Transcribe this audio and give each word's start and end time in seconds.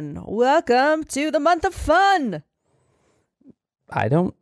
Welcome 0.00 1.04
to 1.04 1.30
the 1.30 1.40
month 1.40 1.66
of 1.66 1.74
fun. 1.74 2.42
I 3.90 4.08
don't 4.08 4.34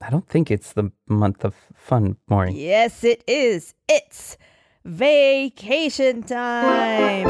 I 0.00 0.10
don't 0.10 0.28
think 0.28 0.48
it's 0.48 0.74
the 0.74 0.92
month 1.08 1.44
of 1.44 1.56
fun, 1.74 2.18
Maureen. 2.28 2.54
Yes, 2.54 3.02
it 3.02 3.24
is. 3.26 3.74
It's 3.88 4.36
vacation 4.84 6.22
time. 6.22 7.26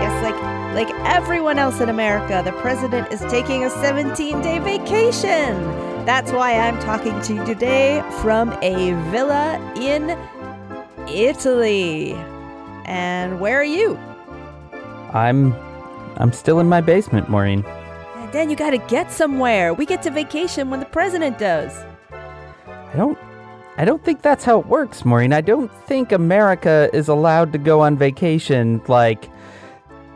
Yes, 0.00 0.22
like 0.22 0.40
like 0.74 0.94
everyone 1.04 1.58
else 1.58 1.82
in 1.82 1.90
America, 1.90 2.40
the 2.42 2.52
president 2.52 3.12
is 3.12 3.20
taking 3.30 3.64
a 3.64 3.68
17-day 3.68 4.60
vacation. 4.60 5.62
That's 6.06 6.32
why 6.32 6.54
I'm 6.58 6.78
talking 6.80 7.20
to 7.22 7.34
you 7.34 7.44
today 7.44 8.02
from 8.22 8.56
a 8.62 8.92
villa 9.10 9.60
in 9.76 10.16
Italy. 11.08 12.14
And 12.84 13.40
where 13.40 13.58
are 13.58 13.64
you? 13.64 13.96
I'm 15.12 15.52
I'm 16.16 16.32
still 16.32 16.60
in 16.60 16.68
my 16.68 16.80
basement, 16.80 17.28
Maureen. 17.28 17.64
And 18.16 18.32
then 18.32 18.50
you 18.50 18.56
gotta 18.56 18.78
get 18.78 19.12
somewhere. 19.12 19.74
We 19.74 19.86
get 19.86 20.02
to 20.02 20.10
vacation 20.10 20.70
when 20.70 20.80
the 20.80 20.86
president 20.86 21.38
does. 21.38 21.72
I 22.12 22.96
don't 22.96 23.18
I 23.78 23.84
don't 23.84 24.02
think 24.02 24.22
that's 24.22 24.44
how 24.44 24.60
it 24.60 24.66
works, 24.66 25.04
Maureen. 25.04 25.32
I 25.32 25.42
don't 25.42 25.70
think 25.86 26.12
America 26.12 26.88
is 26.94 27.08
allowed 27.08 27.52
to 27.52 27.58
go 27.58 27.80
on 27.80 27.98
vacation 27.98 28.80
like 28.88 29.28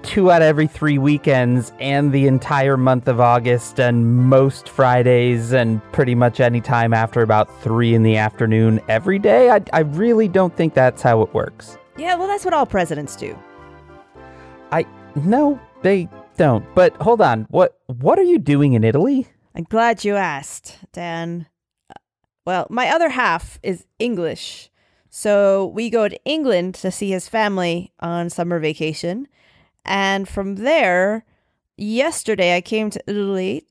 two 0.02 0.30
out 0.30 0.42
of 0.42 0.46
every 0.46 0.66
three 0.66 0.98
weekends 0.98 1.72
and 1.78 2.12
the 2.12 2.26
entire 2.26 2.76
month 2.76 3.06
of 3.08 3.20
August 3.20 3.78
and 3.78 4.28
most 4.28 4.68
Fridays 4.68 5.52
and 5.52 5.80
pretty 5.92 6.14
much 6.14 6.40
any 6.40 6.60
time 6.60 6.92
after 6.94 7.22
about 7.22 7.62
three 7.62 7.94
in 7.94 8.02
the 8.02 8.16
afternoon 8.16 8.80
every 8.88 9.18
day. 9.18 9.50
I, 9.50 9.60
I 9.72 9.80
really 9.80 10.28
don't 10.28 10.56
think 10.56 10.74
that's 10.74 11.02
how 11.02 11.22
it 11.22 11.32
works. 11.34 11.76
Yeah, 11.96 12.14
well, 12.14 12.28
that's 12.28 12.44
what 12.44 12.54
all 12.54 12.66
presidents 12.66 13.14
do. 13.16 13.38
I 14.72 14.86
no, 15.16 15.60
they 15.82 16.08
don't. 16.36 16.64
But 16.74 16.94
hold 16.96 17.20
on. 17.20 17.46
What 17.50 17.78
what 17.86 18.18
are 18.18 18.24
you 18.24 18.38
doing 18.38 18.72
in 18.72 18.84
Italy? 18.84 19.26
I'm 19.54 19.64
glad 19.64 20.04
you 20.04 20.16
asked, 20.16 20.78
Dan. 20.92 21.46
Uh, 21.90 21.94
Well, 22.46 22.66
my 22.70 22.88
other 22.88 23.10
half 23.10 23.58
is 23.62 23.84
English. 23.98 24.70
So 25.10 25.66
we 25.74 25.90
go 25.90 26.08
to 26.08 26.24
England 26.24 26.76
to 26.76 26.90
see 26.92 27.10
his 27.10 27.28
family 27.28 27.92
on 27.98 28.30
summer 28.30 28.60
vacation. 28.60 29.26
And 29.84 30.28
from 30.28 30.56
there, 30.56 31.24
yesterday 31.76 32.56
I 32.56 32.60
came 32.60 32.90
to 32.90 33.02
Italy. 33.06 33.66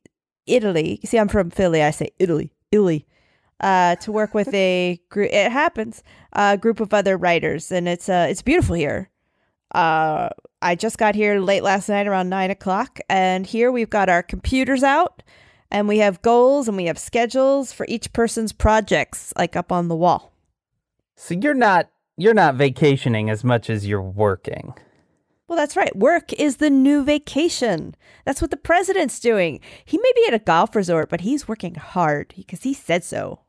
Italy. 0.45 0.99
You 1.01 1.07
see, 1.07 1.19
I'm 1.19 1.27
from 1.27 1.49
Philly. 1.49 1.83
I 1.83 1.91
say 1.91 2.09
Italy. 2.19 2.51
Italy. 2.71 3.05
Uh, 3.59 3.95
to 3.97 4.11
work 4.11 4.33
with 4.33 4.53
a 4.53 5.01
group. 5.09 5.31
It 5.31 5.51
happens. 5.51 6.03
A 6.33 6.57
group 6.57 6.79
of 6.79 6.93
other 6.93 7.17
writers, 7.17 7.71
and 7.71 7.89
it's 7.89 8.07
uh, 8.07 8.27
it's 8.29 8.41
beautiful 8.41 8.75
here. 8.75 9.09
Uh, 9.75 10.29
I 10.61 10.75
just 10.75 10.97
got 10.97 11.13
here 11.13 11.39
late 11.39 11.63
last 11.63 11.89
night 11.89 12.07
around 12.07 12.29
nine 12.29 12.51
o'clock, 12.51 12.99
and 13.09 13.45
here 13.45 13.71
we've 13.71 13.89
got 13.89 14.07
our 14.07 14.23
computers 14.23 14.81
out, 14.81 15.23
and 15.69 15.87
we 15.87 15.97
have 15.99 16.21
goals 16.21 16.67
and 16.67 16.77
we 16.77 16.85
have 16.85 16.97
schedules 16.97 17.73
for 17.73 17.85
each 17.89 18.13
person's 18.13 18.53
projects, 18.53 19.33
like 19.37 19.55
up 19.55 19.71
on 19.71 19.89
the 19.89 19.95
wall. 19.95 20.31
So 21.15 21.33
you're 21.33 21.53
not 21.53 21.89
you're 22.17 22.33
not 22.33 22.55
vacationing 22.55 23.29
as 23.29 23.43
much 23.43 23.69
as 23.69 23.85
you're 23.85 24.01
working. 24.01 24.73
Well, 25.49 25.57
that's 25.57 25.75
right. 25.75 25.95
Work 25.95 26.31
is 26.33 26.57
the 26.57 26.69
new 26.69 27.03
vacation. 27.03 27.95
That's 28.23 28.39
what 28.39 28.51
the 28.51 28.57
president's 28.57 29.19
doing. 29.19 29.61
He 29.83 29.97
may 29.97 30.11
be 30.15 30.25
at 30.27 30.35
a 30.35 30.39
golf 30.39 30.75
resort, 30.75 31.09
but 31.09 31.21
he's 31.21 31.47
working 31.47 31.73
hard 31.73 32.35
because 32.37 32.61
he 32.61 32.75
said 32.75 33.03
so. 33.03 33.39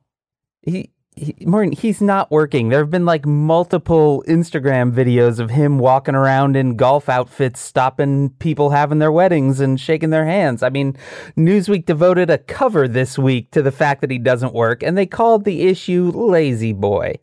He, 0.63 0.93
he 1.15 1.37
Maureen, 1.45 1.73
he's 1.73 2.01
not 2.01 2.31
working. 2.31 2.71
There 2.71 2.79
have 2.79 2.91
been 2.91 3.05
like 3.05 3.27
multiple 3.27 4.25
Instagram 4.27 4.93
videos 4.93 5.39
of 5.39 5.51
him 5.51 5.79
walking 5.79 6.15
around 6.15 6.57
in 6.57 6.77
golf 6.77 7.11
outfits, 7.11 7.61
stopping 7.61 8.31
people 8.39 8.71
having 8.71 8.99
their 8.99 9.13
weddings 9.13 9.61
and 9.61 9.79
shaking 9.79 10.09
their 10.09 10.25
hands. 10.25 10.63
I 10.63 10.71
mean, 10.71 10.97
Newsweek 11.37 11.85
devoted 11.85 12.31
a 12.31 12.39
cover 12.39 12.89
this 12.89 13.19
week 13.19 13.51
to 13.51 13.61
the 13.61 13.73
fact 13.73 14.01
that 14.01 14.11
he 14.11 14.19
doesn't 14.19 14.55
work, 14.55 14.83
and 14.83 14.97
they 14.97 15.05
called 15.05 15.45
the 15.45 15.65
issue 15.65 16.11
"Lazy 16.15 16.73
Boy." 16.73 17.17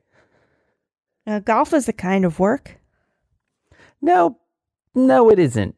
Now, 1.26 1.40
golf 1.40 1.74
is 1.74 1.90
a 1.90 1.94
kind 1.94 2.26
of 2.26 2.40
work. 2.40 2.78
No, 4.04 4.38
no, 4.98 5.30
it 5.30 5.40
isn't. 5.40 5.76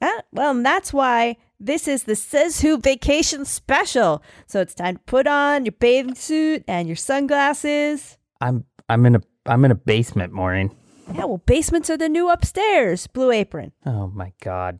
Ah, 0.00 0.22
well, 0.32 0.52
and 0.52 0.64
that's 0.64 0.92
why 0.92 1.36
this 1.58 1.88
is 1.88 2.04
the 2.04 2.14
Says 2.14 2.60
Who 2.60 2.78
Vacation 2.78 3.44
Special. 3.44 4.22
So 4.46 4.60
it's 4.60 4.74
time 4.74 4.96
to 4.96 5.02
put 5.02 5.26
on 5.26 5.64
your 5.64 5.72
bathing 5.72 6.14
suit 6.14 6.62
and 6.68 6.88
your 6.88 6.96
sunglasses. 6.96 8.18
I'm 8.40 8.64
I'm 8.88 9.04
in 9.06 9.16
a 9.16 9.20
I'm 9.46 9.64
in 9.64 9.70
a 9.70 9.74
basement, 9.74 10.32
Maureen. 10.32 10.70
Yeah, 11.14 11.24
well, 11.24 11.42
basements 11.44 11.90
are 11.90 11.96
the 11.96 12.08
new 12.08 12.30
upstairs. 12.30 13.06
Blue 13.06 13.30
Apron. 13.30 13.72
Oh 13.84 14.08
my 14.08 14.32
god. 14.42 14.78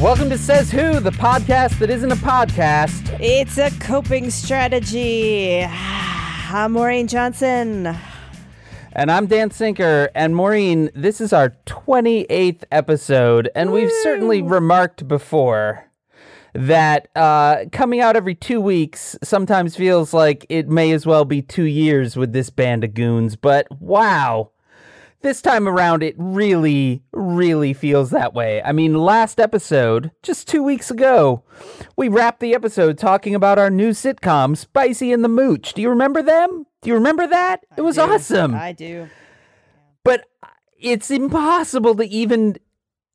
Welcome 0.00 0.28
to 0.28 0.36
Says 0.36 0.70
Who, 0.70 1.00
the 1.00 1.10
podcast 1.10 1.78
that 1.78 1.88
isn't 1.88 2.12
a 2.12 2.16
podcast. 2.16 3.18
It's 3.18 3.56
a 3.56 3.70
coping 3.80 4.28
strategy. 4.30 5.64
I'm 5.68 6.72
Maureen 6.72 7.08
Johnson. 7.08 7.96
And 8.92 9.10
I'm 9.10 9.26
Dan 9.26 9.50
Sinker. 9.50 10.10
And 10.14 10.36
Maureen, 10.36 10.90
this 10.94 11.18
is 11.18 11.32
our 11.32 11.56
28th 11.64 12.64
episode. 12.70 13.48
And 13.54 13.72
we've 13.72 13.90
certainly 14.02 14.42
remarked 14.42 15.08
before 15.08 15.90
that 16.52 17.08
uh, 17.16 17.64
coming 17.72 18.00
out 18.00 18.16
every 18.16 18.34
two 18.34 18.60
weeks 18.60 19.16
sometimes 19.22 19.76
feels 19.76 20.12
like 20.12 20.44
it 20.50 20.68
may 20.68 20.92
as 20.92 21.06
well 21.06 21.24
be 21.24 21.40
two 21.40 21.64
years 21.64 22.16
with 22.16 22.34
this 22.34 22.50
band 22.50 22.84
of 22.84 22.92
goons. 22.92 23.34
But 23.34 23.66
wow. 23.80 24.50
This 25.22 25.42
time 25.42 25.66
around, 25.66 26.02
it 26.02 26.14
really, 26.18 27.02
really 27.12 27.72
feels 27.72 28.10
that 28.10 28.34
way. 28.34 28.62
I 28.62 28.72
mean, 28.72 28.94
last 28.94 29.40
episode, 29.40 30.12
just 30.22 30.46
two 30.46 30.62
weeks 30.62 30.90
ago, 30.90 31.42
we 31.96 32.08
wrapped 32.08 32.40
the 32.40 32.54
episode 32.54 32.96
talking 32.98 33.34
about 33.34 33.58
our 33.58 33.70
new 33.70 33.90
sitcom, 33.90 34.56
Spicy 34.56 35.12
and 35.12 35.24
the 35.24 35.28
Mooch. 35.28 35.72
Do 35.74 35.82
you 35.82 35.88
remember 35.90 36.22
them? 36.22 36.66
Do 36.82 36.88
you 36.90 36.94
remember 36.94 37.26
that? 37.26 37.64
It 37.76 37.80
was 37.80 37.98
awesome 37.98 38.54
I 38.54 38.72
do. 38.72 39.08
but 40.04 40.26
it's 40.78 41.10
impossible 41.10 41.96
to 41.96 42.04
even 42.06 42.56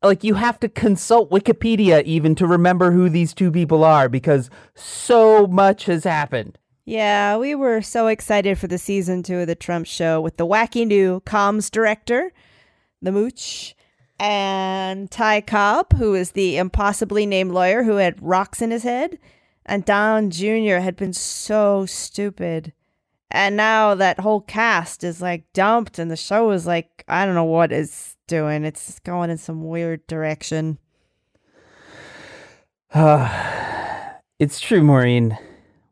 like 0.03 0.23
you 0.23 0.33
have 0.33 0.59
to 0.59 0.67
consult 0.67 1.29
wikipedia 1.29 2.03
even 2.03 2.33
to 2.35 2.47
remember 2.47 2.91
who 2.91 3.07
these 3.07 3.33
two 3.35 3.51
people 3.51 3.83
are 3.83 4.09
because 4.09 4.49
so 4.73 5.45
much 5.45 5.85
has 5.85 6.03
happened 6.03 6.57
Yeah, 6.85 7.37
we 7.37 7.53
were 7.53 7.81
so 7.81 8.07
excited 8.07 8.57
for 8.57 8.67
the 8.67 8.79
season 8.79 9.21
two 9.21 9.39
of 9.39 9.47
the 9.47 9.55
Trump 9.55 9.85
show 9.85 10.19
with 10.19 10.37
the 10.37 10.47
wacky 10.47 10.85
new 10.85 11.21
comms 11.21 11.69
director, 11.69 12.33
the 13.01 13.11
Mooch, 13.11 13.75
and 14.19 15.09
Ty 15.11 15.41
Cobb, 15.41 15.93
who 15.93 16.15
is 16.15 16.31
the 16.31 16.57
impossibly 16.57 17.27
named 17.27 17.51
lawyer 17.51 17.83
who 17.83 17.97
had 17.97 18.21
rocks 18.21 18.63
in 18.63 18.71
his 18.71 18.81
head. 18.83 19.19
And 19.63 19.85
Don 19.85 20.31
Jr. 20.31 20.77
had 20.77 20.95
been 20.95 21.13
so 21.13 21.85
stupid. 21.85 22.73
And 23.29 23.55
now 23.55 23.93
that 23.93 24.19
whole 24.19 24.41
cast 24.41 25.03
is 25.03 25.21
like 25.21 25.53
dumped, 25.53 25.99
and 25.99 26.09
the 26.09 26.17
show 26.17 26.49
is 26.49 26.65
like, 26.65 27.03
I 27.07 27.25
don't 27.25 27.35
know 27.35 27.43
what 27.43 27.71
it's 27.71 28.17
doing. 28.27 28.65
It's 28.65 28.97
going 28.99 29.29
in 29.29 29.37
some 29.37 29.67
weird 29.67 30.05
direction. 30.07 30.79
it's 34.39 34.59
true 34.59 34.81
maureen 34.81 35.37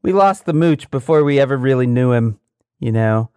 we 0.01 0.13
lost 0.13 0.45
the 0.45 0.53
mooch 0.53 0.89
before 0.91 1.23
we 1.23 1.39
ever 1.39 1.57
really 1.57 1.87
knew 1.87 2.11
him 2.11 2.39
you 2.79 2.91
know 2.91 3.29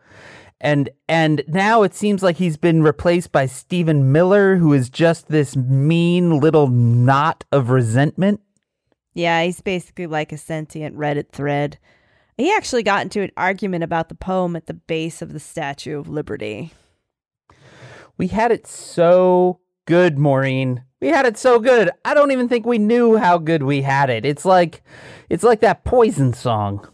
and 0.63 0.91
and 1.09 1.43
now 1.49 1.83
it 1.83 1.93
seems 1.93 2.23
like 2.23 2.37
he's 2.37 2.57
been 2.57 2.85
replaced 2.85 3.33
by 3.33 3.47
Stephen 3.47 4.13
Miller, 4.13 4.57
who 4.57 4.73
is 4.73 4.89
just 4.89 5.27
this 5.27 5.57
mean 5.57 6.39
little 6.39 6.69
knot 6.69 7.45
of 7.51 7.71
resentment. 7.71 8.41
Yeah, 9.13 9.43
he's 9.43 9.61
basically 9.61 10.07
like 10.07 10.31
a 10.31 10.39
sentient 10.39 10.97
Reddit 10.97 11.31
thread. 11.31 11.79
He 12.39 12.55
actually 12.55 12.85
got 12.85 13.03
into 13.03 13.23
an 13.23 13.33
argument 13.37 13.83
about 13.83 14.09
the 14.09 14.15
poem 14.15 14.55
at 14.55 14.67
the 14.67 14.75
base 14.75 15.21
of 15.21 15.33
the 15.33 15.41
Statue 15.41 15.99
of 15.99 16.09
Liberty. 16.09 16.73
We 18.17 18.29
had 18.29 18.53
it 18.53 18.67
so 18.67 19.61
good, 19.85 20.17
Maureen. 20.17 20.85
We 21.01 21.09
had 21.09 21.27
it 21.27 21.37
so 21.37 21.59
good. 21.59 21.91
I 22.05 22.15
don't 22.15 22.31
even 22.31 22.49
think 22.49 22.65
we 22.65 22.79
knew 22.79 23.17
how 23.17 23.37
good 23.37 23.65
we 23.65 23.83
had 23.83 24.11
it. 24.11 24.25
It's 24.25 24.45
like 24.45 24.83
it's 25.33 25.43
like 25.43 25.61
that 25.61 25.83
poison 25.83 26.35
song. 26.35 26.87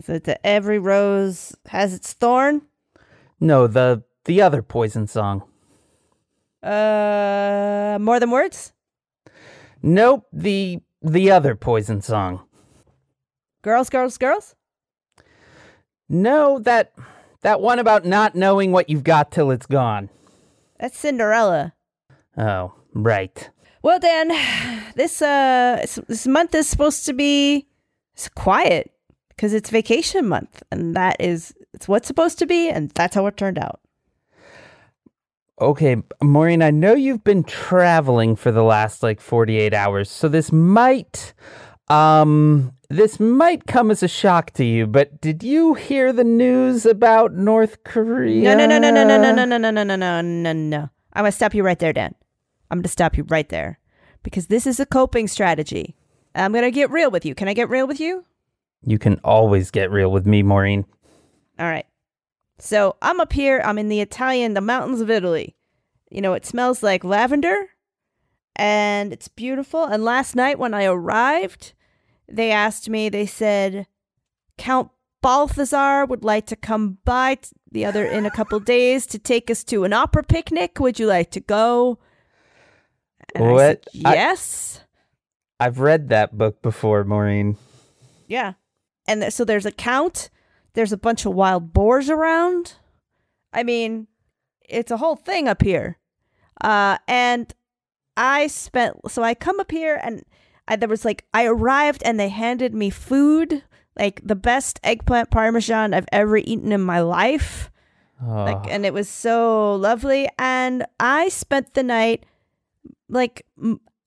So 0.00 0.18
that 0.18 0.40
every 0.44 0.80
rose 0.80 1.54
has 1.68 1.94
its 1.94 2.12
thorn. 2.12 2.62
No, 3.38 3.68
the 3.68 4.02
the 4.24 4.42
other 4.42 4.62
poison 4.62 5.06
song. 5.06 5.44
Uh, 6.60 7.98
more 8.00 8.18
than 8.18 8.32
words. 8.32 8.72
Nope, 9.80 10.26
the 10.32 10.80
the 11.02 11.30
other 11.30 11.54
poison 11.54 12.02
song. 12.02 12.40
Girls, 13.62 13.90
girls, 13.90 14.18
girls. 14.18 14.56
No, 16.08 16.58
that 16.58 16.92
that 17.42 17.60
one 17.60 17.78
about 17.78 18.04
not 18.04 18.34
knowing 18.34 18.72
what 18.72 18.90
you've 18.90 19.04
got 19.04 19.30
till 19.30 19.52
it's 19.52 19.66
gone. 19.66 20.10
That's 20.80 20.98
Cinderella. 20.98 21.74
Oh, 22.36 22.74
right. 22.92 23.50
Well, 23.82 24.00
Dan, 24.00 24.28
this 24.96 25.22
uh 25.22 25.86
this 26.08 26.26
month 26.26 26.56
is 26.56 26.68
supposed 26.68 27.06
to 27.06 27.12
be 27.12 27.67
s- 28.18 28.28
quiet 28.28 28.90
because 29.30 29.54
it's 29.54 29.70
vacation 29.70 30.26
month, 30.28 30.62
and 30.72 30.94
that 30.96 31.16
is 31.20 31.54
it's 31.74 31.88
what's 31.88 32.08
supposed 32.08 32.38
to 32.40 32.46
be, 32.46 32.68
and 32.68 32.90
that's 32.90 33.14
how 33.14 33.26
it 33.26 33.36
turned 33.36 33.58
out. 33.58 33.80
Okay, 35.60 35.96
Maureen, 36.22 36.62
I 36.62 36.70
know 36.70 36.94
you've 36.94 37.24
been 37.24 37.42
traveling 37.44 38.36
for 38.36 38.52
the 38.52 38.62
last 38.62 39.02
like 39.02 39.20
48 39.20 39.74
hours, 39.74 40.10
so 40.10 40.28
this 40.28 40.52
might 40.52 41.34
um 41.88 42.72
this 42.90 43.18
might 43.20 43.66
come 43.66 43.90
as 43.90 44.02
a 44.02 44.08
shock 44.08 44.52
to 44.52 44.64
you, 44.64 44.86
but 44.86 45.20
did 45.20 45.42
you 45.42 45.74
hear 45.74 46.12
the 46.12 46.24
news 46.24 46.86
about 46.86 47.32
North 47.34 47.84
Korea? 47.84 48.54
No, 48.54 48.66
no, 48.66 48.78
no, 48.78 48.78
no, 48.78 48.90
no, 49.04 49.18
no, 49.18 49.32
no, 49.34 49.44
no, 49.44 49.56
no, 49.58 49.70
no, 49.70 49.82
no, 49.84 49.96
no, 49.96 50.20
no, 50.22 50.52
no. 50.52 50.88
I'm 51.12 51.22
gonna 51.24 51.32
stop 51.32 51.54
you 51.54 51.62
right 51.62 51.78
there, 51.78 51.92
Dan. 51.92 52.14
I'm 52.70 52.78
gonna 52.78 52.88
stop 52.88 53.16
you 53.16 53.24
right 53.28 53.48
there 53.48 53.78
because 54.22 54.46
this 54.46 54.66
is 54.66 54.78
a 54.80 54.86
coping 54.86 55.26
strategy. 55.28 55.96
I'm 56.40 56.52
gonna 56.52 56.70
get 56.70 56.90
real 56.90 57.10
with 57.10 57.24
you. 57.24 57.34
Can 57.34 57.48
I 57.48 57.54
get 57.54 57.68
real 57.68 57.86
with 57.86 58.00
you? 58.00 58.24
You 58.84 58.98
can 58.98 59.20
always 59.24 59.70
get 59.70 59.90
real 59.90 60.10
with 60.10 60.26
me, 60.26 60.42
Maureen. 60.42 60.84
All 61.58 61.66
right. 61.66 61.86
So 62.58 62.96
I'm 63.02 63.20
up 63.20 63.32
here. 63.32 63.60
I'm 63.64 63.78
in 63.78 63.88
the 63.88 64.00
Italian, 64.00 64.54
the 64.54 64.60
mountains 64.60 65.00
of 65.00 65.10
Italy. 65.10 65.56
You 66.10 66.20
know, 66.20 66.34
it 66.34 66.46
smells 66.46 66.82
like 66.82 67.04
lavender 67.04 67.68
and 68.56 69.12
it's 69.12 69.28
beautiful. 69.28 69.84
And 69.84 70.04
last 70.04 70.34
night 70.34 70.58
when 70.58 70.74
I 70.74 70.84
arrived, 70.84 71.72
they 72.28 72.50
asked 72.50 72.88
me, 72.88 73.08
they 73.08 73.26
said, 73.26 73.86
Count 74.56 74.90
Balthazar 75.22 76.04
would 76.06 76.24
like 76.24 76.46
to 76.46 76.56
come 76.56 76.98
by 77.04 77.36
t- 77.36 77.50
the 77.70 77.84
other 77.84 78.04
in 78.04 78.26
a 78.26 78.30
couple 78.30 78.58
days 78.76 79.06
to 79.06 79.18
take 79.18 79.50
us 79.50 79.62
to 79.64 79.84
an 79.84 79.92
opera 79.92 80.22
picnic. 80.22 80.78
Would 80.80 80.98
you 80.98 81.06
like 81.06 81.30
to 81.32 81.40
go? 81.40 81.98
And 83.34 83.44
I 83.44 83.48
said, 83.48 83.52
What? 83.52 83.88
I- 84.06 84.14
yes. 84.14 84.80
I've 85.60 85.80
read 85.80 86.08
that 86.08 86.36
book 86.36 86.62
before, 86.62 87.04
Maureen. 87.04 87.56
Yeah. 88.26 88.54
And 89.06 89.32
so 89.32 89.44
there's 89.44 89.66
a 89.66 89.72
count. 89.72 90.30
There's 90.74 90.92
a 90.92 90.98
bunch 90.98 91.26
of 91.26 91.34
wild 91.34 91.72
boars 91.72 92.08
around. 92.10 92.74
I 93.52 93.62
mean, 93.62 94.06
it's 94.68 94.90
a 94.90 94.98
whole 94.98 95.16
thing 95.16 95.48
up 95.48 95.62
here. 95.62 95.98
Uh, 96.60 96.98
and 97.08 97.52
I 98.16 98.46
spent, 98.48 99.10
so 99.10 99.22
I 99.22 99.34
come 99.34 99.60
up 99.60 99.70
here 99.70 99.98
and 100.02 100.24
I, 100.66 100.76
there 100.76 100.88
was 100.88 101.04
like, 101.04 101.24
I 101.32 101.46
arrived 101.46 102.02
and 102.04 102.20
they 102.20 102.28
handed 102.28 102.74
me 102.74 102.90
food, 102.90 103.62
like 103.98 104.20
the 104.22 104.36
best 104.36 104.78
eggplant 104.84 105.30
parmesan 105.30 105.94
I've 105.94 106.08
ever 106.12 106.36
eaten 106.36 106.70
in 106.72 106.82
my 106.82 107.00
life. 107.00 107.70
Oh, 108.22 108.44
Like, 108.44 108.70
and 108.70 108.84
it 108.84 108.92
was 108.92 109.08
so 109.08 109.74
lovely. 109.76 110.28
And 110.38 110.84
I 111.00 111.28
spent 111.30 111.74
the 111.74 111.82
night, 111.82 112.26
like 113.08 113.46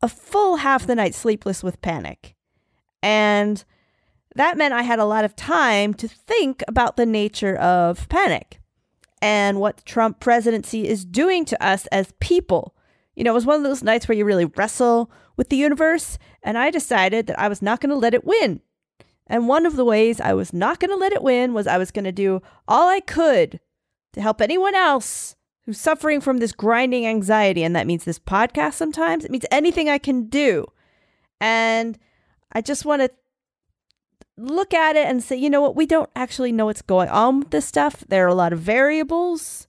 a 0.02 0.08
full 0.08 0.58
half 0.58 0.88
the 0.88 0.96
night, 0.96 1.16
sleepless 1.16 1.64
with 1.64 1.82
panic. 1.82 2.36
And 3.04 3.64
that 4.36 4.58
meant 4.58 4.74
I 4.74 4.84
had 4.84 5.00
a 5.00 5.06
lot 5.06 5.26
of 5.26 5.36
time 5.36 5.94
to 5.96 6.08
think 6.08 6.64
about 6.68 6.98
the 6.98 7.06
nature 7.06 7.56
of 7.56 8.08
panic 8.10 8.60
and 9.22 9.60
what 9.60 9.78
the 9.78 9.84
Trump 9.84 10.20
presidency 10.20 10.88
is 10.88 11.06
doing 11.06 11.46
to 11.46 11.64
us 11.64 11.86
as 11.88 12.14
people. 12.20 12.76
You 13.16 13.24
know, 13.24 13.32
it 13.32 13.36
was 13.36 13.46
one 13.46 13.58
of 13.58 13.64
those 13.64 13.84
nights 13.84 14.08
where 14.08 14.18
you 14.18 14.26
really 14.26 14.46
wrestle 14.46 15.12
with 15.38 15.50
the 15.50 15.58
universe. 15.58 16.18
And 16.42 16.58
I 16.58 16.72
decided 16.72 17.28
that 17.28 17.40
I 17.40 17.48
was 17.48 17.62
not 17.62 17.82
going 17.82 17.90
to 17.90 17.96
let 17.96 18.14
it 18.14 18.26
win. 18.26 18.62
And 19.28 19.48
one 19.48 19.66
of 19.66 19.76
the 19.76 19.86
ways 19.86 20.20
I 20.20 20.34
was 20.34 20.54
not 20.54 20.80
going 20.80 20.90
to 20.90 20.98
let 20.98 21.14
it 21.14 21.24
win 21.24 21.54
was 21.54 21.68
I 21.68 21.78
was 21.78 21.92
going 21.92 22.06
to 22.06 22.12
do 22.12 22.42
all 22.68 22.90
I 22.90 23.00
could 23.00 23.60
to 24.14 24.22
help 24.22 24.42
anyone 24.42 24.76
else 24.76 25.36
who's 25.66 25.80
suffering 25.80 26.22
from 26.22 26.38
this 26.38 26.52
grinding 26.52 27.06
anxiety. 27.06 27.64
And 27.64 27.76
that 27.76 27.88
means 27.88 28.04
this 28.04 28.20
podcast 28.20 28.74
sometimes, 28.74 29.26
it 29.26 29.32
means 29.32 29.46
anything 29.52 29.90
I 29.90 29.98
can 29.98 30.28
do. 30.28 30.66
And 31.40 31.98
I 32.52 32.62
just 32.62 32.86
want 32.86 33.02
to 33.02 33.10
look 34.38 34.74
at 34.74 34.96
it 34.96 35.08
and 35.08 35.24
say, 35.24 35.36
you 35.36 35.50
know 35.50 35.62
what, 35.62 35.76
we 35.76 35.86
don't 35.86 36.10
actually 36.16 36.52
know 36.52 36.66
what's 36.66 36.82
going 36.82 37.10
on 37.10 37.40
with 37.40 37.52
this 37.52 37.66
stuff. 37.66 38.04
There 38.08 38.26
are 38.26 38.30
a 38.30 38.36
lot 38.36 38.54
of 38.54 38.60
variables. 38.60 39.68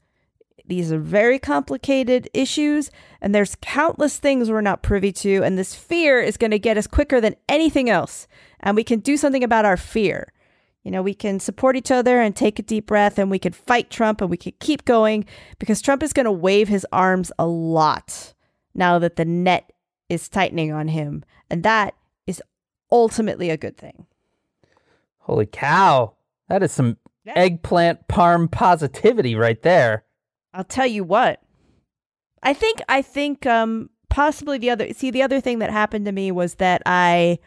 These 0.64 0.92
are 0.92 0.98
very 0.98 1.38
complicated 1.38 2.30
issues, 2.32 2.90
and 3.20 3.34
there's 3.34 3.56
countless 3.60 4.18
things 4.18 4.50
we're 4.50 4.60
not 4.60 4.82
privy 4.82 5.12
to. 5.12 5.42
And 5.42 5.58
this 5.58 5.74
fear 5.74 6.20
is 6.20 6.36
going 6.36 6.52
to 6.52 6.58
get 6.58 6.78
us 6.78 6.86
quicker 6.86 7.20
than 7.20 7.36
anything 7.48 7.90
else. 7.90 8.28
And 8.60 8.76
we 8.76 8.84
can 8.84 9.00
do 9.00 9.16
something 9.16 9.42
about 9.42 9.64
our 9.64 9.76
fear. 9.76 10.32
You 10.84 10.90
know, 10.90 11.02
we 11.02 11.14
can 11.14 11.38
support 11.38 11.76
each 11.76 11.90
other 11.92 12.20
and 12.20 12.34
take 12.34 12.58
a 12.58 12.62
deep 12.62 12.86
breath, 12.86 13.18
and 13.18 13.30
we 13.30 13.38
could 13.38 13.54
fight 13.54 13.88
Trump 13.88 14.20
and 14.20 14.28
we 14.28 14.36
could 14.36 14.58
keep 14.58 14.84
going 14.84 15.24
because 15.58 15.80
Trump 15.80 16.02
is 16.02 16.12
going 16.12 16.24
to 16.24 16.32
wave 16.32 16.66
his 16.68 16.84
arms 16.92 17.30
a 17.38 17.46
lot 17.46 18.34
now 18.74 18.98
that 18.98 19.16
the 19.16 19.24
net 19.24 19.70
is 20.08 20.28
tightening 20.28 20.72
on 20.72 20.88
him. 20.88 21.24
And 21.48 21.62
that 21.62 21.94
is 22.26 22.42
ultimately 22.90 23.48
a 23.50 23.56
good 23.56 23.76
thing. 23.76 24.06
holy 25.20 25.46
cow. 25.46 26.14
That 26.48 26.64
is 26.64 26.72
some 26.72 26.96
Yeah. 27.24 27.34
eggplant 27.36 28.08
parm 28.08 28.50
positivity 28.50 29.36
right 29.36 29.62
there. 29.62 30.04
I'll 30.52 30.64
tell 30.64 30.86
you 30.86 31.04
what. 31.04 31.40
I 32.42 32.52
think 32.54 32.82
I 32.88 33.02
think 33.02 33.46
um 33.46 33.88
possibly 34.10 34.58
the 34.58 34.68
other 34.70 34.92
see 34.92 35.12
the 35.12 35.22
other 35.22 35.40
thing 35.40 35.60
that 35.60 35.70
happened 35.70 36.06
to 36.06 36.12
me 36.12 36.32
was 36.32 36.56
that 36.56 36.82
I 36.84 37.38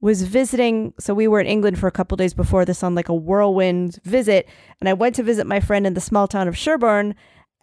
was 0.00 0.22
visiting 0.22 0.92
so 0.98 1.14
we 1.14 1.28
were 1.28 1.40
in 1.40 1.46
England 1.46 1.78
for 1.78 1.86
a 1.86 1.92
couple 1.92 2.16
days 2.16 2.34
before 2.34 2.64
this 2.64 2.82
on 2.82 2.94
like 2.94 3.08
a 3.08 3.14
whirlwind 3.14 3.98
visit 4.04 4.48
and 4.80 4.88
I 4.88 4.92
went 4.92 5.16
to 5.16 5.22
visit 5.22 5.46
my 5.46 5.60
friend 5.60 5.86
in 5.86 5.94
the 5.94 6.00
small 6.00 6.28
town 6.28 6.48
of 6.48 6.56
Sherborne 6.56 7.14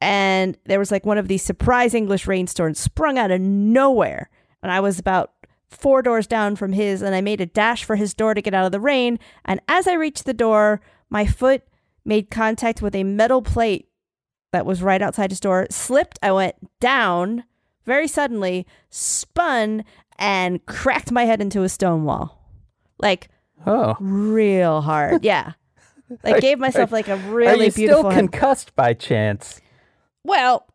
and 0.02 0.58
there 0.66 0.80
was 0.80 0.92
like 0.92 1.06
one 1.06 1.18
of 1.18 1.28
these 1.28 1.44
surprise 1.44 1.94
English 1.94 2.28
rainstorms 2.28 2.80
sprung 2.80 3.18
out 3.18 3.32
of 3.32 3.40
nowhere 3.40 4.30
and 4.62 4.72
I 4.72 4.80
was 4.80 5.00
about 5.00 5.32
four 5.70 6.02
doors 6.02 6.28
down 6.28 6.56
from 6.56 6.74
his 6.74 7.02
and 7.02 7.16
I 7.16 7.22
made 7.22 7.42
a 7.42 7.46
dash 7.46 7.84
for 7.84 7.96
his 7.96 8.14
door 8.14 8.34
to 8.34 8.42
get 8.42 8.54
out 8.54 8.66
of 8.66 8.72
the 8.72 8.80
rain 8.80 9.20
and 9.46 9.60
as 9.68 9.88
I 9.88 9.94
reached 9.94 10.26
the 10.26 10.34
door 10.34 10.82
my 11.10 11.26
foot 11.26 11.64
made 12.06 12.30
contact 12.30 12.82
with 12.82 12.96
a 12.96 13.04
metal 13.04 13.42
plate 13.42 13.88
that 14.54 14.66
was 14.66 14.82
right 14.82 15.02
outside 15.02 15.32
his 15.32 15.40
door, 15.40 15.68
slipped. 15.70 16.20
I 16.22 16.32
went 16.32 16.56
down 16.80 17.44
very 17.86 18.08
suddenly, 18.08 18.66
spun, 18.90 19.84
and 20.20 20.66
cracked 20.66 21.12
my 21.12 21.26
head 21.26 21.42
into 21.42 21.64
a 21.64 21.70
stone 21.70 22.04
wall. 22.06 22.40
Like 23.00 23.30
Oh. 23.66 23.96
real 24.00 24.82
hard. 24.82 25.24
Yeah. 25.26 25.54
Like 26.24 26.36
Are- 26.38 26.42
gave 26.42 26.60
myself 26.60 26.92
like 26.92 27.08
a 27.08 27.16
really 27.18 27.70
beautiful 27.70 28.02
still 28.02 28.10
head- 28.12 28.20
concussed 28.32 28.76
by 28.76 28.94
chance? 28.94 29.62
Well, 30.24 30.68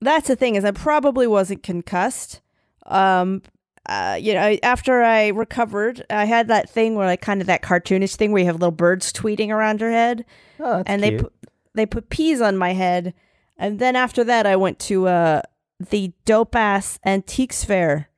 that's 0.00 0.28
the 0.28 0.36
thing 0.36 0.54
is 0.56 0.64
I 0.64 0.70
probably 0.72 1.26
wasn't 1.26 1.62
concussed. 1.62 2.40
Um 2.86 3.42
uh, 3.86 4.16
you 4.20 4.32
know, 4.32 4.56
after 4.62 5.02
I 5.02 5.28
recovered, 5.28 6.04
I 6.08 6.24
had 6.24 6.46
that 6.48 6.70
thing 6.70 6.94
where 6.94 7.06
like 7.06 7.20
kind 7.20 7.40
of 7.40 7.48
that 7.48 7.62
cartoonish 7.62 8.14
thing 8.14 8.30
where 8.30 8.38
you 8.40 8.46
have 8.46 8.54
little 8.54 8.70
birds 8.70 9.12
tweeting 9.12 9.48
around 9.48 9.80
your 9.80 9.90
head. 9.90 10.24
Oh, 10.60 10.84
and 10.86 11.02
cute. 11.02 11.16
they 11.16 11.22
put 11.22 11.32
they 11.74 11.86
put 11.86 12.08
peas 12.08 12.40
on 12.40 12.56
my 12.56 12.74
head 12.74 13.12
and 13.58 13.78
then 13.80 13.96
after 13.96 14.22
that 14.24 14.46
i 14.46 14.54
went 14.56 14.78
to 14.78 15.08
uh 15.08 15.40
the 15.90 16.12
dope 16.26 16.54
ass 16.54 16.98
antiques 17.04 17.64
fair 17.64 18.08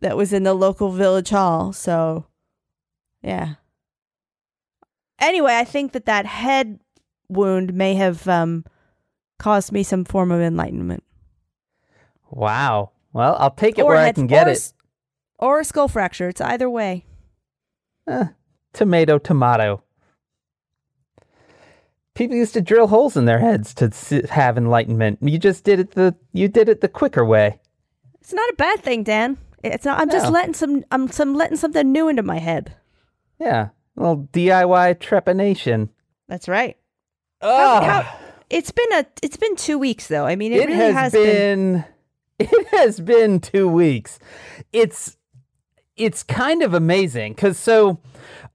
that 0.00 0.16
was 0.16 0.32
in 0.32 0.42
the 0.42 0.54
local 0.54 0.90
village 0.92 1.30
hall 1.30 1.72
so 1.72 2.26
yeah 3.22 3.54
anyway 5.18 5.56
i 5.56 5.64
think 5.64 5.92
that 5.92 6.04
that 6.06 6.26
head 6.26 6.80
wound 7.28 7.72
may 7.74 7.94
have 7.94 8.26
um 8.28 8.64
caused 9.38 9.72
me 9.72 9.82
some 9.82 10.04
form 10.04 10.30
of 10.30 10.40
enlightenment 10.40 11.02
Wow. 12.30 12.90
Well, 13.12 13.36
I'll 13.38 13.52
take 13.52 13.78
it 13.78 13.82
or 13.82 13.88
where 13.88 13.96
I 13.98 14.10
can 14.10 14.26
get 14.26 14.48
or 14.48 14.50
it. 14.50 14.72
or 15.38 15.60
a 15.60 15.64
skull 15.64 15.86
fracture 15.86 16.28
it's 16.28 16.40
either 16.40 16.68
way 16.68 17.04
Eh, 18.08 18.26
tomato, 18.72 19.18
tomato. 19.18 19.82
People 22.14 22.36
used 22.36 22.54
to 22.54 22.60
drill 22.60 22.88
holes 22.88 23.16
in 23.16 23.24
their 23.24 23.38
heads 23.38 23.72
to 23.74 23.90
have 24.30 24.58
enlightenment. 24.58 25.18
You 25.22 25.38
just 25.38 25.64
did 25.64 25.78
it 25.80 25.92
the 25.92 26.14
you 26.32 26.48
did 26.48 26.68
it 26.68 26.80
the 26.80 26.88
quicker 26.88 27.24
way. 27.24 27.60
it's 28.20 28.32
not 28.32 28.50
a 28.50 28.56
bad 28.56 28.80
thing 28.80 29.02
dan 29.04 29.36
it's 29.72 29.84
not 29.84 30.00
i'm 30.00 30.10
just 30.10 30.26
No. 30.26 30.30
letting 30.32 30.54
some 30.54 30.84
i'm 30.90 31.08
some 31.10 31.34
letting 31.34 31.56
something 31.56 31.90
new 31.90 32.08
into 32.08 32.22
my 32.22 32.38
head 32.38 32.74
Yeah, 33.38 33.68
a 33.96 34.00
little 34.00 34.28
DIY 34.32 34.96
trepanation. 34.96 35.88
that's 36.28 36.48
right 36.48 36.76
Oh, 37.40 37.80
how- 37.84 38.18
It's 38.50 38.70
been 38.70 38.92
a 38.92 39.06
it's 39.22 39.36
been 39.36 39.56
two 39.56 39.78
weeks 39.78 40.06
though. 40.08 40.24
I 40.24 40.36
mean, 40.36 40.52
it, 40.52 40.60
it 40.62 40.66
really 40.68 40.92
has, 40.92 40.94
has, 40.94 41.12
been. 41.12 41.84
it 42.38 42.68
has 42.68 43.00
been 43.00 43.40
two 43.40 43.68
weeks. 43.68 44.18
It's 44.72 45.16
it's 45.96 46.22
kind 46.22 46.62
of 46.62 46.72
amazing 46.74 47.32
because 47.34 47.58
so 47.58 47.98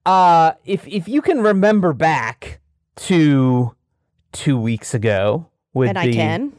uh, 0.05 0.53
if 0.65 0.87
if 0.87 1.07
you 1.07 1.21
can 1.21 1.41
remember 1.41 1.93
back 1.93 2.59
to 3.07 3.75
two 4.31 4.57
weeks 4.59 4.93
ago 4.93 5.47
with 5.73 5.89
and 5.89 5.97
the 5.97 6.01
I 6.01 6.13
can. 6.13 6.53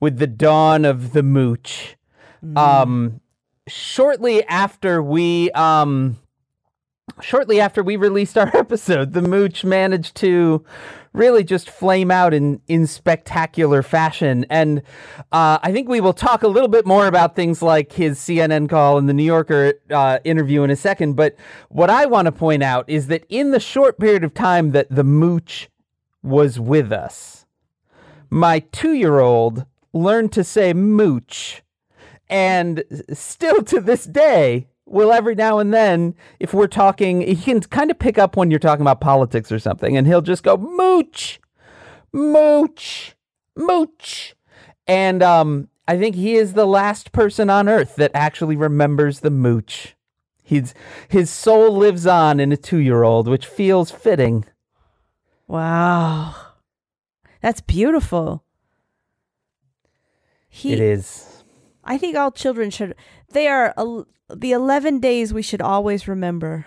with 0.00 0.18
the 0.18 0.26
dawn 0.26 0.84
of 0.84 1.12
the 1.12 1.22
mooch. 1.22 1.96
Mm. 2.44 2.56
Um, 2.58 3.20
shortly 3.70 4.44
after 4.44 5.02
we 5.02 5.50
um 5.52 6.18
shortly 7.22 7.60
after 7.60 7.82
we 7.82 7.96
released 7.96 8.38
our 8.38 8.48
episode, 8.56 9.12
the 9.12 9.22
mooch 9.22 9.64
managed 9.64 10.16
to 10.16 10.64
really 11.12 11.42
just 11.42 11.68
flame 11.68 12.10
out 12.10 12.32
in, 12.32 12.60
in 12.68 12.86
spectacular 12.86 13.82
fashion. 13.82 14.46
And 14.48 14.82
uh, 15.32 15.58
I 15.62 15.72
think 15.72 15.88
we 15.88 16.00
will 16.00 16.12
talk 16.12 16.42
a 16.42 16.48
little 16.48 16.68
bit 16.68 16.86
more 16.86 17.06
about 17.06 17.34
things 17.34 17.62
like 17.62 17.92
his 17.92 18.18
CNN 18.18 18.68
call 18.68 18.96
and 18.96 19.08
the 19.08 19.12
New 19.12 19.24
Yorker 19.24 19.74
uh, 19.90 20.20
interview 20.24 20.62
in 20.62 20.70
a 20.70 20.76
second. 20.76 21.14
But 21.14 21.34
what 21.68 21.90
I 21.90 22.06
want 22.06 22.26
to 22.26 22.32
point 22.32 22.62
out 22.62 22.88
is 22.88 23.08
that 23.08 23.24
in 23.28 23.50
the 23.50 23.60
short 23.60 23.98
period 23.98 24.22
of 24.22 24.34
time 24.34 24.70
that 24.70 24.86
the 24.90 25.04
mooch 25.04 25.68
was 26.22 26.60
with 26.60 26.92
us, 26.92 27.44
my 28.28 28.60
two 28.60 28.92
year 28.92 29.18
old 29.18 29.66
learned 29.92 30.32
to 30.32 30.44
say 30.44 30.72
mooch. 30.72 31.62
And 32.30 32.84
still 33.12 33.62
to 33.64 33.80
this 33.80 34.04
day, 34.06 34.68
will 34.86 35.12
every 35.12 35.34
now 35.34 35.58
and 35.58 35.74
then, 35.74 36.14
if 36.38 36.54
we're 36.54 36.68
talking, 36.68 37.20
he 37.20 37.34
can 37.34 37.60
kind 37.60 37.90
of 37.90 37.98
pick 37.98 38.18
up 38.18 38.36
when 38.36 38.50
you're 38.50 38.60
talking 38.60 38.82
about 38.82 39.00
politics 39.00 39.50
or 39.50 39.58
something, 39.58 39.96
and 39.96 40.06
he'll 40.06 40.22
just 40.22 40.44
go 40.44 40.56
mooch, 40.56 41.40
mooch, 42.12 43.16
mooch, 43.56 44.36
and 44.86 45.24
um, 45.24 45.68
I 45.88 45.98
think 45.98 46.14
he 46.14 46.36
is 46.36 46.52
the 46.52 46.66
last 46.66 47.10
person 47.10 47.50
on 47.50 47.68
earth 47.68 47.96
that 47.96 48.12
actually 48.14 48.56
remembers 48.56 49.20
the 49.20 49.30
mooch. 49.30 49.96
He's 50.42 50.72
his 51.08 51.30
soul 51.30 51.76
lives 51.76 52.06
on 52.06 52.38
in 52.38 52.52
a 52.52 52.56
two-year-old, 52.56 53.26
which 53.26 53.46
feels 53.46 53.90
fitting. 53.90 54.44
Wow. 55.46 56.34
That's 57.40 57.60
beautiful. 57.60 58.44
He, 60.48 60.72
it 60.72 60.80
is. 60.80 61.29
I 61.90 61.98
think 61.98 62.16
all 62.16 62.30
children 62.30 62.70
should. 62.70 62.94
They 63.32 63.48
are 63.48 63.74
el- 63.76 64.06
the 64.34 64.52
11 64.52 65.00
days 65.00 65.34
we 65.34 65.42
should 65.42 65.60
always 65.60 66.06
remember. 66.06 66.66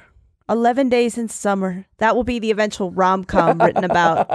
11 0.50 0.90
days 0.90 1.18
in 1.18 1.30
summer. 1.30 1.86
That 2.00 2.16
will 2.16 2.26
be 2.26 2.40
the 2.40 2.52
eventual 2.52 2.92
rom 2.92 3.24
com 3.24 3.58
written 3.60 3.84
about 3.86 4.28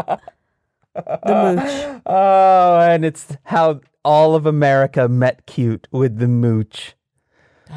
the 0.95 1.55
mooch. 1.55 2.03
Oh, 2.07 2.79
and 2.81 3.05
it's 3.05 3.37
how 3.45 3.81
all 4.05 4.35
of 4.35 4.47
America 4.47 5.09
met 5.09 5.45
cute 5.47 5.87
with 5.93 6.19
the 6.19 6.27
mooch. 6.29 6.95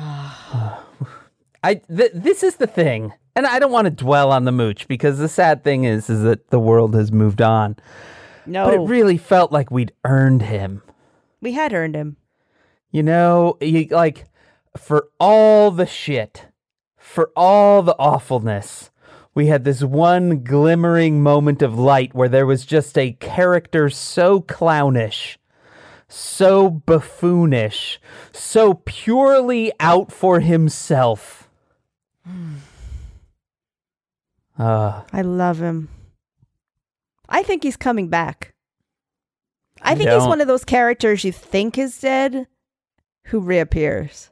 I 1.63 1.75
th- 1.75 2.11
this 2.15 2.41
is 2.43 2.55
the 2.55 2.65
thing, 2.67 3.13
and 3.35 3.45
I 3.45 3.59
don't 3.59 3.71
want 3.71 3.85
to 3.85 3.91
dwell 3.91 4.31
on 4.31 4.45
the 4.45 4.51
mooch 4.51 4.87
because 4.87 5.19
the 5.19 5.27
sad 5.27 5.63
thing 5.63 5.83
is, 5.83 6.09
is 6.09 6.23
that 6.23 6.49
the 6.49 6.59
world 6.59 6.95
has 6.95 7.11
moved 7.11 7.41
on. 7.41 7.75
No, 8.45 8.65
But 8.65 8.73
it 8.75 8.79
really 8.79 9.17
felt 9.17 9.51
like 9.51 9.69
we'd 9.69 9.91
earned 10.05 10.41
him. 10.43 10.81
we 11.41 11.51
had 11.51 11.73
earned 11.73 11.95
him. 11.95 12.17
You 12.91 13.03
know, 13.03 13.57
you, 13.61 13.87
like 13.89 14.25
for 14.77 15.07
all 15.19 15.71
the 15.71 15.85
shit, 15.85 16.47
for 16.97 17.31
all 17.35 17.81
the 17.83 17.95
awfulness, 17.97 18.91
we 19.33 19.47
had 19.47 19.63
this 19.63 19.81
one 19.81 20.43
glimmering 20.43 21.23
moment 21.23 21.61
of 21.61 21.79
light 21.79 22.13
where 22.13 22.27
there 22.27 22.45
was 22.45 22.65
just 22.65 22.97
a 22.97 23.13
character 23.13 23.89
so 23.89 24.41
clownish, 24.41 25.39
so 26.09 26.69
buffoonish, 26.69 27.97
so 28.33 28.73
purely 28.73 29.71
out 29.79 30.11
for 30.11 30.41
himself. 30.41 31.49
Uh, 34.59 35.01
I 35.13 35.21
love 35.21 35.61
him. 35.61 35.87
I 37.29 37.41
think 37.43 37.63
he's 37.63 37.77
coming 37.77 38.09
back. 38.09 38.53
I 39.81 39.95
think 39.95 40.09
he's 40.09 40.27
one 40.27 40.41
of 40.41 40.47
those 40.47 40.65
characters 40.65 41.23
you 41.23 41.31
think 41.31 41.77
is 41.77 41.99
dead 41.99 42.47
who 43.25 43.39
reappears. 43.39 44.29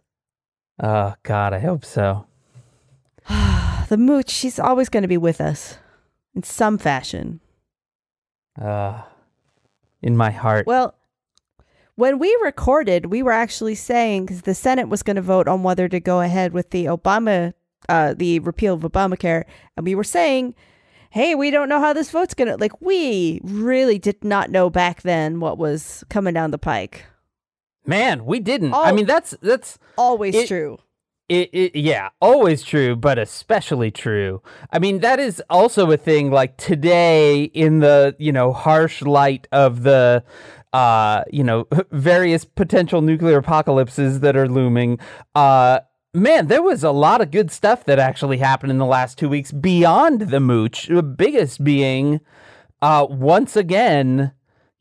oh, 0.82 1.16
God, 1.24 1.54
I 1.54 1.60
hope 1.60 1.86
so. 1.86 2.26
The 3.90 3.98
mooch, 3.98 4.30
she's 4.30 4.60
always 4.60 4.88
going 4.88 5.02
to 5.02 5.08
be 5.08 5.18
with 5.18 5.42
us 5.42 5.80
in 6.36 6.44
some 6.44 6.78
fashion. 6.78 7.40
Uh, 8.60 9.02
in 10.02 10.16
my 10.16 10.30
heart. 10.30 10.68
Well, 10.68 10.94
when 11.96 12.20
we 12.20 12.38
recorded, 12.44 13.08
we 13.08 13.24
were 13.24 13.32
actually 13.32 13.76
saying 13.76 14.28
because 14.28 14.44
the 14.44 14.54
Senate 14.54 14.90
was 14.90 15.02
going 15.02 15.16
to 15.16 15.24
vote 15.24 15.48
on 15.48 15.64
whether 15.64 15.88
to 15.90 16.00
go 16.00 16.22
ahead 16.22 16.54
with 16.54 16.70
the 16.70 16.86
Obama, 16.86 17.54
uh, 17.90 18.14
the 18.16 18.40
repeal 18.40 18.76
of 18.76 18.82
Obamacare, 18.82 19.44
and 19.76 19.86
we 19.86 19.96
were 19.96 20.04
saying, 20.04 20.54
"Hey, 21.10 21.34
we 21.34 21.50
don't 21.52 21.68
know 21.68 21.80
how 21.80 21.92
this 21.92 22.12
vote's 22.12 22.34
going 22.34 22.48
to." 22.48 22.58
Like, 22.58 22.80
we 22.82 23.42
really 23.44 23.98
did 23.98 24.24
not 24.24 24.52
know 24.52 24.70
back 24.70 25.02
then 25.02 25.40
what 25.40 25.58
was 25.58 26.04
coming 26.10 26.36
down 26.36 26.52
the 26.52 26.58
pike. 26.58 27.06
Man, 27.90 28.24
we 28.26 28.40
didn't. 28.40 28.74
I 28.74 28.92
Oh. 28.92 28.94
mean, 28.94 29.06
that's 29.08 29.32
that's 29.42 29.80
Always 29.98 30.36
It- 30.36 30.48
true. 30.48 30.78
It, 31.28 31.50
it, 31.54 31.76
yeah, 31.76 32.10
always 32.20 32.64
true, 32.64 32.96
but 32.96 33.20
especially 33.20 33.92
true. 33.92 34.42
I 34.72 34.80
mean, 34.80 35.00
that 35.02 35.20
is 35.20 35.44
also 35.48 35.92
a 35.92 35.98
thing. 35.98 36.32
Like 36.32 36.58
today, 36.58 37.44
in 37.54 37.80
the 37.80 38.16
you 38.18 38.32
know 38.32 38.52
harsh 38.52 39.04
light 39.04 39.48
of 39.52 39.84
the, 39.84 40.24
uh, 40.74 41.24
you 41.32 41.44
know, 41.44 41.68
various 41.92 42.46
potential 42.46 43.02
nuclear 43.02 43.38
apocalypses 43.38 44.22
that 44.22 44.36
are 44.36 44.48
looming. 44.50 44.98
Uh, 45.36 45.80
man, 46.16 46.48
there 46.48 46.64
was 46.64 46.84
a 46.84 46.92
lot 46.92 47.22
of 47.22 47.30
good 47.30 47.52
stuff 47.52 47.86
that 47.86 48.00
actually 48.00 48.38
happened 48.40 48.72
in 48.72 48.80
the 48.80 48.86
last 48.98 49.18
two 49.20 49.30
weeks 49.30 49.52
beyond 49.52 50.22
the 50.32 50.40
mooch. 50.40 50.88
The 50.88 51.04
biggest 51.04 51.64
being, 51.64 52.22
uh, 52.82 53.06
once 53.10 53.56
again. 53.56 54.32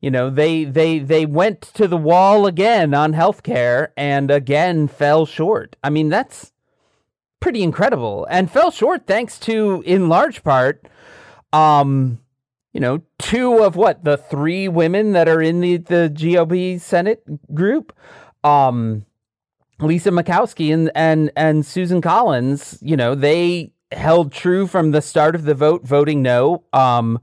You 0.01 0.11
know, 0.13 0.31
they 0.31 0.65
they 0.65 1.01
they 1.01 1.27
went 1.27 1.61
to 1.75 1.89
the 1.89 1.97
wall 1.97 2.47
again 2.47 2.95
on 2.95 3.15
healthcare 3.15 3.89
and 3.97 4.31
again 4.31 4.87
fell 4.87 5.27
short. 5.27 5.77
I 5.83 5.91
mean, 5.91 6.09
that's 6.09 6.53
pretty 7.41 7.63
incredible 7.63 8.27
and 8.31 8.51
fell 8.51 8.71
short 8.71 9.07
thanks 9.07 9.39
to 9.39 9.83
in 9.87 10.09
large 10.09 10.43
part 10.43 10.89
um 11.53 12.19
you 12.73 12.81
know, 12.81 13.03
two 13.19 13.65
of 13.65 13.77
what 13.77 14.05
the 14.05 14.17
three 14.17 14.69
women 14.69 15.13
that 15.13 15.29
are 15.29 15.41
in 15.41 15.61
the 15.61 15.79
the 15.79 16.13
GOP 16.15 16.81
Senate 16.81 17.25
group 17.55 17.93
um 18.45 19.05
Lisa 19.81 20.11
Murkowski 20.11 20.73
and 20.73 20.91
and 20.95 21.33
and 21.37 21.67
Susan 21.67 22.01
Collins, 22.01 22.79
you 22.81 22.97
know, 22.97 23.15
they 23.15 23.73
held 23.91 24.33
true 24.33 24.67
from 24.67 24.91
the 24.91 25.01
start 25.01 25.35
of 25.35 25.45
the 25.45 25.55
vote 25.55 25.85
voting 25.85 26.23
no 26.23 26.63
um 26.73 27.19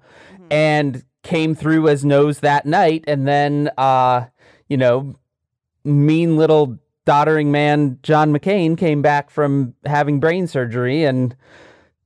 and 0.50 1.04
came 1.26 1.56
through 1.56 1.88
as 1.90 2.06
noes 2.06 2.40
that 2.40 2.66
night 2.66 3.04
and 3.08 3.28
then 3.28 3.70
uh 3.78 4.26
you 4.70 4.78
know 4.78 5.14
mean 5.84 6.38
little 6.38 6.78
doddering 7.06 7.48
man 7.48 8.00
John 8.02 8.32
McCain 8.32 8.78
came 8.78 9.02
back 9.02 9.30
from 9.30 9.74
having 9.86 10.20
brain 10.20 10.48
surgery 10.48 11.04
and 11.04 11.36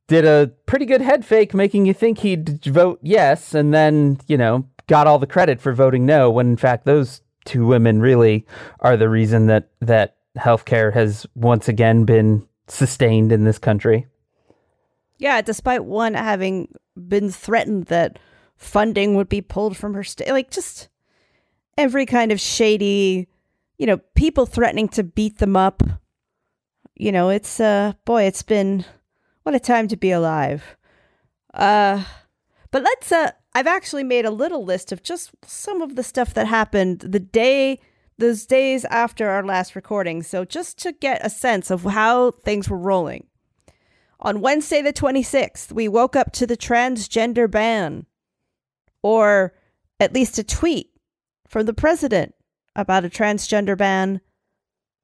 did 0.08 0.26
a 0.26 0.52
pretty 0.66 0.86
good 0.86 1.02
head 1.02 1.24
fake 1.24 1.54
making 1.54 1.86
you 1.86 1.94
think 1.94 2.20
he'd 2.20 2.64
vote 2.66 3.00
yes 3.04 3.54
and 3.54 3.74
then 3.74 4.18
you 4.28 4.38
know 4.38 4.66
got 4.88 5.06
all 5.06 5.20
the 5.20 5.28
credit 5.28 5.62
for 5.62 5.74
voting 5.74 6.06
no 6.06 6.32
when 6.32 6.48
in 6.48 6.58
fact 6.58 6.86
those 6.86 7.22
two 7.46 7.66
women 7.66 8.00
really 8.00 8.46
are 8.80 8.98
the 8.98 9.10
reason 9.10 9.48
that 9.48 9.70
that 9.82 10.18
healthcare 10.38 10.94
has 10.94 11.26
once 11.36 11.68
again 11.68 12.06
been 12.06 12.48
sustained 12.68 13.32
in 13.32 13.44
this 13.44 13.58
country. 13.58 14.08
Yeah, 15.18 15.42
despite 15.42 15.86
one 15.86 16.14
having 16.14 16.70
been 16.96 17.30
threatened 17.30 17.86
that 17.86 18.20
funding 18.60 19.16
would 19.16 19.30
be 19.30 19.42
pulled 19.42 19.76
from 19.76 19.94
her 19.96 20.04
state, 20.04 20.30
like 20.30 20.52
just 20.52 20.90
every 21.78 22.06
kind 22.06 22.32
of 22.32 22.40
shady, 22.40 23.28
you 23.78 23.88
know, 23.88 23.98
people 24.16 24.46
threatening 24.46 24.90
to 24.90 25.04
beat 25.04 25.40
them 25.40 25.56
up. 25.56 25.82
You 26.96 27.12
know, 27.12 27.30
it's 27.30 27.60
uh 27.60 27.94
boy, 28.06 28.24
it's 28.24 28.44
been 28.44 28.86
what 29.44 29.56
a 29.56 29.60
time 29.60 29.88
to 29.88 29.98
be 29.98 30.12
alive. 30.12 30.78
Uh 31.54 32.04
but 32.70 32.84
let's 32.84 33.12
uh 33.12 33.32
I've 33.56 33.66
actually 33.66 34.04
made 34.04 34.26
a 34.26 34.32
little 34.32 34.64
list 34.64 34.92
of 34.92 35.02
just 35.02 35.32
some 35.44 35.82
of 35.82 35.96
the 35.96 36.04
stuff 36.04 36.34
that 36.36 36.46
happened 36.46 37.00
the 37.00 37.20
day 37.20 37.80
those 38.18 38.46
days 38.46 38.84
after 38.86 39.30
our 39.30 39.46
last 39.46 39.76
recording. 39.76 40.22
So 40.22 40.44
just 40.44 40.78
to 40.80 40.92
get 40.92 41.26
a 41.26 41.30
sense 41.30 41.72
of 41.72 41.84
how 41.84 42.32
things 42.32 42.70
were 42.70 42.78
rolling. 42.78 43.26
On 44.20 44.42
Wednesday, 44.42 44.82
the 44.82 44.92
26th, 44.92 45.72
we 45.72 45.88
woke 45.88 46.18
up 46.18 46.34
to 46.34 46.46
the 46.46 46.58
transgender 46.58 47.50
ban, 47.50 48.06
or 49.04 49.54
at 50.00 50.14
least 50.14 50.38
a 50.38 50.44
tweet 50.44 50.92
from 51.48 51.66
the 51.66 51.74
president 51.74 52.34
about 52.76 53.06
a 53.06 53.10
transgender 53.10 53.78
ban 53.78 54.22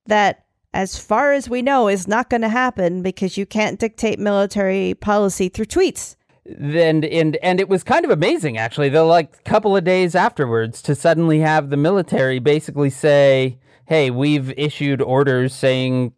that, 0.06 0.46
as 0.74 0.98
far 0.98 1.34
as 1.34 1.50
we 1.50 1.62
know, 1.62 1.88
is 1.88 2.08
not 2.08 2.30
going 2.30 2.42
to 2.42 2.50
happen 2.50 3.02
because 3.02 3.38
you 3.38 3.46
can't 3.46 3.80
dictate 3.80 4.20
military 4.20 4.94
policy 4.94 5.50
through 5.50 5.66
tweets. 5.66 6.16
and 6.46 7.04
and 7.04 7.38
and 7.38 7.60
it 7.60 7.68
was 7.68 7.84
kind 7.84 8.06
of 8.06 8.12
amazing 8.12 8.56
actually 8.56 8.88
the 8.90 9.04
like 9.04 9.36
a 9.36 9.50
couple 9.50 9.76
of 9.76 9.84
days 9.84 10.14
afterwards 10.14 10.80
to 10.80 10.94
suddenly 10.94 11.40
have 11.40 11.72
the 11.72 11.78
military 11.78 12.38
basically 12.38 12.92
say 12.92 13.58
hey 13.88 14.12
we've 14.12 14.52
issued 14.52 15.02
orders 15.02 15.56
saying 15.56 16.14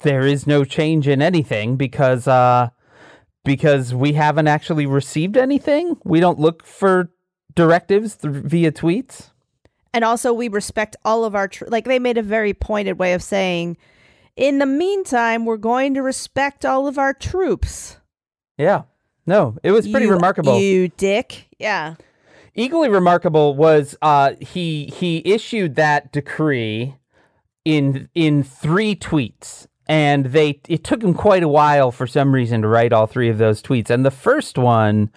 there 0.00 0.26
is 0.26 0.46
no 0.46 0.64
change 0.64 1.06
in 1.06 1.20
anything 1.20 1.76
because 1.76 2.26
uh 2.26 2.70
because 3.44 3.94
we 3.94 4.12
haven't 4.12 4.48
actually 4.48 4.86
received 4.86 5.36
anything 5.36 5.96
we 6.04 6.20
don't 6.20 6.38
look 6.38 6.64
for 6.64 7.10
directives 7.54 8.16
th- 8.16 8.32
via 8.34 8.72
tweets 8.72 9.30
And 9.94 10.04
also, 10.04 10.32
we 10.32 10.48
respect 10.48 10.96
all 11.04 11.24
of 11.24 11.34
our, 11.34 11.48
tr- 11.48 11.66
like, 11.68 11.84
they 11.84 11.98
made 11.98 12.16
a 12.18 12.22
very 12.22 12.54
pointed 12.54 12.98
way 12.98 13.12
of 13.12 13.22
saying 13.22 13.76
in 14.36 14.58
the 14.58 14.64
meantime, 14.66 15.44
we're 15.44 15.58
going 15.58 15.92
to 15.94 16.00
respect 16.00 16.64
all 16.64 16.86
of 16.86 16.96
our 16.96 17.12
troops. 17.12 17.98
Yeah. 18.56 18.84
No, 19.26 19.58
it 19.62 19.70
was 19.72 19.86
pretty 19.86 20.06
You- 20.06 20.12
remarkable. 20.14 20.58
You 20.58 20.88
dick. 20.88 21.48
Yeah. 21.58 21.96
Equally 22.54 22.88
remarkable 22.88 23.54
was 23.54 23.94
uh, 24.02 24.32
he 24.40 24.86
he 24.86 25.22
issued 25.26 25.74
that 25.76 26.12
decree 26.12 26.96
in 27.64 28.08
in 28.14 28.42
three 28.42 28.94
tweets, 28.96 29.66
and 29.88 30.26
they 30.26 30.60
it 30.68 30.84
took 30.84 31.02
him 31.02 31.14
quite 31.14 31.42
a 31.42 31.48
while 31.48 31.90
for 31.90 32.06
some 32.06 32.34
reason 32.34 32.62
to 32.62 32.68
write 32.68 32.92
all 32.92 33.06
three 33.06 33.28
of 33.28 33.38
those 33.38 33.62
tweets. 33.62 33.90
And 33.90 34.04
the 34.04 34.10
first 34.10 34.58
one 34.58 35.10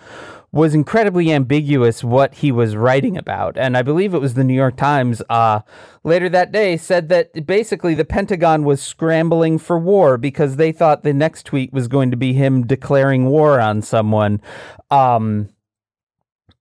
was 0.52 0.74
incredibly 0.74 1.32
ambiguous 1.34 2.04
what 2.04 2.36
he 2.36 2.52
was 2.52 2.78
writing 2.78 3.18
about, 3.18 3.58
and 3.58 3.76
I 3.76 3.82
believe 3.82 4.14
it 4.14 4.20
was 4.20 4.36
the 4.36 4.44
New 4.44 4.54
York 4.54 4.78
Times 4.78 5.22
uh, 5.30 5.60
later 6.04 6.30
that 6.30 6.52
day 6.52 6.78
said 6.78 7.10
that 7.10 7.46
basically 7.46 7.94
the 7.94 8.06
Pentagon 8.06 8.64
was 8.64 8.82
scrambling 8.82 9.58
for 9.58 9.78
war 9.78 10.18
because 10.18 10.56
they 10.56 10.72
thought 10.72 11.04
the 11.04 11.14
next 11.14 11.46
tweet 11.46 11.74
was 11.74 11.88
going 11.88 12.10
to 12.12 12.18
be 12.18 12.34
him 12.34 12.66
declaring 12.66 13.26
war 13.26 13.60
on 13.60 13.82
someone. 13.82 14.42
Um, 14.90 15.50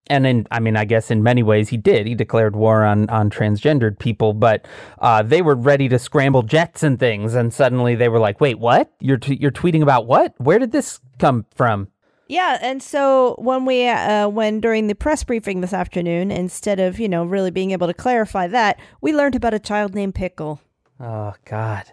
and 0.09 0.27
in 0.27 0.47
I 0.51 0.61
mean 0.61 0.77
I 0.77 0.85
guess 0.85 1.11
in 1.11 1.23
many 1.23 1.43
ways 1.43 1.69
he 1.69 1.77
did. 1.77 2.07
He 2.07 2.15
declared 2.15 2.57
war 2.57 2.85
on 2.85 3.09
on 3.11 3.31
transgendered 3.31 3.99
people, 3.99 4.33
but 4.33 4.67
uh, 4.99 5.23
they 5.23 5.43
were 5.43 5.55
ready 5.55 5.89
to 5.89 5.99
scramble 5.99 6.43
jets 6.43 6.83
and 6.83 6.99
things, 6.99 7.35
and 7.35 7.53
suddenly 7.53 7.95
they 7.95 8.09
were 8.09 8.19
like, 8.19 8.41
"Wait, 8.41 8.59
what? 8.59 8.93
You're 9.01 9.19
t- 9.19 9.39
you're 9.41 9.51
tweeting 9.51 9.83
about 9.83 10.07
what? 10.07 10.35
Where 10.39 10.59
did 10.59 10.73
this 10.73 11.01
come 11.19 11.47
from?" 11.55 11.89
Yeah, 12.27 12.59
and 12.63 12.83
so 12.83 13.37
when 13.39 13.65
we 13.65 13.87
uh 13.87 14.29
when 14.29 14.61
during 14.61 14.87
the 14.87 14.95
press 14.95 15.25
briefing 15.25 15.61
this 15.61 15.73
afternoon, 15.73 16.31
instead 16.31 16.81
of, 16.81 16.99
you 16.99 17.09
know, 17.09 17.25
really 17.25 17.51
being 17.51 17.73
able 17.73 17.87
to 17.87 17.95
clarify 17.95 18.47
that, 18.49 18.79
we 19.01 19.15
learned 19.15 19.35
about 19.35 19.55
a 19.55 19.59
child 19.59 19.95
named 19.95 20.15
Pickle. 20.15 20.61
Oh 20.99 21.35
God, 21.45 21.85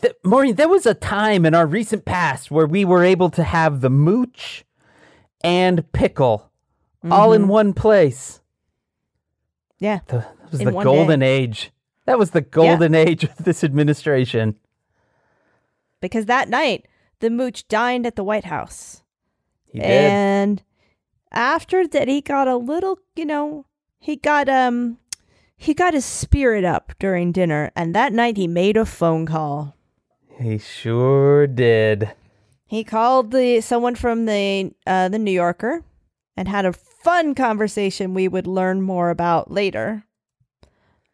Th- 0.00 0.14
Maureen, 0.24 0.54
there 0.54 0.68
was 0.68 0.86
a 0.86 0.94
time 0.94 1.44
in 1.44 1.54
our 1.54 1.66
recent 1.66 2.04
past 2.04 2.50
where 2.50 2.66
we 2.66 2.84
were 2.84 3.04
able 3.04 3.30
to 3.30 3.42
have 3.42 3.80
the 3.80 3.90
mooch 3.90 4.64
and 5.42 5.90
pickle 5.92 6.47
all 7.10 7.32
in 7.32 7.48
one 7.48 7.72
place. 7.72 8.40
Yeah. 9.78 10.00
The, 10.06 10.18
that 10.18 10.50
was 10.52 10.60
In 10.60 10.66
the 10.66 10.72
one 10.72 10.84
golden 10.84 11.22
age. 11.22 11.70
That 12.06 12.18
was 12.18 12.30
the 12.30 12.40
golden 12.40 12.94
age 12.94 13.24
of 13.24 13.36
this 13.36 13.62
administration. 13.62 14.56
Because 16.00 16.26
that 16.26 16.48
night 16.48 16.86
the 17.20 17.30
mooch 17.30 17.66
dined 17.68 18.06
at 18.06 18.16
the 18.16 18.24
White 18.24 18.44
House. 18.44 19.02
He 19.66 19.78
did. 19.80 19.86
And 19.86 20.62
after 21.30 21.86
that 21.86 22.08
he 22.08 22.20
got 22.20 22.48
a 22.48 22.56
little, 22.56 22.98
you 23.14 23.24
know, 23.26 23.66
he 23.98 24.16
got 24.16 24.48
um 24.48 24.98
he 25.56 25.74
got 25.74 25.94
his 25.94 26.04
spirit 26.04 26.64
up 26.64 26.92
during 26.98 27.32
dinner 27.32 27.70
and 27.76 27.94
that 27.94 28.12
night 28.12 28.36
he 28.36 28.46
made 28.46 28.76
a 28.76 28.86
phone 28.86 29.26
call. 29.26 29.74
he 30.40 30.58
sure 30.58 31.46
did. 31.46 32.12
He 32.66 32.84
called 32.84 33.32
the 33.32 33.60
someone 33.60 33.94
from 33.94 34.26
the 34.26 34.72
uh, 34.86 35.08
the 35.08 35.18
New 35.18 35.32
Yorker 35.32 35.82
and 36.38 36.46
had 36.46 36.64
a 36.64 36.72
fun 36.72 37.34
conversation 37.34 38.14
we 38.14 38.28
would 38.28 38.46
learn 38.46 38.80
more 38.80 39.10
about 39.10 39.50
later. 39.50 40.04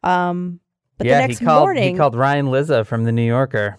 Um, 0.03 0.61
but 0.99 1.07
yeah, 1.07 1.15
the 1.15 1.29
next 1.29 1.39
he 1.39 1.47
called, 1.47 1.61
morning, 1.65 1.93
he 1.93 1.97
called 1.97 2.15
Ryan 2.15 2.51
Lizza 2.51 2.85
from 2.85 3.05
the 3.05 3.11
New 3.13 3.25
Yorker. 3.25 3.79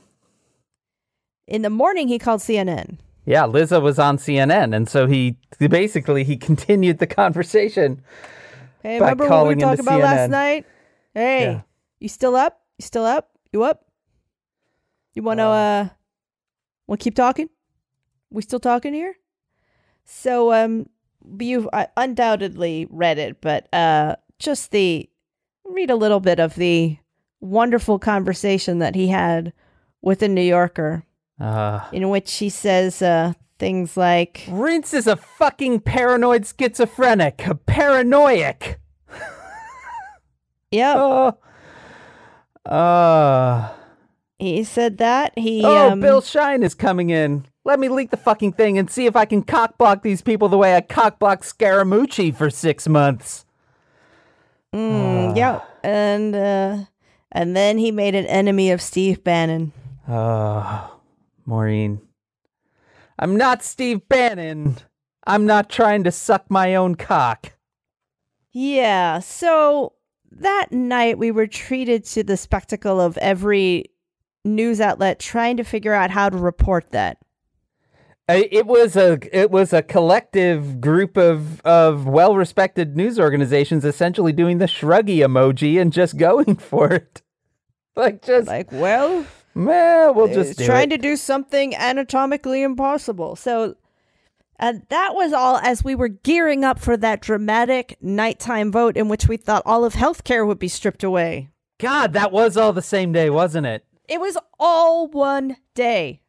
in 1.46 1.62
the 1.62 1.70
morning, 1.70 2.08
he 2.08 2.18
called 2.18 2.42
CNN. 2.42 2.98
Yeah, 3.28 3.46
Lizza 3.46 3.80
was 3.80 4.00
on 4.00 4.18
CNN, 4.18 4.76
and 4.76 4.90
so 4.90 5.06
he 5.06 5.38
basically 5.60 6.24
he 6.24 6.36
continued 6.50 6.98
the 6.98 7.06
conversation. 7.06 8.02
Hey, 8.82 9.00
remember 9.00 9.30
what 9.30 9.48
we 9.48 9.56
talked 9.56 9.80
about 9.82 10.02
last 10.02 10.30
night? 10.32 10.66
Hey, 11.14 11.44
Yeah. 11.44 11.62
you 12.00 12.10
still 12.10 12.36
up? 12.36 12.60
You 12.80 12.84
still 12.86 13.06
up? 13.06 13.30
You 13.54 13.62
up? 13.62 13.86
You 15.14 15.22
want 15.22 15.40
to 15.40 15.46
Um, 15.46 15.52
uh, 15.52 15.90
want 16.88 17.02
to 17.02 17.04
keep 17.04 17.14
talking? 17.16 17.50
We 18.32 18.42
still 18.42 18.60
talking 18.60 18.96
here? 18.96 19.16
So 20.06 20.52
um, 20.52 20.88
you 21.40 21.70
uh, 21.74 21.86
undoubtedly 21.98 22.88
read 22.90 23.18
it, 23.18 23.42
but 23.42 23.68
uh, 23.74 24.16
just 24.40 24.72
the 24.72 25.10
read 25.66 25.90
a 25.90 25.96
little 25.96 26.20
bit 26.20 26.40
of 26.40 26.56
the 26.56 26.98
wonderful 27.42 28.00
conversation 28.00 28.80
that 28.80 28.96
he 28.96 29.08
had 29.08 29.54
with 30.02 30.20
the 30.20 30.28
New 30.28 30.42
Yorker, 30.42 31.04
Uh, 31.40 31.82
in 31.92 32.10
which 32.10 32.34
he 32.36 32.50
says 32.50 33.02
uh, 33.02 33.34
things 33.60 33.98
like, 33.98 34.46
Rince 34.50 34.94
is 34.94 35.08
a 35.08 35.16
fucking 35.16 35.82
paranoid 35.82 36.46
schizophrenic, 36.48 37.46
a 37.48 37.56
paranoiac. 37.56 38.80
"Yep." 40.72 40.96
Oh, 40.98 41.38
uh, 42.66 43.70
He 44.40 44.64
said 44.64 44.98
that 44.98 45.38
he. 45.38 45.64
oh, 45.64 45.92
um, 45.92 46.00
Bill 46.02 46.22
Shine 46.22 46.64
is 46.64 46.74
coming 46.76 47.10
in. 47.10 47.46
Let 47.66 47.80
me 47.80 47.90
leak 47.90 48.12
the 48.12 48.18
fucking 48.18 48.54
thing 48.54 48.78
and 48.78 48.90
see 48.90 49.08
if 49.08 49.16
I 49.16 49.26
can 49.26 49.44
cockblock 49.44 50.04
these 50.04 50.22
people 50.22 50.48
the 50.48 50.58
way 50.58 50.76
I 50.76 50.82
cockblocked 50.82 51.42
Scaramucci 51.42 52.34
for 52.36 52.52
six 52.52 52.88
months. 52.88 53.44
Mm, 54.72 55.36
yeah, 55.36 55.62
and 55.84 56.36
uh, 56.36 56.86
and 57.32 57.56
then 57.56 57.80
he 57.80 57.92
made 57.92 58.14
an 58.14 58.28
enemy 58.28 58.70
of 58.70 58.82
Steve 58.82 59.24
Bannon. 59.24 59.74
Oh, 60.08 61.00
Maureen. 61.46 62.02
I'm 63.18 63.36
not 63.36 63.64
Steve 63.64 64.08
Bannon. 64.08 64.78
I'm 65.26 65.48
not 65.48 65.70
trying 65.70 66.04
to 66.04 66.12
suck 66.12 66.52
my 66.52 66.76
own 66.76 66.96
cock. 66.96 67.54
Yeah, 68.52 69.20
so 69.20 69.94
that 70.32 70.72
night 70.72 71.18
we 71.18 71.32
were 71.32 71.48
treated 71.48 72.06
to 72.06 72.24
the 72.24 72.38
spectacle 72.38 73.02
of 73.02 73.18
every 73.18 73.86
news 74.44 74.80
outlet 74.80 75.20
trying 75.20 75.58
to 75.58 75.64
figure 75.64 75.94
out 75.94 76.12
how 76.12 76.30
to 76.30 76.38
report 76.38 76.92
that. 76.92 77.18
Uh, 78.28 78.42
It 78.52 78.66
was 78.66 78.96
a 78.96 79.20
it 79.32 79.52
was 79.52 79.72
a 79.74 79.82
collective 79.84 80.82
group 80.82 81.16
of 81.18 81.62
of 81.62 82.08
well 82.08 82.36
respected 82.36 82.96
news 82.98 83.20
organizations 83.20 83.86
essentially 83.86 84.34
doing 84.34 84.58
the 84.58 84.66
shruggy 84.66 85.18
emoji 85.18 85.80
and 85.80 85.94
just 85.94 86.18
going 86.30 86.56
for 86.56 86.92
it. 86.92 87.22
Like 87.96 88.22
just 88.26 88.48
Like, 88.48 88.72
well, 88.72 89.26
meh, 89.54 90.10
we'll 90.10 90.28
just 90.34 90.58
do 90.58 90.66
trying 90.66 90.92
it. 90.92 90.98
to 90.98 90.98
do 90.98 91.16
something 91.16 91.76
anatomically 91.76 92.62
impossible. 92.64 93.36
So, 93.36 93.76
and 94.60 94.84
that 94.90 95.14
was 95.16 95.32
all 95.32 95.58
as 95.58 95.84
we 95.84 95.96
were 95.96 96.10
gearing 96.10 96.64
up 96.66 96.80
for 96.80 96.98
that 96.98 97.22
dramatic 97.22 97.96
nighttime 98.02 98.72
vote 98.72 98.98
in 98.98 99.08
which 99.08 99.28
we 99.28 99.38
thought 99.38 99.64
all 99.66 99.86
of 99.86 99.94
healthcare 99.94 100.46
would 100.48 100.60
be 100.60 100.68
stripped 100.68 101.04
away. 101.04 101.50
God, 101.80 102.14
that 102.14 102.32
was 102.32 102.58
all 102.58 102.74
the 102.74 102.82
same 102.82 103.12
day, 103.12 103.30
wasn't 103.30 103.68
it? 103.68 103.86
It 104.10 104.20
was 104.20 104.38
all 104.60 105.08
one 105.08 105.58
day. 105.74 106.22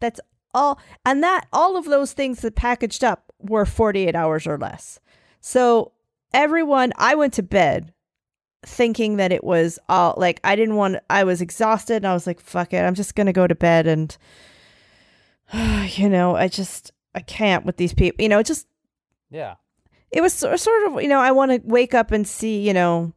That's 0.00 0.20
all. 0.54 0.78
And 1.04 1.22
that, 1.22 1.46
all 1.52 1.76
of 1.76 1.84
those 1.84 2.12
things 2.12 2.40
that 2.40 2.54
packaged 2.54 3.04
up 3.04 3.32
were 3.38 3.64
48 3.66 4.14
hours 4.14 4.46
or 4.46 4.58
less. 4.58 5.00
So 5.40 5.92
everyone, 6.32 6.92
I 6.96 7.14
went 7.14 7.32
to 7.34 7.42
bed 7.42 7.92
thinking 8.64 9.16
that 9.16 9.32
it 9.32 9.42
was 9.42 9.78
all 9.88 10.14
like, 10.18 10.40
I 10.44 10.54
didn't 10.56 10.76
want, 10.76 10.96
I 11.08 11.24
was 11.24 11.40
exhausted 11.40 11.96
and 11.96 12.06
I 12.06 12.12
was 12.12 12.26
like, 12.26 12.40
fuck 12.40 12.72
it. 12.72 12.78
I'm 12.84 12.94
just 12.94 13.14
going 13.14 13.26
to 13.26 13.32
go 13.32 13.46
to 13.46 13.54
bed. 13.54 13.86
And, 13.86 14.16
you 15.96 16.08
know, 16.08 16.36
I 16.36 16.48
just, 16.48 16.92
I 17.14 17.20
can't 17.20 17.64
with 17.64 17.76
these 17.76 17.94
people. 17.94 18.22
You 18.22 18.28
know, 18.28 18.38
it 18.38 18.46
just, 18.46 18.66
Yeah. 19.30 19.54
it 20.10 20.20
was 20.20 20.34
sort 20.34 20.82
of, 20.86 21.02
you 21.02 21.08
know, 21.08 21.20
I 21.20 21.30
want 21.32 21.52
to 21.52 21.60
wake 21.64 21.94
up 21.94 22.10
and 22.12 22.26
see, 22.28 22.60
you 22.66 22.74
know, 22.74 23.14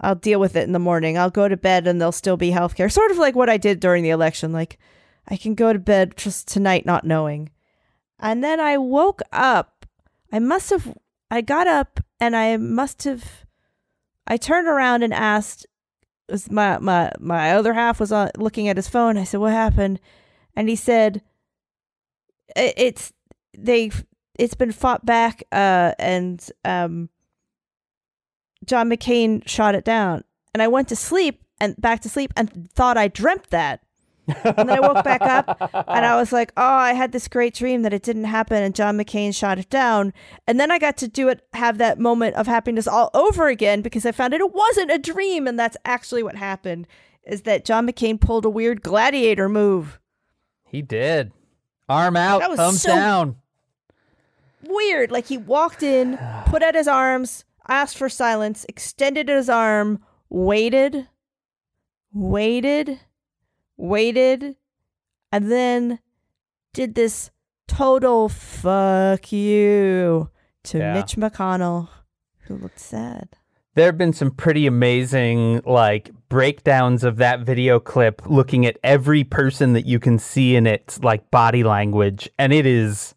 I'll 0.00 0.14
deal 0.14 0.40
with 0.40 0.56
it 0.56 0.64
in 0.64 0.72
the 0.72 0.78
morning. 0.78 1.16
I'll 1.16 1.30
go 1.30 1.48
to 1.48 1.56
bed 1.56 1.86
and 1.86 2.00
there'll 2.00 2.12
still 2.12 2.36
be 2.36 2.50
healthcare. 2.50 2.90
Sort 2.92 3.10
of 3.10 3.18
like 3.18 3.34
what 3.34 3.48
I 3.48 3.56
did 3.56 3.80
during 3.80 4.02
the 4.02 4.10
election. 4.10 4.52
Like, 4.52 4.78
I 5.28 5.36
can 5.36 5.54
go 5.54 5.72
to 5.72 5.78
bed 5.78 6.16
just 6.16 6.48
tonight 6.48 6.86
not 6.86 7.04
knowing. 7.04 7.50
And 8.18 8.42
then 8.42 8.60
I 8.60 8.78
woke 8.78 9.22
up. 9.32 9.86
I 10.32 10.38
must 10.38 10.70
have, 10.70 10.96
I 11.30 11.40
got 11.40 11.66
up 11.66 12.00
and 12.20 12.36
I 12.36 12.56
must 12.56 13.04
have, 13.04 13.44
I 14.26 14.36
turned 14.36 14.68
around 14.68 15.02
and 15.02 15.12
asked, 15.12 15.66
was 16.28 16.50
my, 16.50 16.78
my, 16.78 17.12
my 17.20 17.52
other 17.52 17.74
half 17.74 18.00
was 18.00 18.12
on, 18.12 18.30
looking 18.36 18.68
at 18.68 18.76
his 18.76 18.88
phone. 18.88 19.16
I 19.16 19.24
said, 19.24 19.40
what 19.40 19.52
happened? 19.52 20.00
And 20.54 20.68
he 20.68 20.76
said, 20.76 21.22
it's, 22.54 23.12
they 23.56 23.90
it's 24.38 24.54
been 24.54 24.72
fought 24.72 25.04
back 25.04 25.42
uh 25.52 25.92
and 25.98 26.50
um 26.64 27.08
John 28.64 28.88
McCain 28.88 29.46
shot 29.46 29.74
it 29.74 29.84
down 29.84 30.24
and 30.52 30.62
I 30.62 30.68
went 30.68 30.88
to 30.88 30.96
sleep 30.96 31.42
and 31.60 31.76
back 31.80 32.00
to 32.00 32.08
sleep 32.08 32.32
and 32.36 32.70
thought 32.72 32.98
I 32.98 33.08
dreamt 33.08 33.50
that 33.50 33.82
and 34.28 34.56
then 34.56 34.70
I 34.70 34.80
woke 34.80 35.04
back 35.04 35.22
up 35.22 35.70
and 35.72 36.04
I 36.04 36.16
was 36.20 36.32
like 36.32 36.52
oh 36.56 36.62
I 36.62 36.94
had 36.94 37.12
this 37.12 37.28
great 37.28 37.54
dream 37.54 37.82
that 37.82 37.92
it 37.92 38.02
didn't 38.02 38.24
happen 38.24 38.62
and 38.62 38.74
John 38.74 38.96
McCain 38.98 39.34
shot 39.34 39.58
it 39.58 39.70
down 39.70 40.12
and 40.46 40.58
then 40.58 40.70
I 40.70 40.78
got 40.78 40.96
to 40.98 41.08
do 41.08 41.28
it 41.28 41.46
have 41.52 41.78
that 41.78 41.98
moment 41.98 42.36
of 42.36 42.46
happiness 42.46 42.88
all 42.88 43.10
over 43.14 43.46
again 43.48 43.82
because 43.82 44.04
I 44.04 44.12
found 44.12 44.34
out 44.34 44.40
it 44.40 44.52
wasn't 44.54 44.90
a 44.90 44.98
dream 44.98 45.46
and 45.46 45.58
that's 45.58 45.76
actually 45.84 46.22
what 46.22 46.36
happened 46.36 46.86
is 47.24 47.42
that 47.42 47.64
John 47.64 47.86
McCain 47.88 48.20
pulled 48.20 48.44
a 48.44 48.50
weird 48.50 48.82
gladiator 48.82 49.48
move 49.48 50.00
He 50.64 50.82
did. 50.82 51.32
Arm 51.88 52.16
out, 52.16 52.42
thumbs 52.56 52.82
so- 52.82 52.88
down. 52.94 53.36
weird. 54.66 55.10
Like 55.12 55.26
he 55.26 55.38
walked 55.38 55.82
in, 55.84 56.18
put 56.46 56.62
out 56.64 56.74
his 56.74 56.88
arms, 56.88 57.44
asked 57.68 57.96
for 57.96 58.08
silence, 58.08 58.66
extended 58.68 59.28
his 59.28 59.48
arm, 59.48 60.00
waited, 60.28 61.06
waited, 62.12 62.98
waited, 63.76 64.56
and 65.32 65.50
then 65.50 65.98
did 66.72 66.94
this 66.94 67.30
total 67.68 68.28
fuck 68.28 69.32
you 69.32 70.30
to 70.64 70.78
Yeah. 70.78 70.94
Mitch 70.94 71.16
McConnell, 71.16 71.88
who 72.42 72.56
looked 72.56 72.78
sad. 72.80 73.30
There 73.74 73.86
have 73.86 73.98
been 73.98 74.12
some 74.14 74.30
pretty 74.30 74.66
amazing 74.66 75.60
like 75.66 76.10
breakdowns 76.28 77.04
of 77.04 77.16
that 77.18 77.40
video 77.40 77.78
clip 77.78 78.22
looking 78.26 78.64
at 78.64 78.78
every 78.82 79.22
person 79.22 79.74
that 79.74 79.84
you 79.86 79.98
can 80.00 80.18
see 80.18 80.56
in 80.56 80.66
its 80.66 80.98
like 81.02 81.30
body 81.30 81.62
language 81.62 82.28
and 82.38 82.52
it 82.52 82.64
is 82.66 83.14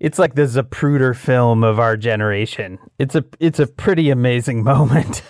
it's 0.00 0.18
like 0.18 0.34
the 0.34 0.42
Zapruder 0.42 1.16
film 1.16 1.64
of 1.64 1.78
our 1.80 1.96
generation. 1.96 2.78
It's 2.98 3.14
a 3.14 3.24
it's 3.40 3.58
a 3.58 3.66
pretty 3.66 4.10
amazing 4.10 4.62
moment. 4.72 5.22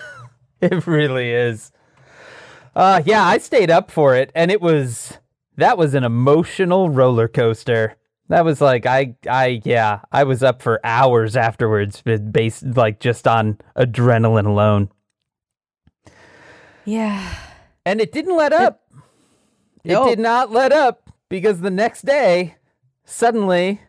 it 0.61 0.87
really 0.87 1.30
is. 1.30 1.72
Uh 2.77 3.03
yeah, 3.05 3.25
I 3.25 3.39
stayed 3.39 3.71
up 3.71 3.91
for 3.91 4.15
it 4.17 4.31
and 4.35 4.51
it 4.51 4.61
was 4.61 5.19
that 5.57 5.79
was 5.79 5.95
an 5.95 6.05
emotional 6.05 6.91
roller 6.91 7.29
coaster. 7.29 7.97
That 8.29 8.45
was 8.45 8.61
like 8.61 8.87
I 8.87 9.15
I 9.29 9.61
yeah, 9.65 10.01
I 10.11 10.25
was 10.25 10.43
up 10.43 10.63
for 10.63 10.81
hours 10.85 11.37
afterwards 11.37 12.03
based 12.03 12.65
like 12.65 12.99
just 13.01 13.29
on 13.29 13.59
adrenaline 13.77 14.47
alone. 14.47 14.91
Yeah. 16.85 17.35
And 17.87 18.01
it 18.01 18.13
didn't 18.13 18.37
let 18.37 18.53
up. 18.53 18.83
It 19.85 19.93
No. 19.93 20.07
did 20.09 20.19
not 20.19 20.51
let 20.51 20.73
up 20.73 21.11
because 21.29 21.61
the 21.61 21.71
next 21.71 22.03
day, 22.07 22.57
suddenly, 23.05 23.81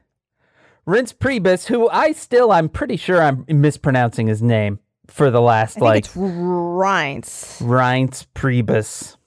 Rince 0.85 1.13
Priebus, 1.13 1.67
who 1.67 1.89
I 1.89 2.11
still, 2.11 2.51
I'm 2.51 2.69
pretty 2.69 2.97
sure 2.97 3.21
I'm 3.21 3.45
mispronouncing 3.47 4.27
his 4.27 4.41
name 4.41 4.79
for 5.07 5.29
the 5.31 5.41
last 5.41 5.79
like 5.79 6.05
it's 6.05 6.15
Reince. 6.15 7.61
Reince 7.61 8.25
Priebus. 8.35 9.17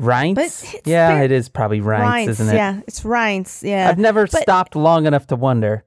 Reince? 0.00 0.74
It's 0.74 0.88
yeah, 0.88 1.12
very- 1.14 1.24
it 1.26 1.32
is 1.32 1.48
probably 1.48 1.80
Reince, 1.80 2.26
Reince, 2.26 2.28
isn't 2.28 2.48
it? 2.48 2.54
yeah. 2.54 2.80
It's 2.86 3.00
Reince, 3.00 3.62
yeah. 3.62 3.88
I've 3.88 3.98
never 3.98 4.26
but- 4.26 4.42
stopped 4.42 4.74
long 4.76 5.06
enough 5.06 5.26
to 5.28 5.36
wonder. 5.36 5.84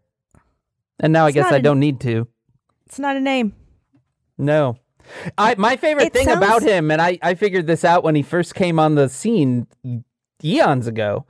And 0.99 1.13
now 1.13 1.25
I 1.27 1.31
guess 1.31 1.51
I 1.51 1.59
don't 1.59 1.79
need 1.79 1.99
to. 2.01 2.27
It's 2.87 2.97
not 2.97 3.15
a 3.17 3.19
name. 3.19 3.53
No. 4.37 4.77
I 5.37 5.55
my 5.55 5.75
favorite 5.77 6.07
It 6.07 6.13
thing 6.13 6.29
about 6.29 6.63
him, 6.63 6.89
and 6.91 7.01
I, 7.01 7.19
I 7.21 7.35
figured 7.35 7.67
this 7.67 7.85
out 7.85 8.03
when 8.03 8.15
he 8.15 8.23
first 8.23 8.55
came 8.55 8.79
on 8.79 8.95
the 8.95 9.07
scene 9.07 9.67
eons 10.43 10.87
ago. 10.87 11.25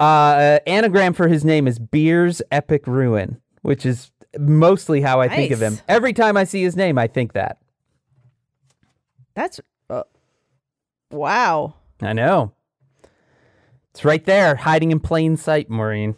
Uh, 0.00 0.58
anagram 0.66 1.12
for 1.12 1.28
his 1.28 1.44
name 1.44 1.68
is 1.68 1.78
Beers 1.78 2.42
Epic 2.50 2.86
Ruin, 2.86 3.40
which 3.62 3.84
is 3.84 4.10
mostly 4.38 5.00
how 5.00 5.20
I 5.20 5.28
think 5.28 5.50
of 5.52 5.60
him. 5.60 5.78
Every 5.88 6.12
time 6.12 6.36
I 6.36 6.44
see 6.44 6.62
his 6.62 6.76
name, 6.76 6.98
I 6.98 7.06
think 7.06 7.32
that. 7.32 7.58
That's 9.34 9.60
uh, 9.88 10.02
wow. 11.10 11.74
I 12.02 12.12
know. 12.12 12.52
It's 13.92 14.04
right 14.04 14.24
there, 14.24 14.54
hiding 14.54 14.90
in 14.92 15.00
plain 15.00 15.36
sight, 15.36 15.68
Maureen. 15.68 16.16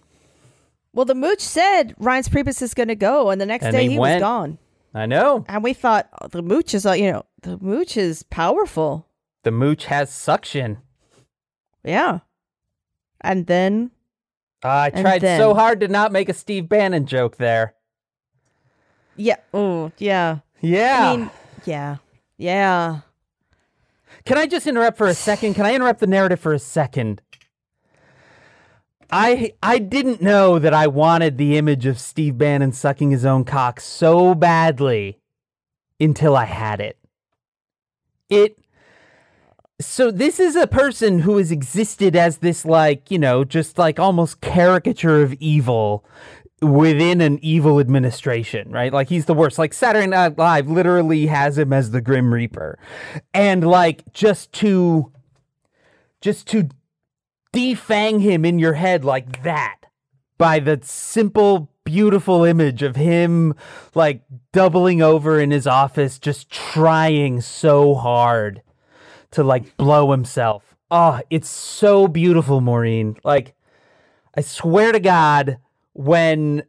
Well, 0.93 1.07
the 1.07 1.15
mooch 1.15 1.41
said 1.41 1.95
Reince 1.99 2.29
Priebus 2.29 2.61
is 2.61 2.75
going 2.75 2.89
to 2.89 2.95
go, 2.95 3.31
and 3.31 3.41
the 3.41 3.47
next 3.47 3.65
And 3.65 3.75
day 3.75 3.89
he 3.89 3.99
went. 3.99 4.17
was 4.17 4.21
gone. 4.21 4.59
I 4.95 5.07
know. 5.07 5.45
And 5.49 5.65
we 5.65 5.73
thought 5.73 6.09
oh, 6.21 6.29
the 6.29 6.43
mooch 6.43 6.75
is, 6.75 6.85
uh, 6.85 6.93
you 6.93 7.11
know, 7.11 7.25
the 7.43 7.57
mooch 7.59 7.97
is 7.97 8.23
powerful. 8.25 9.09
The 9.43 9.51
mooch 9.51 9.87
has 9.87 10.11
suction. 10.13 10.79
Yeah. 11.83 12.21
And 13.23 13.47
then 13.47 13.91
Uh, 14.63 14.69
I 14.69 14.91
And 14.93 15.01
tried 15.03 15.23
so 15.23 15.55
hard 15.55 15.81
to 15.81 15.89
not 15.89 16.13
make 16.13 16.29
a 16.29 16.35
Steve 16.35 16.69
Bannon 16.69 17.07
joke 17.07 17.39
there. 17.39 17.75
Yeah, 19.17 19.37
oh 19.53 19.93
yeah. 19.99 20.39
Yeah. 20.61 21.11
I 21.13 21.17
mean, 21.17 21.31
yeah, 21.65 21.97
yeah. 22.39 23.01
Can 24.25 24.39
I 24.39 24.47
just 24.47 24.67
interrupt 24.67 24.97
for 24.97 25.09
a 25.09 25.15
second? 25.15 25.55
Can 25.55 25.67
I 25.67 25.75
interrupt 25.75 26.01
the 26.01 26.07
narrative 26.07 26.41
for 26.41 26.53
a 26.53 26.59
second? 26.59 27.21
I 29.11 29.53
I 29.63 29.79
didn't 29.79 30.23
know 30.23 30.59
that 30.59 30.73
I 30.73 30.87
wanted 30.87 31.37
the 31.37 31.59
image 31.59 31.85
of 31.85 31.99
Steve 31.99 32.39
Bannon 32.39 32.73
sucking 32.73 33.11
his 33.11 33.27
own 33.27 33.45
cock 33.45 33.81
so 33.81 34.35
badly 34.35 35.19
until 36.01 36.37
I 36.37 36.47
had 36.47 36.81
it. 36.81 36.99
It 38.31 38.59
so 39.81 40.11
this 40.11 40.41
is 40.41 40.57
a 40.57 40.67
person 40.67 41.19
who 41.21 41.37
has 41.37 41.51
existed 41.51 42.17
as 42.17 42.39
this 42.39 42.65
like, 42.65 43.11
you 43.11 43.19
know, 43.19 43.45
just 43.45 43.77
like 43.77 43.99
almost 43.99 44.41
caricature 44.41 45.23
of 45.23 45.35
evil 45.35 46.05
within 46.63 47.21
an 47.21 47.39
evil 47.43 47.81
administration, 47.81 48.71
right? 48.71 48.93
Like 48.93 49.09
he's 49.09 49.27
the 49.27 49.35
worst. 49.35 49.59
Like 49.59 49.75
Saturday 49.75 50.07
Night 50.07 50.39
Live 50.39 50.69
literally 50.69 51.27
has 51.27 51.59
him 51.59 51.73
as 51.73 51.91
the 51.91 52.01
Grim 52.01 52.33
Reaper. 52.33 52.79
And 53.35 53.67
like 53.67 54.13
just 54.13 54.53
to 54.55 55.13
just 56.21 56.47
to 56.49 56.69
defang 57.53 58.21
him 58.21 58.45
in 58.45 58.59
your 58.59 58.75
head 58.75 59.05
like 59.05 59.43
that 59.43 59.81
by 60.39 60.61
the 60.61 60.79
simple 60.83 61.71
beautiful 61.85 62.45
image 62.45 62.83
of 62.83 62.95
him 62.95 63.55
like 63.95 64.23
doubling 64.53 65.03
over 65.03 65.41
in 65.41 65.51
his 65.51 65.67
office 65.67 66.19
just 66.19 66.49
trying 66.49 67.41
so 67.41 67.95
hard 67.95 68.63
to 69.33 69.43
like 69.43 69.77
blow 69.77 70.13
himself. 70.13 70.77
Oh, 70.91 71.21
it's 71.29 71.49
so 71.49 72.07
beautiful, 72.07 72.61
Maureen. 72.61 73.17
Like 73.25 73.55
I 74.37 74.43
swear 74.43 74.93
to 74.93 75.01
God, 75.01 75.59
when 75.93 76.65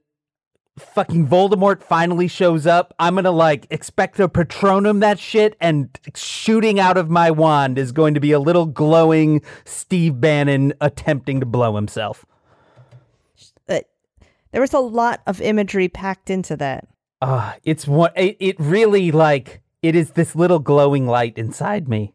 fucking 0.77 1.27
Voldemort 1.27 1.83
finally 1.83 2.27
shows 2.27 2.65
up, 2.65 2.93
I'm 2.99 3.15
gonna 3.15 3.31
like 3.31 3.69
expecto 3.69 4.27
patronum 4.27 5.01
that 5.01 5.19
shit, 5.19 5.55
and 5.61 5.97
shooting 6.15 6.79
out 6.79 6.97
of 6.97 7.09
my 7.09 7.31
wand 7.31 7.77
is 7.77 7.91
going 7.91 8.13
to 8.13 8.19
be 8.19 8.31
a 8.31 8.39
little 8.39 8.65
glowing 8.65 9.41
Steve 9.65 10.19
Bannon 10.19 10.73
attempting 10.81 11.39
to 11.39 11.45
blow 11.45 11.75
himself. 11.75 12.25
But 13.67 13.89
there 14.51 14.61
was 14.61 14.73
a 14.73 14.79
lot 14.79 15.21
of 15.27 15.41
imagery 15.41 15.87
packed 15.87 16.29
into 16.29 16.57
that. 16.57 16.87
Ah, 17.21 17.55
it's 17.63 17.87
one. 17.87 18.11
It, 18.15 18.37
it 18.39 18.55
really 18.59 19.11
like 19.11 19.61
it 19.81 19.95
is 19.95 20.11
this 20.11 20.35
little 20.35 20.59
glowing 20.59 21.07
light 21.07 21.37
inside 21.37 21.87
me. 21.87 22.13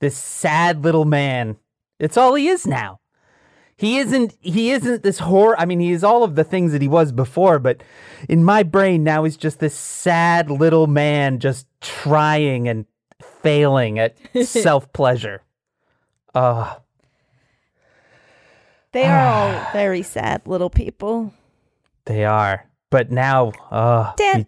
This 0.00 0.16
sad 0.16 0.84
little 0.84 1.04
man. 1.04 1.56
It's 1.98 2.16
all 2.16 2.34
he 2.34 2.48
is 2.48 2.66
now. 2.66 3.00
He 3.76 3.98
isn't. 3.98 4.34
He 4.40 4.70
isn't 4.70 5.02
this 5.02 5.18
horror. 5.18 5.58
I 5.58 5.64
mean, 5.64 5.80
he 5.80 5.90
is 5.90 6.04
all 6.04 6.22
of 6.22 6.36
the 6.36 6.44
things 6.44 6.72
that 6.72 6.80
he 6.82 6.88
was 6.88 7.10
before. 7.12 7.58
But 7.58 7.82
in 8.28 8.44
my 8.44 8.62
brain 8.62 9.02
now, 9.04 9.24
he's 9.24 9.36
just 9.36 9.58
this 9.58 9.74
sad 9.74 10.50
little 10.50 10.86
man, 10.86 11.40
just 11.40 11.66
trying 11.80 12.68
and 12.68 12.86
failing 13.42 13.98
at 13.98 14.16
self 14.44 14.92
pleasure. 14.92 15.42
Uh, 16.34 16.76
They 18.92 19.04
are 19.04 19.26
all 19.26 19.66
very 19.72 20.02
sad 20.02 20.42
little 20.46 20.70
people. 20.70 21.32
they 22.06 22.24
are. 22.24 22.68
But 22.90 23.10
now, 23.10 23.50
uh, 23.72 24.12
Dan, 24.16 24.38
he- 24.40 24.46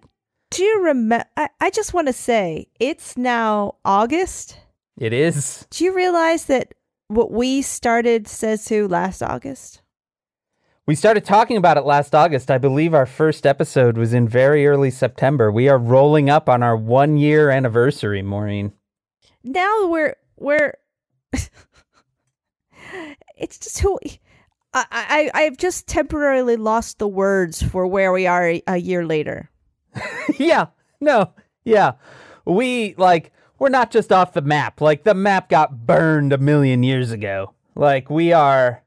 do 0.50 0.62
you 0.62 0.84
remember? 0.84 1.24
I, 1.36 1.48
I 1.60 1.70
just 1.70 1.92
want 1.94 2.06
to 2.06 2.12
say 2.12 2.68
it's 2.78 3.16
now 3.16 3.74
August. 3.84 4.56
it 4.96 5.12
is. 5.12 5.66
Do 5.70 5.84
you 5.84 5.92
realize 5.94 6.44
that 6.44 6.74
what 7.08 7.30
we 7.30 7.62
started 7.62 8.26
says 8.28 8.68
who 8.68 8.88
last 8.88 9.22
August? 9.22 9.82
We 10.86 10.94
started 10.94 11.24
talking 11.24 11.56
about 11.56 11.76
it 11.76 11.84
last 11.84 12.14
August. 12.14 12.50
I 12.50 12.58
believe 12.58 12.94
our 12.94 13.06
first 13.06 13.44
episode 13.44 13.98
was 13.98 14.14
in 14.14 14.28
very 14.28 14.66
early 14.66 14.90
September. 14.90 15.50
We 15.50 15.68
are 15.68 15.78
rolling 15.78 16.30
up 16.30 16.48
on 16.48 16.62
our 16.62 16.76
one 16.76 17.16
year 17.16 17.50
anniversary, 17.50 18.22
Maureen. 18.22 18.72
Now 19.42 19.88
we're 19.88 20.14
we're. 20.36 20.74
it's 23.36 23.58
just 23.58 23.80
who. 23.80 23.98
I, 24.72 24.84
I 24.92 25.30
I've 25.34 25.56
just 25.56 25.88
temporarily 25.88 26.56
lost 26.56 26.98
the 26.98 27.08
words 27.08 27.62
for 27.62 27.86
where 27.86 28.12
we 28.12 28.28
are 28.28 28.48
a, 28.48 28.62
a 28.68 28.76
year 28.76 29.04
later. 29.04 29.50
yeah, 30.38 30.66
no, 31.00 31.32
yeah. 31.64 31.92
We, 32.44 32.94
like, 32.96 33.32
we're 33.58 33.68
not 33.68 33.90
just 33.90 34.12
off 34.12 34.32
the 34.32 34.42
map. 34.42 34.80
Like, 34.80 35.04
the 35.04 35.14
map 35.14 35.48
got 35.48 35.86
burned 35.86 36.32
a 36.32 36.38
million 36.38 36.82
years 36.82 37.10
ago. 37.12 37.54
Like, 37.74 38.10
we 38.10 38.32
are. 38.32 38.82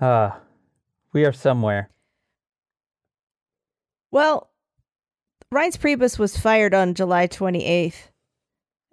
Uh, 0.00 0.30
we 1.12 1.24
are 1.24 1.32
somewhere. 1.32 1.90
Well, 4.10 4.50
Reince 5.52 5.78
Priebus 5.78 6.18
was 6.18 6.36
fired 6.36 6.74
on 6.74 6.94
July 6.94 7.26
28th. 7.28 8.08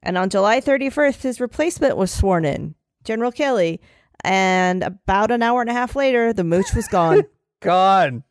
And 0.02 0.18
on 0.18 0.30
July 0.30 0.62
31st, 0.62 1.22
his 1.24 1.42
replacement 1.42 1.98
was 1.98 2.12
sworn 2.12 2.46
in, 2.46 2.76
General 3.04 3.32
Kelly. 3.32 3.82
And 4.24 4.84
about 4.84 5.32
an 5.32 5.44
hour 5.44 5.62
and 5.62 5.70
a 5.70 5.74
half 5.74 5.96
later, 5.96 6.32
the 6.32 6.44
mooch 6.44 6.74
was 6.74 6.88
gone. 6.88 7.24
Gone. 7.62 8.24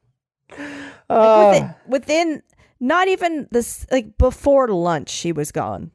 Like, 0.51 0.61
Uh, 1.11 1.51
within, 1.51 1.75
within 1.87 2.43
not 2.81 3.09
even 3.09 3.49
this, 3.51 3.87
like 3.91 4.17
before 4.19 4.69
lunch, 4.69 5.09
she 5.09 5.33
was 5.33 5.53
gone. 5.53 5.91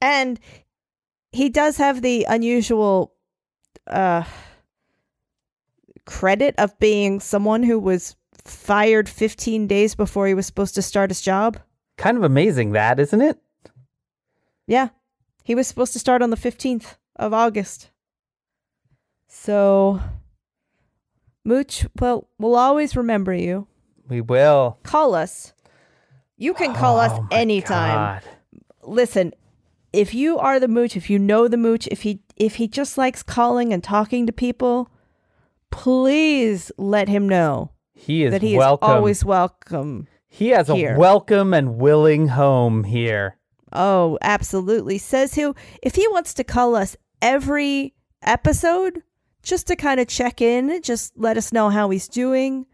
And 0.00 0.38
he 1.32 1.48
does 1.48 1.76
have 1.76 2.02
the 2.02 2.26
unusual 2.28 3.14
uh, 3.86 4.24
credit 6.06 6.54
of 6.58 6.78
being 6.78 7.20
someone 7.20 7.62
who 7.62 7.78
was 7.78 8.16
fired 8.44 9.08
15 9.08 9.66
days 9.66 9.94
before 9.94 10.26
he 10.26 10.34
was 10.34 10.46
supposed 10.46 10.74
to 10.74 10.82
start 10.82 11.10
his 11.10 11.20
job. 11.20 11.58
kind 11.96 12.16
of 12.16 12.22
amazing, 12.24 12.72
that, 12.72 12.98
isn't 12.98 13.20
it? 13.20 13.38
Yeah. 14.66 14.88
He 15.44 15.54
was 15.54 15.66
supposed 15.66 15.92
to 15.94 15.98
start 15.98 16.22
on 16.22 16.30
the 16.30 16.36
15th 16.36 16.96
of 17.16 17.34
August. 17.34 17.90
So, 19.28 20.00
Mooch, 21.44 21.86
well, 22.00 22.28
we'll 22.38 22.56
always 22.56 22.96
remember 22.96 23.34
you. 23.34 23.66
We 24.08 24.20
will. 24.20 24.78
Call 24.82 25.14
us. 25.14 25.52
You 26.40 26.54
can 26.54 26.74
call 26.74 26.98
us 26.98 27.12
Oh 27.14 27.26
my 27.30 27.36
anytime. 27.36 27.94
God. 27.94 28.22
Listen, 28.82 29.34
if 29.92 30.14
you 30.14 30.38
are 30.38 30.58
the 30.58 30.68
Mooch, 30.68 30.96
if 30.96 31.10
you 31.10 31.18
know 31.18 31.46
the 31.48 31.56
Mooch, 31.58 31.86
if 31.88 32.00
he 32.02 32.20
if 32.36 32.54
he 32.56 32.66
just 32.66 32.96
likes 32.96 33.22
calling 33.22 33.72
and 33.74 33.84
talking 33.84 34.26
to 34.26 34.32
people, 34.32 34.90
please 35.70 36.72
let 36.78 37.08
him 37.08 37.28
know 37.28 37.70
He 37.92 38.24
is 38.24 38.32
that 38.32 38.42
he 38.42 38.56
welcome. 38.56 38.88
is 38.90 38.94
always 38.96 39.24
welcome. 39.24 40.08
he 40.28 40.48
has 40.48 40.68
here. 40.68 40.94
a 40.94 40.98
welcome 40.98 41.52
and 41.54 41.76
willing 41.78 42.28
home 42.28 42.84
here. 42.84 43.36
Oh, 43.72 44.18
absolutely. 44.22 44.98
Says 44.98 45.34
who 45.34 45.54
if 45.82 45.94
he 45.94 46.08
wants 46.08 46.34
to 46.34 46.44
call 46.44 46.74
us 46.74 46.96
every 47.22 47.94
episode 48.22 49.02
just 49.42 49.66
to 49.68 49.76
kind 49.76 50.00
of 50.00 50.08
check 50.08 50.40
in, 50.40 50.80
just 50.82 51.12
let 51.16 51.36
us 51.36 51.52
know 51.52 51.68
how 51.68 51.90
he's 51.90 52.08
doing. 52.08 52.66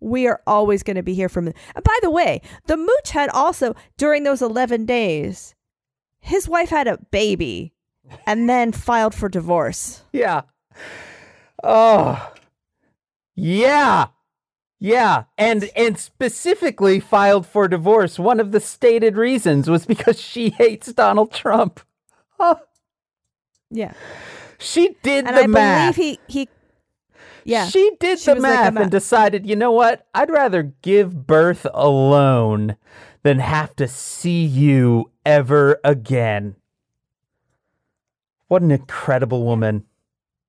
We 0.00 0.26
are 0.28 0.40
always 0.46 0.82
going 0.82 0.96
to 0.96 1.02
be 1.02 1.14
here 1.14 1.28
from 1.28 1.46
him. 1.48 1.54
And 1.74 1.84
by 1.84 1.98
the 2.02 2.10
way, 2.10 2.40
the 2.66 2.76
mooch 2.76 3.10
had 3.10 3.30
also 3.30 3.74
during 3.96 4.22
those 4.24 4.42
11 4.42 4.86
days, 4.86 5.54
his 6.20 6.48
wife 6.48 6.68
had 6.70 6.86
a 6.86 6.98
baby 7.10 7.72
and 8.26 8.48
then 8.48 8.72
filed 8.72 9.14
for 9.14 9.28
divorce. 9.28 10.02
Yeah. 10.12 10.42
Oh. 11.64 12.32
Yeah. 13.34 14.06
Yeah. 14.80 15.24
And 15.36 15.70
and 15.76 15.98
specifically 15.98 17.00
filed 17.00 17.46
for 17.46 17.66
divorce. 17.68 18.18
One 18.18 18.40
of 18.40 18.52
the 18.52 18.60
stated 18.60 19.16
reasons 19.16 19.68
was 19.68 19.84
because 19.86 20.20
she 20.20 20.50
hates 20.50 20.92
Donald 20.92 21.32
Trump. 21.32 21.80
Oh, 22.38 22.58
Yeah. 23.70 23.92
she 24.58 24.96
did 25.02 25.26
And 25.26 25.36
the 25.36 25.42
I 25.42 25.46
math. 25.46 25.96
believe 25.96 26.18
he 26.28 26.32
he 26.32 26.48
Yeah. 27.48 27.66
She 27.68 27.92
did 27.98 28.18
She 28.18 28.26
the 28.26 28.34
like, 28.34 28.42
math 28.42 28.66
"I'm 28.66 28.76
and 28.76 28.90
decided, 28.90 29.46
you 29.46 29.56
know 29.56 29.72
what? 29.72 30.06
I'd 30.14 30.28
rather 30.30 30.62
give 30.82 31.26
birth 31.26 31.66
alone 31.72 32.76
than 33.22 33.38
have 33.38 33.74
to 33.76 33.88
see 33.88 34.44
you 34.44 35.10
ever 35.24 35.80
again. 35.82 36.56
What 38.48 38.62
an 38.62 38.70
incredible 38.70 39.44
woman. 39.44 39.84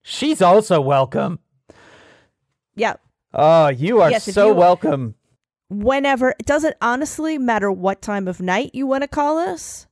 She's 0.02 0.42
also 0.42 0.82
welcome. 0.82 1.40
yeah. 2.76 2.96
Oh, 3.34 3.68
you 3.68 4.02
are 4.02 4.10
Yes, 4.10 4.26
so 4.34 4.48
you- 4.48 4.54
welcome. 4.56 5.16
whenever 5.70 6.32
it 6.32 6.46
doesn't 6.48 6.76
honestly 6.82 7.38
matter 7.38 7.72
what 7.72 8.02
time 8.02 8.28
of 8.28 8.42
night 8.42 8.72
you 8.74 8.88
want 8.88 9.04
to 9.04 9.08
call 9.08 9.38
us 9.38 9.86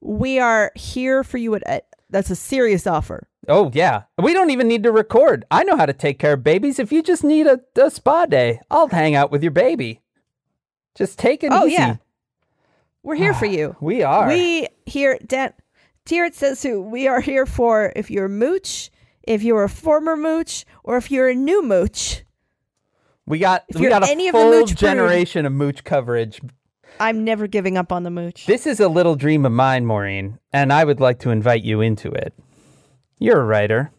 we 0.00 0.38
are 0.38 0.72
here 0.74 1.22
for 1.22 1.36
you 1.36 1.54
at, 1.54 1.62
at 1.66 1.86
that's 2.08 2.30
a 2.30 2.34
serious 2.36 2.86
offer 2.86 3.28
Oh, 3.48 3.70
yeah. 3.74 4.02
We 4.18 4.32
don't 4.32 4.50
even 4.50 4.68
need 4.68 4.82
to 4.84 4.92
record. 4.92 5.44
I 5.50 5.64
know 5.64 5.76
how 5.76 5.86
to 5.86 5.92
take 5.92 6.18
care 6.18 6.34
of 6.34 6.42
babies. 6.44 6.78
If 6.78 6.92
you 6.92 7.02
just 7.02 7.24
need 7.24 7.46
a, 7.46 7.60
a 7.76 7.90
spa 7.90 8.26
day, 8.26 8.60
I'll 8.70 8.88
hang 8.88 9.14
out 9.14 9.30
with 9.30 9.42
your 9.42 9.52
baby. 9.52 10.00
Just 10.96 11.18
take 11.18 11.42
it 11.42 11.50
oh 11.52 11.66
easy. 11.66 11.74
yeah 11.74 11.96
we're 13.02 13.16
here 13.16 13.34
for 13.34 13.46
ah, 13.46 13.50
you 13.50 13.76
We 13.80 14.02
are. 14.02 14.28
we 14.28 14.68
here 14.86 15.18
dan 15.26 15.52
here 16.06 16.24
it 16.24 16.34
says 16.34 16.62
who 16.62 16.80
we 16.80 17.06
are 17.08 17.20
here 17.20 17.44
for 17.46 17.92
if 17.96 18.10
you're 18.10 18.26
a 18.26 18.30
mooch 18.30 18.90
if 19.24 19.42
you're 19.42 19.64
a 19.64 19.68
former 19.68 20.16
mooch 20.16 20.64
or 20.84 20.96
if 20.96 21.10
you're 21.10 21.28
a 21.28 21.34
new 21.34 21.62
mooch 21.62 22.22
We 23.26 23.40
got 23.40 23.64
If 23.68 23.80
we 23.80 23.88
got 23.88 24.08
a 24.08 24.12
of 24.12 24.30
full 24.30 24.50
mooch 24.50 24.68
brood- 24.68 24.78
generation 24.78 25.44
of 25.46 25.52
mooch 25.52 25.82
coverage. 25.84 26.40
i'm 27.00 27.24
never 27.24 27.46
giving 27.46 27.76
up 27.76 27.90
on 27.92 28.04
the 28.04 28.10
mooch 28.10 28.46
This 28.46 28.66
is 28.66 28.78
a 28.80 28.88
little 28.88 29.16
dream 29.16 29.44
of 29.44 29.52
mine, 29.52 29.84
Maureen, 29.84 30.38
and 30.52 30.72
I 30.72 30.84
would 30.84 31.00
like 31.00 31.18
to 31.20 31.30
invite 31.30 31.62
you 31.64 31.80
into 31.80 32.10
it. 32.12 32.32
You're 33.24 33.40
a 33.40 33.44
writer. 33.44 33.90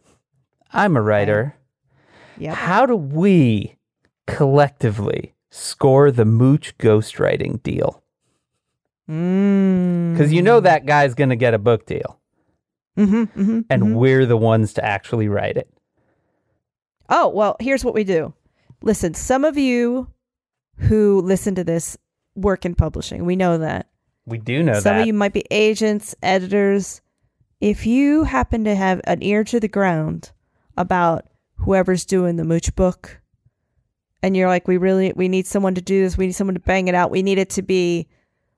I'm 0.72 0.96
a 0.96 1.02
writer. 1.02 1.56
yep 2.38 2.56
How 2.56 2.86
do 2.86 2.96
we 2.96 3.76
collectively 4.28 5.34
score 5.50 6.12
the 6.12 6.26
mooch 6.26 6.78
ghostwriting 6.78 7.64
deal? 7.64 8.04
mm. 9.10 10.14
Because 10.14 10.32
you 10.32 10.44
know 10.44 10.60
that 10.60 10.86
guy's 10.86 11.16
going 11.16 11.30
to 11.30 11.36
get 11.36 11.56
a 11.56 11.58
book 11.58 11.88
deal, 11.88 12.20
mm-hmm, 12.98 13.24
mm-hmm, 13.24 13.60
and 13.70 13.98
we're 13.98 14.28
the 14.28 14.38
ones 14.38 14.74
to 14.74 14.86
actually 14.86 15.28
write 15.28 15.58
it. 15.58 15.70
Oh, 17.10 17.28
well, 17.28 17.58
here's 17.60 17.84
what 17.84 17.96
we 17.96 18.04
do. 18.04 18.32
Listen, 18.84 19.16
some 19.16 19.44
of 19.44 19.58
you 19.58 20.08
who 20.78 21.22
listen 21.22 21.56
to 21.56 21.64
this 21.64 21.98
work 22.36 22.64
in 22.64 22.76
publishing. 22.76 23.26
We 23.26 23.36
know 23.36 23.58
that. 23.58 23.88
We 24.28 24.38
do 24.38 24.62
know 24.62 24.74
some 24.74 24.84
that. 24.84 24.84
Some 24.84 24.98
of 25.00 25.08
you 25.08 25.14
might 25.14 25.34
be 25.34 25.46
agents, 25.50 26.14
editors. 26.22 27.02
If 27.62 27.86
you 27.86 28.24
happen 28.24 28.64
to 28.66 28.76
have 28.76 29.02
an 29.06 29.24
ear 29.24 29.44
to 29.46 29.60
the 29.60 29.68
ground 29.68 30.32
about 30.78 31.26
whoever's 31.56 32.06
doing 32.06 32.36
the 32.36 32.44
mooch 32.44 32.76
book 32.76 33.22
and 34.22 34.36
you're 34.36 34.50
like 34.50 34.68
we 34.68 34.78
really 34.78 35.14
we 35.16 35.28
need 35.28 35.48
someone 35.48 35.76
to 35.76 35.82
do 35.82 36.02
this, 36.02 36.18
we 36.18 36.26
need 36.28 36.34
someone 36.34 36.56
to 36.56 36.60
bang 36.60 36.88
it 36.88 36.96
out. 36.96 37.12
We 37.12 37.24
need 37.24 37.38
it 37.38 37.50
to 37.52 37.62
be 37.62 38.08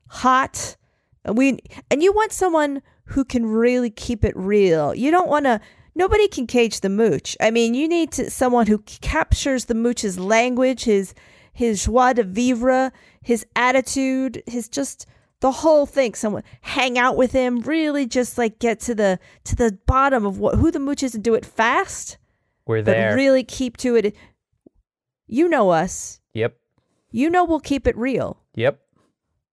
hot. 0.07 0.77
And 1.23 1.37
we 1.37 1.59
and 1.91 2.01
you 2.01 2.11
want 2.13 2.31
someone 2.31 2.81
who 3.05 3.23
can 3.23 3.45
really 3.45 3.89
keep 3.89 4.25
it 4.25 4.35
real. 4.35 4.95
You 4.95 5.11
don't 5.11 5.29
want 5.29 5.45
to 5.45 5.61
nobody 5.95 6.27
can 6.27 6.47
cage 6.47 6.79
the 6.79 6.89
mooch. 6.89 7.35
I 7.41 7.51
mean, 7.51 7.73
you 7.73 7.87
need 7.87 8.11
to 8.13 8.29
someone 8.31 8.67
who 8.67 8.79
captures 8.79 9.65
the 9.65 9.75
mooch's 9.75 10.17
language, 10.17 10.85
his 10.85 11.13
his 11.53 11.85
joie 11.85 12.13
de 12.13 12.23
vivre, 12.23 12.91
his 13.21 13.45
attitude, 13.55 14.43
his 14.47 14.69
just 14.69 15.05
the 15.41 15.51
whole 15.51 15.85
thing. 15.85 16.13
Someone 16.15 16.43
hang 16.61 16.97
out 16.97 17.15
with 17.17 17.31
him, 17.31 17.59
really 17.61 18.05
just 18.05 18.37
like 18.37 18.59
get 18.59 18.79
to 18.81 18.95
the 18.95 19.19
to 19.45 19.55
the 19.55 19.77
bottom 19.85 20.25
of 20.25 20.39
what 20.39 20.55
who 20.55 20.71
the 20.71 20.79
mooch 20.79 21.03
is 21.03 21.13
and 21.15 21.23
do 21.23 21.33
it 21.35 21.45
fast, 21.45 22.17
we're 22.65 22.81
there 22.81 23.11
but 23.11 23.15
really 23.15 23.43
keep 23.43 23.77
to 23.77 23.95
it. 23.95 24.15
You 25.27 25.47
know 25.49 25.69
us. 25.71 26.19
yep. 26.33 26.57
You 27.11 27.29
know 27.29 27.43
we'll 27.45 27.59
keep 27.59 27.87
it 27.87 27.97
real. 27.97 28.41
Yep. 28.55 28.79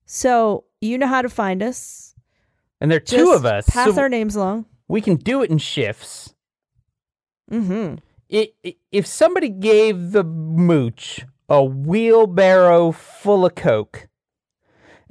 So 0.06 0.64
you 0.80 0.98
know 0.98 1.06
how 1.06 1.22
to 1.22 1.28
find 1.28 1.62
us. 1.62 2.14
And 2.80 2.90
there 2.90 2.96
are 2.96 3.00
Just 3.00 3.12
two 3.16 3.32
of 3.32 3.44
us. 3.44 3.68
Pass 3.68 3.94
so 3.94 4.00
our 4.00 4.08
names 4.08 4.36
along. 4.36 4.66
we 4.88 5.00
can 5.00 5.16
do 5.16 5.42
it 5.42 5.50
in 5.50 5.58
shifts. 5.58 6.34
Mm-hmm. 7.50 7.96
it, 8.28 8.54
it- 8.62 8.76
if 8.90 9.06
somebody 9.06 9.48
gave 9.50 10.12
the 10.12 10.24
mooch 10.24 11.24
a 11.48 11.62
wheelbarrow 11.62 12.90
full 12.92 13.44
of 13.46 13.54
coke 13.54 14.08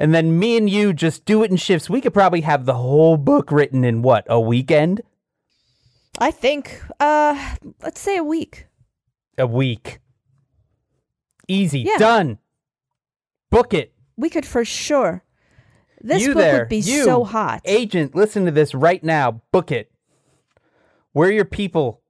and 0.03 0.13
then 0.13 0.37
me 0.37 0.57
and 0.57 0.69
you 0.69 0.91
just 0.91 1.23
do 1.23 1.43
it 1.43 1.49
in 1.49 1.55
shifts. 1.55 1.89
We 1.89 2.01
could 2.01 2.13
probably 2.13 2.41
have 2.41 2.65
the 2.65 2.73
whole 2.73 3.15
book 3.15 3.49
written 3.53 3.85
in 3.85 4.01
what 4.01 4.25
a 4.27 4.37
weekend? 4.37 4.99
I 6.19 6.29
think 6.29 6.81
uh 6.99 7.55
let's 7.81 8.01
say 8.01 8.17
a 8.17 8.23
week. 8.23 8.67
a 9.37 9.47
week. 9.47 9.99
Easy. 11.47 11.79
Yeah. 11.79 11.95
done. 11.99 12.39
Book 13.49 13.73
it. 13.73 13.93
We 14.17 14.29
could 14.29 14.45
for 14.45 14.65
sure. 14.65 15.23
This 16.01 16.21
You 16.23 16.33
book 16.33 16.43
there, 16.43 16.59
would 16.59 16.67
be 16.69 16.79
you, 16.79 17.05
so 17.05 17.23
hot. 17.23 17.61
agent 17.63 18.13
listen 18.13 18.43
to 18.43 18.51
this 18.51 18.75
right 18.75 19.01
now. 19.01 19.41
Book 19.53 19.71
it. 19.71 19.89
We're 21.13 21.31
your 21.31 21.45
people. 21.45 22.01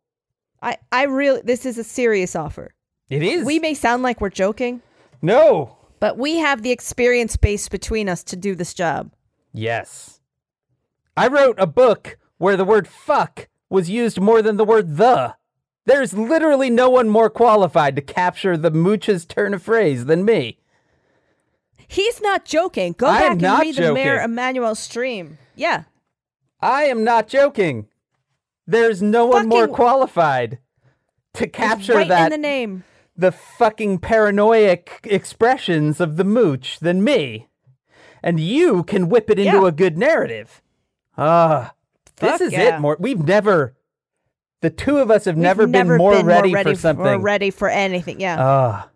I 0.63 0.77
I 0.91 1.03
really 1.03 1.41
this 1.43 1.63
is 1.63 1.77
a 1.77 1.84
serious 1.84 2.36
offer. 2.36 2.73
it 3.12 3.21
is. 3.21 3.45
We 3.45 3.60
may 3.60 3.75
sound 3.75 4.01
like 4.01 4.19
we're 4.19 4.32
joking, 4.32 4.82
no 5.21 5.77
but 6.03 6.17
we 6.17 6.39
have 6.39 6.63
the 6.63 6.71
experience 6.71 7.37
base 7.37 7.69
between 7.69 8.09
us 8.09 8.25
to 8.25 8.35
do 8.35 8.55
this 8.55 8.73
job. 8.73 9.13
Yes. 9.53 10.19
I 11.15 11.29
wrote 11.29 11.55
a 11.57 11.65
book 11.65 12.17
where 12.37 12.57
the 12.57 12.65
word 12.65 12.89
fuck 12.89 13.47
was 13.69 13.89
used 13.89 14.19
more 14.19 14.41
than 14.41 14.57
the 14.57 14.65
word 14.65 14.97
the. 14.97 15.37
There's 15.85 16.13
literally 16.13 16.69
no 16.69 16.89
one 16.89 17.07
more 17.07 17.29
qualified 17.29 17.95
to 17.95 18.01
capture 18.01 18.57
the 18.57 18.69
mooch's 18.69 19.25
turn 19.25 19.53
of 19.53 19.63
phrase 19.63 20.03
than 20.03 20.25
me. 20.25 20.59
He's 21.87 22.19
not 22.19 22.43
joking. 22.43 22.95
Go 22.97 23.07
I 23.07 23.19
back 23.19 23.31
and 23.41 23.59
read 23.61 23.75
the 23.77 23.93
Mayor 23.93 24.17
joking. 24.17 24.25
Emanuel 24.25 24.75
stream. 24.75 25.37
Yeah. 25.55 25.83
I 26.59 26.83
am 26.83 27.05
not 27.05 27.29
joking. 27.29 27.87
There's 28.67 29.01
no 29.01 29.25
one 29.25 29.47
more 29.47 29.69
qualified 29.69 30.59
to 31.35 31.47
capture 31.47 31.93
right 31.93 32.09
that 32.09 32.25
in 32.25 32.41
the 32.41 32.45
name. 32.45 32.83
The 33.15 33.32
fucking 33.32 33.99
paranoiac 33.99 35.02
expressions 35.04 35.99
of 36.02 36.17
the 36.17 36.23
mooch 36.23 36.80
than 36.80 37.04
me. 37.04 37.47
And 38.23 38.39
you 38.39 38.84
can 38.84 39.10
whip 39.10 39.30
it 39.30 39.38
into 39.39 39.60
Yeah. 39.62 39.67
a 39.67 39.71
good 39.71 39.97
narrative. 39.97 40.62
Ah, 41.17 41.73
this 42.17 42.41
is 42.41 42.54
yeah. 42.54 42.78
it. 42.78 42.80
More, 42.80 42.97
we've 42.99 43.23
never, 43.23 43.76
the 44.62 44.69
two 44.69 44.97
of 44.97 45.12
us 45.12 45.26
have 45.26 45.36
We've 45.36 45.43
never, 45.43 45.67
been, 45.67 45.88
more, 45.97 46.13
been 46.15 46.26
ready 46.26 46.49
more 46.49 46.56
ready 46.56 46.73
for 46.73 46.80
something. 46.80 47.06
Or 47.06 47.19
ready 47.19 47.52
for 47.52 47.69
anything. 47.69 48.19
Yeah. 48.19 48.38
Ah, 48.39 48.89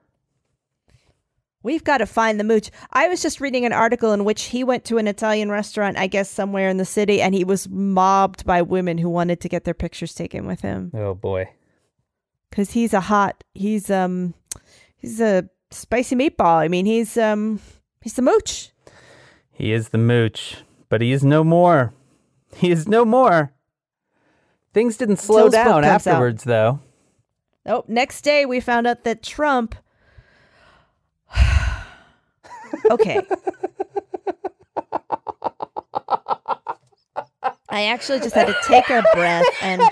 We've 1.64 1.84
got 1.84 1.98
to 1.98 2.06
find 2.06 2.40
the 2.40 2.46
mooch. 2.46 2.70
I 2.94 3.10
was 3.10 3.22
just 3.22 3.42
reading 3.42 3.66
an 3.66 3.74
article 3.74 4.14
in 4.14 4.24
which 4.24 4.44
he 4.44 4.64
went 4.64 4.86
to 4.86 4.98
an 5.00 5.08
Italian 5.08 5.52
restaurant, 5.52 5.98
I 5.98 6.08
guess 6.08 6.30
somewhere 6.30 6.70
in 6.70 6.78
the 6.78 6.86
city, 6.86 7.22
and 7.22 7.36
he 7.36 7.44
was 7.44 7.68
mobbed 7.68 8.46
by 8.46 8.62
women 8.62 8.98
who 8.98 9.10
wanted 9.10 9.42
to 9.42 9.50
get 9.50 9.66
their 9.66 9.74
pictures 9.74 10.14
taken 10.14 10.48
with 10.48 10.62
him 10.62 10.92
oh 10.94 11.14
boy. 11.14 11.50
Because 12.50 12.72
he's 12.72 12.94
a 12.94 13.02
hot. 13.02 13.44
He's 13.54 13.90
um, 13.90 14.34
he's 14.96 15.20
a 15.20 15.50
spicy 15.72 16.16
meatball. 16.16 16.58
I 16.58 16.68
mean, 16.68 16.86
he's 16.86 17.18
um, 17.18 17.60
he's 18.02 18.14
the 18.14 18.22
mooch. 18.22 18.72
He 19.52 19.72
is 19.74 19.90
the 19.90 19.98
mooch, 19.98 20.58
but 20.90 21.02
he 21.02 21.12
is 21.12 21.24
no 21.24 21.44
more. 21.44 21.94
He 22.56 22.72
is 22.72 22.88
no 22.88 23.04
more. 23.06 23.52
Things 24.74 24.96
didn't 24.98 25.18
slow 25.18 25.48
Until 25.48 25.64
down 25.64 25.84
comes 25.84 26.08
out. 26.08 26.14
afterwards, 26.14 26.44
though. 26.46 26.80
Oh, 27.66 27.84
next 27.88 28.22
day 28.22 28.46
we 28.46 28.62
found 28.62 28.88
out 28.88 29.04
that 29.04 29.22
Trump. 29.22 29.76
okay. 32.90 33.22
I 37.70 37.84
actually 37.88 38.20
just 38.22 38.34
had 38.34 38.48
to 38.48 38.56
take 38.66 38.90
a 38.90 39.04
breath 39.14 39.46
and 39.62 39.82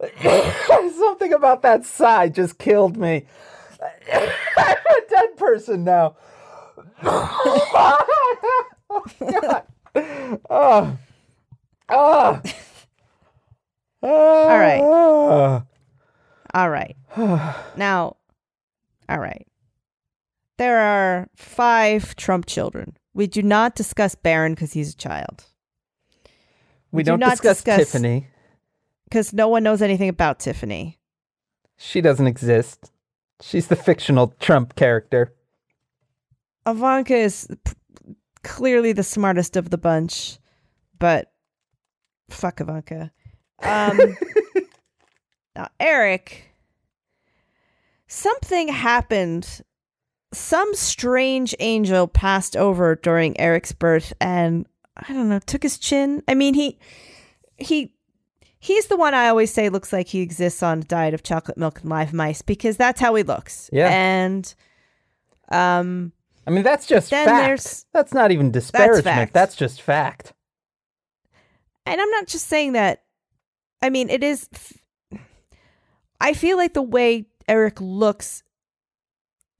Something 0.98 1.32
about 1.32 1.62
that 1.62 1.84
sigh 1.84 2.28
just 2.28 2.58
killed 2.58 2.96
me. 2.96 3.24
I'm 4.12 4.28
a 4.60 5.00
dead 5.10 5.36
person 5.36 5.84
now. 5.84 6.16
oh, 7.02 8.06
God. 9.20 9.62
Oh. 10.50 10.98
Oh. 11.90 12.40
All 14.02 14.58
right. 14.58 14.80
Oh. 14.80 15.62
all 16.54 16.70
right. 16.70 16.96
Now, 17.76 18.16
all 19.08 19.18
right. 19.18 19.46
There 20.58 20.78
are 20.78 21.28
five 21.36 22.14
Trump 22.16 22.46
children. 22.46 22.96
We 23.14 23.26
do 23.26 23.42
not 23.42 23.74
discuss 23.74 24.14
Barron 24.14 24.54
because 24.54 24.72
he's 24.72 24.92
a 24.92 24.96
child. 24.96 25.44
We 26.92 27.02
do 27.02 27.12
don't 27.12 27.20
not 27.20 27.30
discuss, 27.32 27.58
discuss- 27.58 27.92
Tiffany. 27.92 28.28
Because 29.08 29.32
no 29.32 29.48
one 29.48 29.62
knows 29.62 29.80
anything 29.80 30.08
about 30.08 30.38
Tiffany. 30.38 30.98
She 31.78 32.00
doesn't 32.00 32.26
exist. 32.26 32.92
She's 33.40 33.68
the 33.68 33.76
fictional 33.76 34.34
Trump 34.40 34.74
character. 34.74 35.34
Ivanka 36.66 37.14
is 37.16 37.48
p- 37.64 38.14
clearly 38.42 38.92
the 38.92 39.02
smartest 39.02 39.56
of 39.56 39.70
the 39.70 39.78
bunch, 39.78 40.38
but 40.98 41.32
fuck 42.28 42.60
Ivanka. 42.60 43.12
Um, 43.62 43.98
now, 45.56 45.68
Eric, 45.80 46.52
something 48.08 48.68
happened. 48.68 49.62
Some 50.34 50.74
strange 50.74 51.54
angel 51.58 52.06
passed 52.06 52.56
over 52.56 52.96
during 52.96 53.38
Eric's 53.40 53.72
birth 53.72 54.12
and 54.20 54.66
I 54.96 55.12
don't 55.12 55.28
know, 55.28 55.38
took 55.38 55.62
his 55.62 55.78
chin. 55.78 56.22
I 56.28 56.34
mean, 56.34 56.54
he 56.54 56.78
he 57.56 57.92
he's 58.60 58.86
the 58.86 58.96
one 58.96 59.14
I 59.14 59.28
always 59.28 59.52
say 59.52 59.68
looks 59.68 59.92
like 59.92 60.08
he 60.08 60.20
exists 60.20 60.62
on 60.62 60.80
a 60.80 60.82
diet 60.84 61.14
of 61.14 61.22
chocolate 61.22 61.56
milk 61.58 61.80
and 61.80 61.90
live 61.90 62.12
mice 62.12 62.42
because 62.42 62.76
that's 62.76 63.00
how 63.00 63.14
he 63.14 63.22
looks. 63.22 63.70
Yeah. 63.72 63.88
And 63.90 64.54
um 65.50 66.12
I 66.46 66.50
mean, 66.50 66.64
that's 66.64 66.86
just 66.86 67.10
Then 67.10 67.26
fact. 67.26 67.44
there's- 67.46 67.86
That's 67.92 68.14
not 68.14 68.30
even 68.32 68.50
disparagement. 68.50 69.04
fact. 69.04 69.34
That's 69.34 69.54
just 69.54 69.82
fact. 69.82 70.32
and 71.86 72.00
I'm 72.00 72.10
not 72.10 72.26
just 72.26 72.46
saying 72.46 72.72
that. 72.72 73.02
I 73.82 73.90
mean, 73.90 74.08
it 74.10 74.22
is. 74.24 74.48
f- 74.52 74.72
I 76.20 76.32
feel 76.32 76.56
like 76.56 76.74
the 76.74 76.82
way 76.82 77.26
Eric 77.46 77.80
looks 77.80 78.42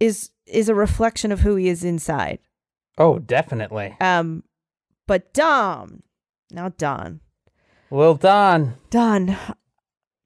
is 0.01 0.31
is 0.47 0.69
a 0.69 0.75
reflection 0.75 1.31
of 1.31 1.41
who 1.41 1.55
he 1.57 1.69
is 1.69 1.85
inside. 1.85 2.39
Oh, 2.97 3.19
definitely. 3.19 3.97
Um, 4.01 4.43
but 5.07 5.33
Dom, 5.35 6.03
now 6.51 6.71
Don, 6.71 7.21
Well, 7.91 8.15
Don. 8.15 8.75
Don, 8.91 9.37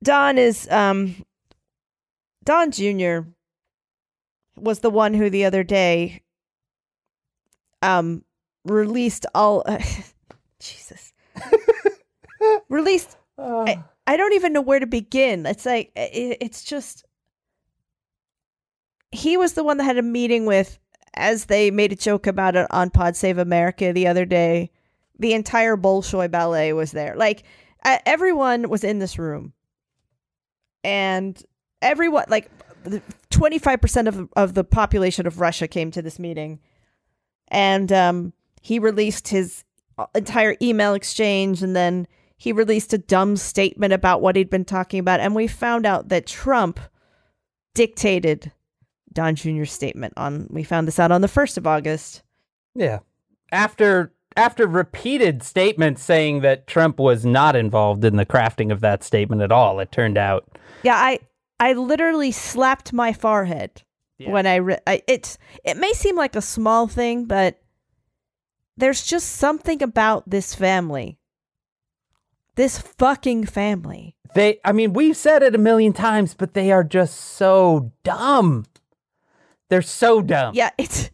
Don 0.03 0.39
is 0.39 0.69
um, 0.71 1.25
Don 2.45 2.71
Junior 2.71 3.27
was 4.57 4.81
the 4.81 4.91
one 4.91 5.15
who 5.15 5.31
the 5.31 5.45
other 5.45 5.65
day 5.65 6.23
um 7.81 8.23
released 8.65 9.27
all 9.35 9.65
Jesus 10.61 11.13
released 12.69 13.17
Uh, 13.39 13.65
I, 13.67 13.85
I 14.07 14.17
don't 14.17 14.35
even 14.35 14.53
know 14.53 14.61
where 14.61 14.79
to 14.79 14.87
begin. 14.87 15.47
It's 15.47 15.67
like 15.67 15.91
it, 15.97 16.39
it's 16.41 16.63
just 16.65 17.05
he 19.11 19.37
was 19.37 19.55
the 19.55 19.65
one 19.65 19.79
that 19.79 19.85
had 19.85 19.99
a 19.99 20.03
meeting 20.03 20.47
with 20.47 20.79
as 21.15 21.47
they 21.47 21.71
made 21.71 21.93
a 21.93 21.97
joke 21.97 22.27
about 22.27 22.57
it 22.57 22.67
on 22.71 22.91
Pod 22.91 23.17
Save 23.17 23.39
America 23.39 23.93
the 23.93 24.07
other 24.07 24.25
day. 24.25 24.71
The 25.23 25.33
entire 25.33 25.77
Bolshoi 25.77 26.31
ballet 26.31 26.73
was 26.73 26.91
there. 26.93 27.15
Like 27.17 27.45
everyone 27.85 28.69
was 28.69 28.85
in 28.85 28.99
this 28.99 29.19
room. 29.19 29.53
And 30.85 31.41
everyone 31.81 32.25
like 32.29 32.51
25% 33.31 34.09
of 34.09 34.29
of 34.35 34.55
the 34.55 34.65
population 34.65 35.27
of 35.27 35.41
Russia 35.41 35.69
came 35.69 35.91
to 35.93 36.03
this 36.03 36.19
meeting. 36.19 36.59
And 37.49 37.93
um 37.93 38.33
he 38.61 38.79
released 38.79 39.29
his 39.29 39.65
uh, 39.99 40.07
entire 40.15 40.57
email 40.61 40.95
exchange 40.95 41.63
and 41.63 41.75
then 41.75 42.07
he 42.37 42.53
released 42.53 42.93
a 42.93 42.99
dumb 42.99 43.37
statement 43.37 43.93
about 43.93 44.21
what 44.21 44.35
he'd 44.37 44.51
been 44.51 44.65
talking 44.65 44.99
about 44.99 45.21
and 45.21 45.35
we 45.35 45.47
found 45.47 45.87
out 45.87 46.09
that 46.09 46.27
Trump 46.27 46.81
dictated 47.75 48.53
Don 49.13 49.37
Jr.'s 49.37 49.71
statement 49.71 50.15
on 50.17 50.49
we 50.51 50.65
found 50.65 50.89
this 50.89 50.99
out 50.99 51.13
on 51.13 51.21
the 51.21 51.29
1st 51.29 51.59
of 51.59 51.67
August. 51.67 52.23
yeah. 52.75 53.01
After 53.53 54.13
after 54.37 54.67
repeated 54.67 55.43
statements 55.43 56.03
saying 56.03 56.41
that 56.41 56.67
Trump 56.67 56.99
was 56.99 57.25
not 57.25 57.57
involved 57.57 58.05
in 58.05 58.17
the 58.17 58.27
crafting 58.27 58.73
of 58.73 58.81
that 58.81 59.03
statement 59.05 59.43
at 59.43 59.53
all, 59.53 59.81
it 59.81 59.93
turned 59.93 60.19
out. 60.19 60.49
Yeah, 60.83 60.97
I 60.97 61.19
I 61.61 61.75
literally 61.75 62.33
slapped 62.33 62.93
my 62.93 63.13
forehead 63.13 63.83
Yeah. 64.19 64.31
when 64.31 64.47
I, 64.47 64.57
re- 64.57 64.79
I 64.87 65.03
it's 65.07 65.39
it 65.65 65.77
may 65.77 65.93
seem 65.93 66.17
like 66.17 66.35
a 66.37 66.43
small 66.43 66.89
thing, 66.89 67.27
but 67.27 67.61
there's 68.77 69.05
just 69.05 69.33
something 69.33 69.83
about 69.83 70.29
this 70.29 70.55
family. 70.55 71.19
This 72.57 72.79
fucking 72.79 73.47
family. 73.47 74.17
They 74.35 74.59
I 74.65 74.73
mean, 74.73 74.93
we've 74.93 75.17
said 75.17 75.43
it 75.43 75.55
a 75.55 75.59
million 75.59 75.93
times, 75.93 76.35
but 76.35 76.55
they 76.55 76.73
are 76.73 76.85
just 76.85 77.17
so 77.19 77.93
dumb. 78.03 78.67
They're 79.69 79.83
so 79.83 80.21
dumb. 80.21 80.55
Yeah, 80.55 80.71
it's 80.79 81.11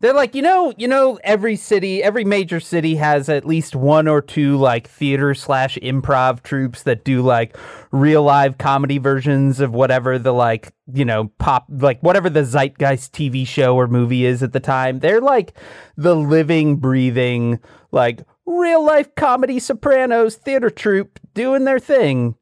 They're 0.00 0.12
like, 0.12 0.34
you 0.34 0.42
know, 0.42 0.74
you 0.76 0.86
know, 0.86 1.18
every 1.24 1.56
city, 1.56 2.02
every 2.02 2.24
major 2.24 2.60
city 2.60 2.96
has 2.96 3.30
at 3.30 3.46
least 3.46 3.74
one 3.74 4.06
or 4.06 4.20
two 4.20 4.58
like 4.58 4.86
theater 4.86 5.32
slash 5.32 5.78
improv 5.78 6.42
troops 6.42 6.82
that 6.82 7.02
do 7.02 7.22
like 7.22 7.56
real 7.92 8.22
live 8.22 8.58
comedy 8.58 8.98
versions 8.98 9.58
of 9.58 9.72
whatever 9.72 10.18
the 10.18 10.32
like, 10.32 10.74
you 10.92 11.04
know, 11.06 11.32
pop 11.38 11.64
like 11.70 11.98
whatever 12.02 12.28
the 12.28 12.44
zeitgeist 12.44 13.14
TV 13.14 13.46
show 13.46 13.74
or 13.74 13.88
movie 13.88 14.26
is 14.26 14.42
at 14.42 14.52
the 14.52 14.60
time. 14.60 14.98
They're 14.98 15.20
like 15.20 15.54
the 15.96 16.14
living, 16.14 16.76
breathing, 16.76 17.58
like 17.90 18.20
real 18.44 18.84
life 18.84 19.14
comedy 19.14 19.58
sopranos 19.58 20.36
theater 20.36 20.68
troupe 20.68 21.18
doing 21.32 21.64
their 21.64 21.80
thing. 21.80 22.34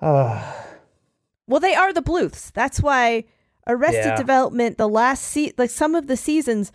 Uh, 0.00 0.54
Well, 1.50 1.58
they 1.58 1.74
are 1.74 1.92
the 1.92 2.00
Bluths. 2.00 2.52
That's 2.52 2.80
why 2.80 3.24
Arrested 3.70 4.04
Yeah. 4.04 4.16
Development, 4.16 4.76
the 4.78 4.88
last 4.88 5.22
se- 5.24 5.52
like 5.58 5.70
some 5.70 5.94
of 5.94 6.06
the 6.06 6.16
seasons, 6.16 6.72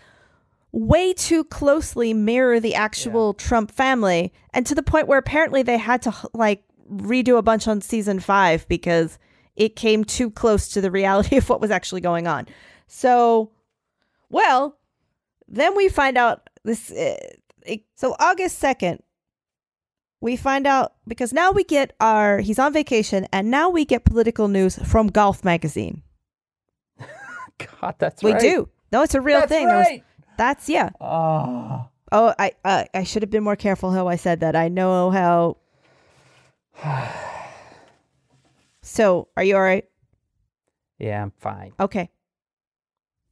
way 0.72 1.14
too 1.14 1.44
closely 1.46 2.14
mirror 2.14 2.60
the 2.60 2.76
actual 2.76 3.34
Trump 3.34 3.72
family, 3.72 4.34
and 4.54 4.66
to 4.66 4.76
the 4.76 4.84
point 4.84 5.08
where 5.08 5.20
apparently 5.20 5.64
they 5.64 5.78
had 5.78 6.02
to 6.04 6.14
like 6.34 6.64
redo 6.92 7.38
a 7.38 7.42
bunch 7.42 7.68
on 7.68 7.82
season 7.82 8.20
five 8.20 8.68
because 8.68 9.18
it 9.56 9.76
came 9.76 10.04
too 10.04 10.30
close 10.30 10.68
to 10.70 10.82
the 10.82 10.92
reality 10.92 11.38
of 11.42 11.50
what 11.50 11.62
was 11.62 11.72
actually 11.72 12.02
going 12.02 12.28
on. 12.28 12.48
So, 12.88 13.52
well, 14.30 14.78
then 15.48 15.76
we 15.76 15.90
find 15.90 16.18
out 16.18 16.50
this. 16.64 16.92
Uh, 16.92 17.18
it, 17.66 17.84
so 17.96 18.16
August 18.20 18.60
second, 18.60 19.02
we 20.22 20.36
find 20.36 20.68
out 20.68 20.94
because 21.08 21.34
now 21.34 21.52
we 21.52 21.64
get 21.64 21.96
our 22.00 22.40
he's 22.40 22.60
on 22.60 22.74
vacation 22.74 23.28
and 23.32 23.50
now 23.50 23.70
we 23.70 23.86
get 23.86 24.06
political 24.06 24.48
news 24.48 24.78
from 24.88 25.08
golf 25.08 25.44
magazine 25.44 26.02
God, 27.58 27.96
that's 27.98 28.22
we 28.24 28.32
right. 28.34 28.42
do 28.42 28.70
no 28.92 29.02
it's 29.04 29.16
a 29.16 29.22
real 29.22 29.40
That's 29.40 29.52
thing 29.52 29.68
There 29.68 29.78
was- 29.78 29.88
right. 29.88 30.04
that's 30.38 30.68
yeah 30.70 30.90
Oh. 31.00 31.88
oh 32.12 32.34
i 32.38 32.52
uh, 32.64 32.84
i 32.94 33.04
should 33.04 33.22
have 33.24 33.30
been 33.30 33.44
more 33.44 33.56
careful 33.56 33.92
how 33.92 34.08
i 34.08 34.16
said 34.16 34.40
that 34.42 34.56
i 34.56 34.68
know 34.68 35.12
how 35.12 35.58
so 38.82 39.28
are 39.38 39.44
you 39.44 39.56
all 39.56 39.62
right 39.62 39.86
Yeah, 41.00 41.22
I'm 41.24 41.32
fine. 41.40 41.74
okay 41.80 42.10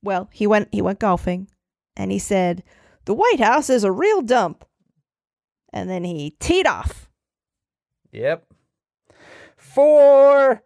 well 0.02 0.30
he 0.32 0.48
went 0.48 0.70
he 0.72 0.82
went 0.82 1.00
golfing 1.00 1.48
and 1.96 2.12
he 2.12 2.20
said 2.20 2.64
the 3.06 3.14
white 3.14 3.40
house 3.40 3.70
is 3.70 3.84
a 3.84 3.92
real 3.92 4.22
dump 4.22 4.66
and 5.72 5.90
then 5.90 6.04
he 6.04 6.32
teed 6.40 6.68
off 6.68 7.10
Yep. 8.12 8.46
Four 9.58 10.62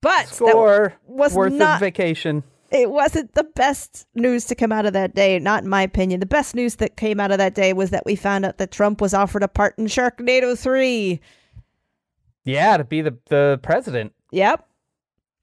but 0.00 0.26
that 0.28 0.92
was 1.06 1.34
worth 1.34 1.52
not 1.52 1.74
of 1.74 1.80
vacation. 1.80 2.42
it 2.70 2.90
wasn't 2.90 3.34
the 3.34 3.44
best 3.44 4.06
news 4.14 4.44
to 4.46 4.54
come 4.54 4.72
out 4.72 4.86
of 4.86 4.92
that 4.92 5.14
day, 5.14 5.38
not 5.38 5.62
in 5.64 5.68
my 5.68 5.82
opinion. 5.82 6.20
The 6.20 6.26
best 6.26 6.54
news 6.54 6.76
that 6.76 6.96
came 6.96 7.18
out 7.20 7.30
of 7.32 7.38
that 7.38 7.54
day 7.54 7.72
was 7.72 7.90
that 7.90 8.06
we 8.06 8.16
found 8.16 8.44
out 8.44 8.58
that 8.58 8.70
Trump 8.70 9.00
was 9.00 9.12
offered 9.14 9.42
a 9.42 9.48
part 9.48 9.76
in 9.78 9.86
Sharknado 9.86 10.56
3. 10.58 11.20
Yeah, 12.44 12.76
to 12.76 12.84
be 12.84 13.02
the 13.02 13.16
the 13.28 13.60
president. 13.62 14.12
Yep. 14.32 14.66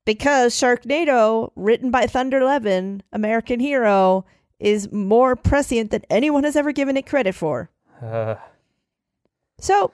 Because 0.06 0.54
Sharknado, 0.56 1.52
written 1.56 1.92
by 1.92 2.08
Thunder 2.08 2.42
Levin, 2.44 3.04
American 3.12 3.60
hero, 3.60 4.26
is 4.58 4.90
more 4.92 5.36
prescient 5.36 5.92
than 5.92 6.02
anyone 6.10 6.46
has 6.46 6.56
ever 6.56 6.72
given 6.72 6.96
it 6.98 7.06
credit 7.06 7.36
for. 7.36 7.70
Uh, 8.02 8.36
So, 9.60 9.92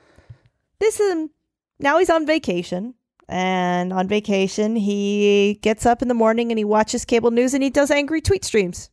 this 0.79 0.99
is 0.99 1.29
now 1.79 1.97
he's 1.97 2.09
on 2.09 2.25
vacation. 2.27 2.93
And 3.29 3.93
on 3.93 4.07
vacation, 4.07 4.75
he 4.75 5.59
gets 5.61 5.85
up 5.85 6.01
in 6.01 6.07
the 6.07 6.13
morning 6.13 6.51
and 6.51 6.57
he 6.57 6.65
watches 6.65 7.05
cable 7.05 7.31
news 7.31 7.53
and 7.53 7.63
he 7.63 7.69
does 7.69 7.89
angry 7.89 8.21
tweet 8.21 8.43
streams, 8.43 8.89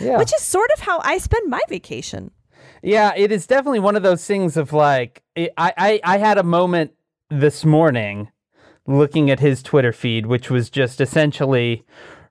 Yeah. 0.00 0.18
which 0.18 0.32
is 0.34 0.40
sort 0.42 0.70
of 0.74 0.80
how 0.80 1.00
I 1.04 1.18
spend 1.18 1.48
my 1.50 1.60
vacation. 1.68 2.30
Yeah, 2.82 3.12
it 3.16 3.30
is 3.32 3.46
definitely 3.46 3.80
one 3.80 3.96
of 3.96 4.02
those 4.02 4.26
things 4.26 4.56
of 4.56 4.72
like 4.72 5.22
it, 5.34 5.52
I, 5.56 5.72
I 5.76 6.00
I 6.14 6.18
had 6.18 6.38
a 6.38 6.42
moment 6.42 6.92
this 7.30 7.64
morning 7.64 8.30
looking 8.86 9.30
at 9.30 9.40
his 9.40 9.62
Twitter 9.62 9.92
feed, 9.92 10.26
which 10.26 10.50
was 10.50 10.68
just 10.70 11.00
essentially 11.00 11.84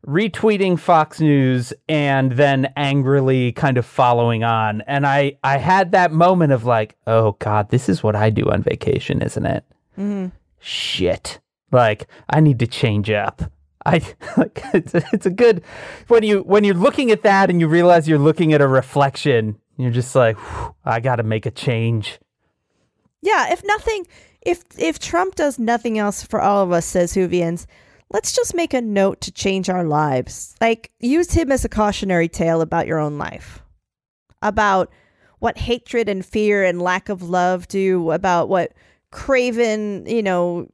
retweeting 0.05 0.77
Fox 0.77 1.19
News 1.19 1.73
and 1.89 2.33
then 2.33 2.71
angrily 2.75 3.51
kind 3.53 3.77
of 3.77 3.85
following 3.85 4.43
on. 4.43 4.81
And 4.81 5.07
I 5.07 5.37
I 5.43 5.57
had 5.57 5.91
that 5.93 6.11
moment 6.11 6.51
of 6.51 6.65
like, 6.65 6.95
oh 7.07 7.33
God, 7.39 7.69
this 7.69 7.89
is 7.89 8.03
what 8.03 8.15
I 8.15 8.29
do 8.29 8.43
on 8.51 8.61
vacation, 8.61 9.21
isn't 9.21 9.45
it? 9.45 9.63
Mm-hmm. 9.97 10.27
Shit, 10.65 11.41
like 11.73 12.07
I 12.29 12.39
need 12.39 12.59
to 12.59 12.67
change 12.67 13.09
up. 13.09 13.41
I 13.85 14.01
like 14.37 14.63
it's 14.73 14.93
a, 14.93 15.03
it's 15.11 15.25
a 15.25 15.29
good 15.29 15.61
when 16.07 16.23
you 16.23 16.39
when 16.39 16.63
you're 16.63 16.73
looking 16.73 17.11
at 17.11 17.23
that 17.23 17.49
and 17.49 17.59
you 17.59 17.67
realize 17.67 18.07
you're 18.07 18.17
looking 18.17 18.53
at 18.53 18.61
a 18.61 18.67
reflection. 18.67 19.59
You're 19.77 19.91
just 19.91 20.15
like, 20.15 20.37
I 20.85 21.01
got 21.01 21.17
to 21.17 21.23
make 21.23 21.45
a 21.45 21.51
change. 21.51 22.17
Yeah, 23.21 23.51
if 23.51 23.61
nothing, 23.65 24.07
if 24.41 24.63
if 24.77 24.99
Trump 24.99 25.35
does 25.35 25.59
nothing 25.59 25.97
else 25.97 26.23
for 26.23 26.39
all 26.39 26.63
of 26.63 26.71
us, 26.71 26.85
says 26.85 27.13
Whovians, 27.13 27.65
let's 28.09 28.33
just 28.33 28.55
make 28.55 28.73
a 28.73 28.81
note 28.81 29.19
to 29.21 29.33
change 29.33 29.69
our 29.69 29.83
lives. 29.83 30.55
Like 30.61 30.91
use 31.01 31.33
him 31.33 31.51
as 31.51 31.65
a 31.65 31.69
cautionary 31.69 32.29
tale 32.29 32.61
about 32.61 32.87
your 32.87 32.99
own 32.99 33.17
life, 33.17 33.61
about 34.41 34.89
what 35.39 35.57
hatred 35.57 36.07
and 36.07 36.25
fear 36.25 36.63
and 36.63 36.81
lack 36.81 37.09
of 37.09 37.21
love 37.21 37.67
do, 37.67 38.11
about 38.11 38.47
what 38.47 38.71
craven, 39.13 40.05
you 40.07 40.21
know, 40.23 40.67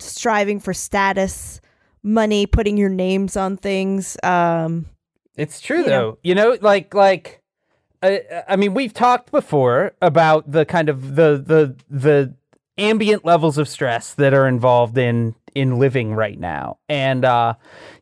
striving 0.00 0.60
for 0.60 0.72
status, 0.74 1.60
money, 2.02 2.46
putting 2.46 2.76
your 2.76 2.90
names 2.90 3.36
on 3.36 3.56
things. 3.56 4.16
Um, 4.22 4.86
It's 5.36 5.60
true 5.60 5.78
You 5.80 5.86
know. 5.86 5.88
though. 5.88 6.18
You 6.22 6.34
know, 6.34 6.56
like 6.60 6.94
like 6.94 7.42
I, 8.02 8.22
I 8.48 8.56
mean, 8.56 8.74
we've 8.74 8.92
talked 8.92 9.30
before 9.32 9.92
about 10.02 10.52
the 10.52 10.64
kind 10.64 10.88
of 10.88 11.16
the 11.16 11.42
the 11.44 11.76
the 11.90 12.34
ambient 12.78 13.24
levels 13.24 13.56
of 13.58 13.66
stress 13.68 14.12
that 14.14 14.34
are 14.34 14.46
involved 14.46 14.98
in 14.98 15.34
in 15.54 15.78
living 15.78 16.14
right 16.14 16.38
now. 16.38 16.76
And 16.90 17.24
uh 17.24 17.54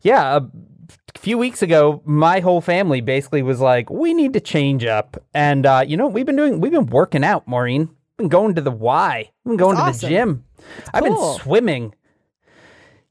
yeah, 0.03 0.37
a 0.39 1.19
few 1.19 1.39
weeks 1.39 1.63
ago 1.63 2.03
my 2.05 2.41
whole 2.41 2.61
family 2.61 3.01
basically 3.01 3.43
was 3.43 3.61
like, 3.61 3.89
"We 3.89 4.13
need 4.15 4.33
to 4.33 4.41
change 4.41 4.85
up." 4.85 5.17
And 5.33 5.65
uh 5.65 5.85
you 5.87 5.97
know, 5.97 6.09
we've 6.09 6.27
been 6.27 6.37
doing 6.37 6.61
we've 6.61 6.73
been 6.73 6.87
working 6.87 7.23
out, 7.25 7.47
Maureen. 7.47 7.89
I've 8.15 8.19
been 8.19 8.29
going 8.29 8.55
to 8.55 8.61
the 8.61 8.71
Y. 8.71 9.31
We've 9.45 9.51
been 9.53 9.57
going 9.57 9.77
to 9.77 9.83
awesome. 9.83 10.09
the 10.09 10.15
gym. 10.15 10.45
I've 10.93 11.03
been 11.03 11.17
swimming. 11.41 11.95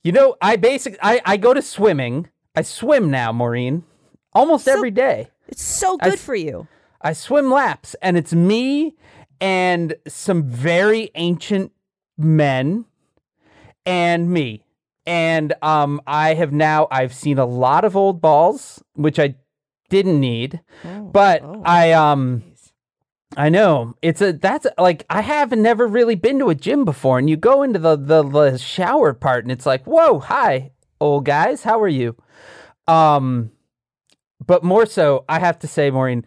You 0.01 0.14
know, 0.14 0.36
I 0.41 0.56
basically 0.56 0.99
I 1.01 1.20
I 1.26 1.36
go 1.38 1.54
to 1.54 1.62
swimming. 1.62 2.30
I 2.56 2.62
swim 2.62 3.12
now, 3.12 3.34
Maureen. 3.34 3.84
Almost 4.32 4.64
So- 4.66 4.72
every 4.72 4.91
day. 4.91 5.28
it's 5.49 5.62
so 5.62 5.97
good 5.97 6.14
s- 6.14 6.22
for 6.24 6.36
you. 6.36 6.68
I 7.01 7.12
swim 7.12 7.51
laps 7.51 7.95
and 8.01 8.16
it's 8.16 8.34
me 8.34 8.95
and 9.41 9.93
some 10.08 10.43
very 10.43 11.12
ancient 11.16 11.74
men 12.18 12.86
and 13.86 14.30
me. 14.30 14.64
And 15.06 15.54
um 15.62 15.99
I 16.08 16.36
have 16.36 16.54
now 16.54 16.88
I've 16.91 17.14
seen 17.14 17.38
a 17.39 17.45
lot 17.45 17.84
of 17.84 17.97
old 17.97 18.22
balls, 18.22 18.82
which 18.93 19.20
I 19.20 19.36
didn't 19.89 20.22
need. 20.22 20.62
But 21.12 21.41
oh. 21.43 21.62
I 21.66 21.91
um 21.91 22.43
I 23.36 23.50
know. 23.50 23.96
It's 24.02 24.22
a 24.22 24.34
that's 24.34 24.68
like 24.78 25.06
I 25.10 25.22
have 25.22 25.52
never 25.52 25.88
really 25.88 26.16
been 26.16 26.40
to 26.40 26.50
a 26.50 26.56
gym 26.56 26.86
before 26.86 27.20
and 27.20 27.30
you 27.30 27.38
go 27.38 27.64
into 27.64 27.80
the 27.80 27.96
the, 27.96 28.24
the 28.24 28.58
shower 28.58 29.14
part 29.14 29.44
and 29.44 29.52
it's 29.52 29.66
like, 29.66 29.86
"Whoa, 29.86 30.20
hi, 30.20 30.72
old 31.00 31.26
guys. 31.26 31.64
How 31.64 31.82
are 31.82 31.88
you?" 31.88 32.16
Um 32.88 33.52
but 34.46 34.64
more 34.64 34.86
so, 34.86 35.24
I 35.30 35.40
have 35.40 35.60
to 35.60 35.68
say, 35.68 35.90
Maureen, 35.90 36.26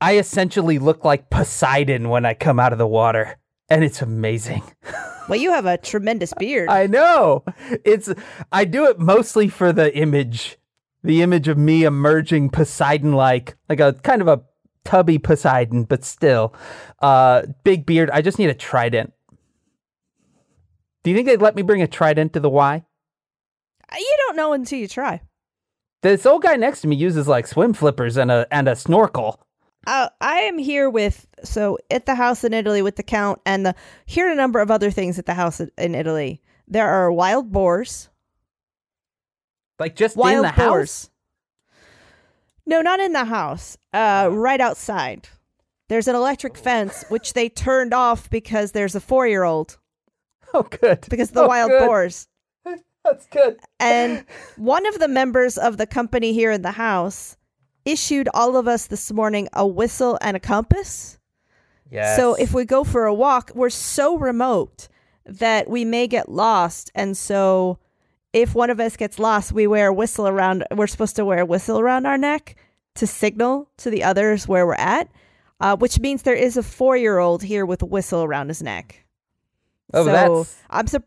I 0.00 0.16
essentially 0.16 0.78
look 0.78 1.04
like 1.04 1.30
Poseidon 1.30 2.08
when 2.08 2.24
I 2.24 2.34
come 2.34 2.58
out 2.58 2.72
of 2.72 2.78
the 2.78 2.86
water, 2.86 3.36
and 3.68 3.84
it's 3.84 4.02
amazing. 4.02 4.62
Well, 5.28 5.38
you 5.38 5.52
have 5.52 5.66
a 5.66 5.76
tremendous 5.76 6.32
beard. 6.32 6.70
I 6.70 6.86
know. 6.86 7.44
It's 7.84 8.10
I 8.50 8.64
do 8.64 8.86
it 8.86 8.98
mostly 8.98 9.48
for 9.48 9.74
the 9.74 9.94
image. 9.94 10.56
The 11.04 11.20
image 11.20 11.48
of 11.48 11.58
me 11.58 11.84
emerging 11.84 12.48
Poseidon 12.48 13.12
like, 13.12 13.54
like 13.68 13.78
a 13.78 13.92
kind 13.92 14.22
of 14.22 14.28
a 14.28 14.40
tubby 14.88 15.18
Poseidon, 15.18 15.84
but 15.84 16.04
still. 16.04 16.54
Uh 17.00 17.42
big 17.62 17.84
beard. 17.84 18.08
I 18.10 18.22
just 18.22 18.38
need 18.38 18.48
a 18.48 18.54
trident. 18.54 19.12
Do 21.02 21.10
you 21.10 21.16
think 21.16 21.28
they'd 21.28 21.42
let 21.42 21.54
me 21.54 21.62
bring 21.62 21.82
a 21.82 21.86
trident 21.86 22.32
to 22.32 22.40
the 22.40 22.48
Y? 22.50 22.84
you 23.98 24.16
don't 24.26 24.36
know 24.36 24.52
until 24.52 24.78
you 24.78 24.88
try. 24.88 25.20
This 26.02 26.26
old 26.26 26.42
guy 26.42 26.56
next 26.56 26.80
to 26.82 26.88
me 26.88 26.96
uses 26.96 27.26
like 27.28 27.46
swim 27.46 27.72
flippers 27.74 28.16
and 28.16 28.30
a 28.30 28.46
and 28.50 28.68
a 28.68 28.76
snorkel. 28.76 29.40
Uh, 29.86 30.08
I 30.20 30.40
am 30.40 30.58
here 30.58 30.90
with 30.90 31.26
so 31.44 31.78
at 31.90 32.06
the 32.06 32.14
house 32.14 32.44
in 32.44 32.52
Italy 32.54 32.82
with 32.82 32.96
the 32.96 33.02
count 33.02 33.40
and 33.46 33.64
the 33.66 33.74
here 34.06 34.28
are 34.28 34.32
a 34.32 34.36
number 34.36 34.60
of 34.60 34.70
other 34.70 34.90
things 34.90 35.18
at 35.18 35.26
the 35.26 35.34
house 35.34 35.60
in- 35.60 35.70
in 35.78 35.94
Italy. 35.94 36.40
There 36.66 36.88
are 36.88 37.12
wild 37.12 37.50
boars. 37.52 38.08
Like 39.78 39.96
just 39.96 40.16
in 40.16 40.20
Wild 40.20 40.44
the 40.44 40.48
house. 40.48 41.08
No, 42.68 42.82
not 42.82 43.00
in 43.00 43.12
the 43.12 43.24
house. 43.24 43.78
Uh, 43.94 44.28
right 44.30 44.60
outside. 44.60 45.26
There's 45.88 46.06
an 46.06 46.14
electric 46.14 46.58
fence 46.58 47.04
which 47.08 47.32
they 47.32 47.48
turned 47.48 47.94
off 47.94 48.28
because 48.28 48.72
there's 48.72 48.94
a 48.94 49.00
four 49.00 49.26
year 49.26 49.42
old 49.44 49.78
Oh 50.52 50.62
good. 50.62 51.06
because 51.08 51.30
of 51.30 51.34
the 51.34 51.44
Oh, 51.44 51.48
wild 51.48 51.70
good. 51.70 51.86
boars. 51.86 52.28
That's 53.04 53.26
good. 53.28 53.58
And 53.80 54.24
one 54.56 54.84
of 54.86 54.98
the 54.98 55.08
members 55.08 55.56
of 55.56 55.78
the 55.78 55.86
company 55.86 56.34
here 56.34 56.50
in 56.50 56.60
the 56.60 56.72
house 56.72 57.36
issued 57.86 58.28
all 58.34 58.54
of 58.56 58.68
us 58.68 58.86
this 58.86 59.10
morning 59.12 59.48
a 59.54 59.66
whistle 59.66 60.18
and 60.20 60.36
a 60.36 60.40
compass. 60.40 61.18
Yes. 61.90 62.16
So 62.16 62.34
if 62.34 62.52
we 62.52 62.66
go 62.66 62.84
for 62.84 63.06
a 63.06 63.14
walk, 63.14 63.50
we're 63.54 63.70
so 63.70 64.18
remote 64.18 64.88
that 65.24 65.70
we 65.70 65.86
may 65.86 66.06
get 66.06 66.28
lost. 66.28 66.90
And 66.94 67.16
so 67.16 67.78
if 68.32 68.54
one 68.54 68.70
of 68.70 68.80
us 68.80 68.96
gets 68.96 69.18
lost, 69.18 69.52
we 69.52 69.66
wear 69.66 69.88
a 69.88 69.92
whistle 69.92 70.28
around, 70.28 70.64
we're 70.70 70.86
supposed 70.86 71.16
to 71.16 71.24
wear 71.24 71.40
a 71.40 71.46
whistle 71.46 71.78
around 71.78 72.06
our 72.06 72.18
neck 72.18 72.56
to 72.96 73.06
signal 73.06 73.68
to 73.78 73.90
the 73.90 74.04
others 74.04 74.46
where 74.46 74.66
we're 74.66 74.74
at, 74.74 75.08
uh, 75.60 75.76
which 75.76 76.00
means 76.00 76.22
there 76.22 76.34
is 76.34 76.56
a 76.56 76.62
four 76.62 76.96
year 76.96 77.18
old 77.18 77.42
here 77.42 77.64
with 77.64 77.82
a 77.82 77.86
whistle 77.86 78.22
around 78.22 78.48
his 78.48 78.62
neck. 78.62 79.04
Oh, 79.94 80.04
so 80.04 80.12
that's 80.12 80.62
I'm 80.68 80.86
sur- 80.86 81.04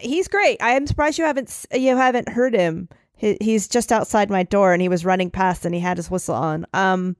He's 0.00 0.28
great. 0.28 0.60
I 0.62 0.72
am 0.72 0.86
surprised 0.86 1.18
you 1.18 1.24
haven't 1.24 1.66
you 1.72 1.96
haven't 1.96 2.28
heard 2.30 2.54
him. 2.54 2.88
He, 3.16 3.36
he's 3.40 3.68
just 3.68 3.92
outside 3.92 4.30
my 4.30 4.42
door 4.42 4.72
and 4.72 4.80
he 4.80 4.88
was 4.88 5.04
running 5.04 5.30
past 5.30 5.66
and 5.66 5.74
he 5.74 5.80
had 5.80 5.98
his 5.98 6.10
whistle 6.10 6.34
on. 6.34 6.66
Um, 6.72 7.16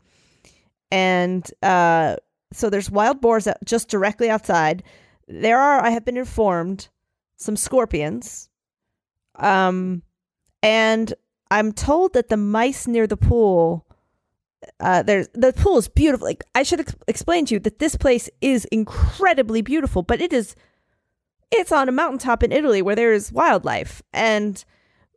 and 0.91 1.49
uh, 1.63 2.17
so 2.53 2.71
there's 2.71 2.91
wild 2.91 3.21
boars 3.21 3.47
just 3.65 3.89
directly 3.89 4.31
outside. 4.31 4.83
There 5.29 5.59
are, 5.59 5.81
I 5.81 5.91
have 5.91 6.05
been 6.05 6.17
informed, 6.17 6.89
some 7.37 7.57
scorpions. 7.57 8.50
Um, 9.41 10.03
and 10.63 11.13
I'm 11.51 11.73
told 11.73 12.13
that 12.13 12.29
the 12.29 12.37
mice 12.37 12.87
near 12.87 13.07
the 13.07 13.17
pool. 13.17 13.87
Uh, 14.79 15.03
there's 15.03 15.29
the 15.33 15.53
pool 15.53 15.79
is 15.79 15.89
beautiful. 15.89 16.27
Like 16.27 16.45
I 16.55 16.63
should 16.63 16.81
ex- 16.81 16.95
explain 17.09 17.47
to 17.47 17.55
you 17.55 17.61
that 17.61 17.79
this 17.79 17.97
place 17.97 18.29
is 18.41 18.67
incredibly 18.67 19.63
beautiful, 19.63 20.03
but 20.03 20.21
it 20.21 20.33
is 20.33 20.55
it's 21.51 21.73
on 21.73 21.89
a 21.89 21.93
mountaintop 21.93 22.43
in 22.43 22.53
Italy 22.53 22.83
where 22.83 22.95
there 22.95 23.13
is 23.13 23.33
wildlife. 23.33 24.03
And 24.13 24.63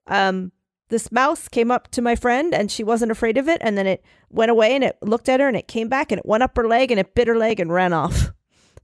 um, 0.07 0.51
this 0.89 1.11
mouse 1.11 1.47
came 1.47 1.71
up 1.71 1.89
to 1.91 2.01
my 2.01 2.15
friend 2.15 2.53
and 2.53 2.71
she 2.71 2.83
wasn't 2.83 3.11
afraid 3.11 3.37
of 3.37 3.47
it. 3.47 3.59
And 3.61 3.77
then 3.77 3.85
it 3.85 4.03
went 4.29 4.51
away 4.51 4.73
and 4.73 4.83
it 4.83 4.97
looked 5.01 5.29
at 5.29 5.39
her 5.39 5.47
and 5.47 5.57
it 5.57 5.67
came 5.67 5.89
back 5.89 6.11
and 6.11 6.19
it 6.19 6.25
went 6.25 6.43
up 6.43 6.55
her 6.57 6.67
leg 6.67 6.91
and 6.91 6.99
it 6.99 7.15
bit 7.15 7.27
her 7.27 7.37
leg 7.37 7.59
and 7.59 7.71
ran 7.71 7.93
off. 7.93 8.31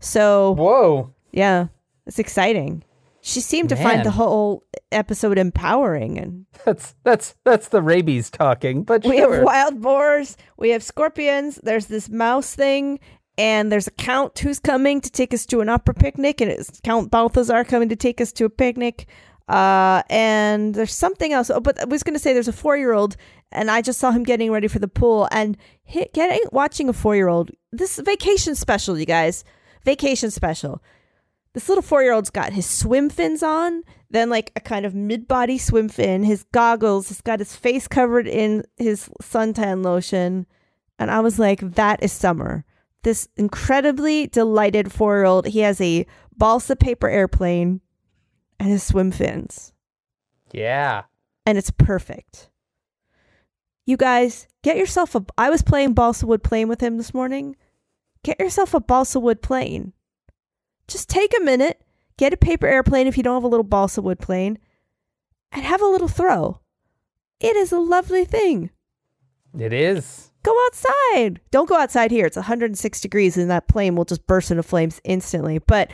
So, 0.02 0.52
whoa. 0.54 1.14
yeah, 1.34 1.68
it's 2.06 2.20
exciting. 2.20 2.84
She 3.22 3.42
seemed 3.42 3.70
to 3.70 3.76
find 3.76 4.06
the 4.06 4.12
whole 4.12 4.64
episode 4.92 5.38
empowering. 5.38 6.18
And 6.18 6.46
That's 6.66 6.96
that's 7.04 7.36
that's 7.44 7.70
the 7.70 7.82
rabies 7.82 8.30
talking. 8.30 8.84
But 8.84 9.04
we 9.04 9.18
sure. 9.18 9.36
have 9.36 9.44
wild 9.44 9.82
boars, 9.82 10.38
we 10.58 10.70
have 10.70 10.84
scorpions, 10.84 11.60
there's 11.64 11.88
this 11.88 12.10
mouse 12.10 12.56
thing. 12.56 13.00
And 13.38 13.72
there's 13.72 13.88
a 13.88 13.92
count 13.92 14.38
who's 14.38 14.60
coming 14.60 15.00
to 15.00 15.10
take 15.10 15.34
us 15.34 15.46
to 15.46 15.62
an 15.62 15.70
opera 15.70 15.94
picnic, 15.94 16.42
and 16.42 16.52
it's 16.52 16.82
Count 16.82 17.10
Balthazar 17.10 17.64
coming 17.64 17.88
to 17.88 17.96
take 17.96 18.20
us 18.20 18.34
to 18.34 18.44
a 18.44 18.50
picnic. 18.50 19.08
Uh, 19.48 20.04
and 20.10 20.76
there's 20.76 20.94
something 20.94 21.32
else. 21.32 21.50
Oh, 21.50 21.62
but 21.62 21.80
I 21.80 21.86
was 21.86 22.04
going 22.04 22.16
to 22.16 22.20
say 22.20 22.34
there's 22.34 22.50
a 22.50 22.54
four 22.54 22.76
year 22.76 22.92
old, 22.92 23.16
and 23.52 23.72
I 23.72 23.82
just 23.82 23.98
saw 23.98 24.12
him 24.12 24.24
getting 24.24 24.52
ready 24.52 24.68
for 24.68 24.80
the 24.80 24.90
pool 24.90 25.30
and 25.32 25.58
getting 26.14 26.42
watching 26.52 26.90
a 26.90 26.94
four 26.94 27.16
year 27.16 27.30
old. 27.30 27.50
This 27.72 27.98
vacation 27.98 28.56
special, 28.56 29.00
you 29.00 29.06
guys, 29.06 29.46
vacation 29.86 30.32
special. 30.32 30.84
This 31.54 31.68
little 31.68 31.82
four 31.82 32.04
year 32.04 32.14
old's 32.14 32.30
got 32.30 32.54
his 32.54 32.66
swim 32.66 33.10
fins 33.10 33.42
on, 33.42 33.84
then 34.10 34.30
like 34.30 34.52
a 34.56 34.60
kind 34.60 34.86
of 34.86 34.94
mid 34.94 35.28
body 35.28 35.58
swim 35.58 35.90
fin, 35.90 36.24
his 36.24 36.44
goggles, 36.52 37.10
he's 37.10 37.22
got 37.22 37.40
his 37.40 37.56
face 37.56 37.88
covered 37.88 38.28
in 38.28 38.64
his 38.78 39.10
suntan 39.22 39.84
lotion. 39.84 40.46
And 41.00 41.10
I 41.10 41.22
was 41.22 41.40
like, 41.40 41.60
that 41.76 42.04
is 42.04 42.12
summer. 42.12 42.66
This 43.04 43.28
incredibly 43.38 44.28
delighted 44.28 44.92
four 44.92 45.18
year 45.18 45.26
old, 45.26 45.48
he 45.48 45.60
has 45.60 45.80
a 45.82 46.06
balsa 46.36 46.76
paper 46.76 47.10
airplane, 47.10 47.82
and 48.60 48.70
his 48.70 48.84
swim 48.84 49.12
fins. 49.12 49.74
Yeah. 50.52 51.04
And 51.46 51.58
it's 51.58 51.72
perfect. 51.72 52.50
You 53.86 53.98
guys, 53.98 54.48
get 54.62 54.78
yourself 54.78 55.16
a. 55.16 55.26
I 55.38 55.50
was 55.50 55.64
playing 55.64 55.94
balsa 55.94 56.28
wood 56.28 56.44
plane 56.44 56.68
with 56.68 56.82
him 56.82 56.98
this 56.98 57.14
morning. 57.14 57.56
Get 58.24 58.40
yourself 58.40 58.74
a 58.74 58.80
balsa 58.80 59.20
wood 59.20 59.42
plane. 59.42 59.94
Just 60.90 61.10
take 61.10 61.34
a 61.38 61.44
minute, 61.44 61.82
get 62.18 62.34
a 62.34 62.38
paper 62.38 62.68
airplane 62.68 63.08
if 63.08 63.16
you 63.16 63.24
don't 63.24 63.36
have 63.36 63.44
a 63.44 63.48
little 63.48 63.64
balsa 63.64 64.02
wood 64.02 64.20
plane, 64.20 64.58
and 65.52 65.64
have 65.64 65.82
a 65.82 65.88
little 65.88 66.08
throw. 66.08 66.60
It 67.40 67.56
is 67.56 67.72
a 67.72 67.80
lovely 67.80 68.26
thing. 68.26 68.72
It 69.58 69.72
is. 69.72 70.32
Go 70.44 70.56
outside. 70.66 71.42
Don't 71.52 71.70
go 71.70 71.78
outside 71.78 72.12
here. 72.12 72.26
It's 72.26 72.36
106 72.36 73.02
degrees 73.02 73.38
and 73.38 73.50
that 73.50 73.68
plane 73.68 73.96
will 73.96 74.06
just 74.06 74.26
burst 74.28 74.52
into 74.52 74.64
flames 74.64 75.02
instantly. 75.04 75.60
But 75.60 75.92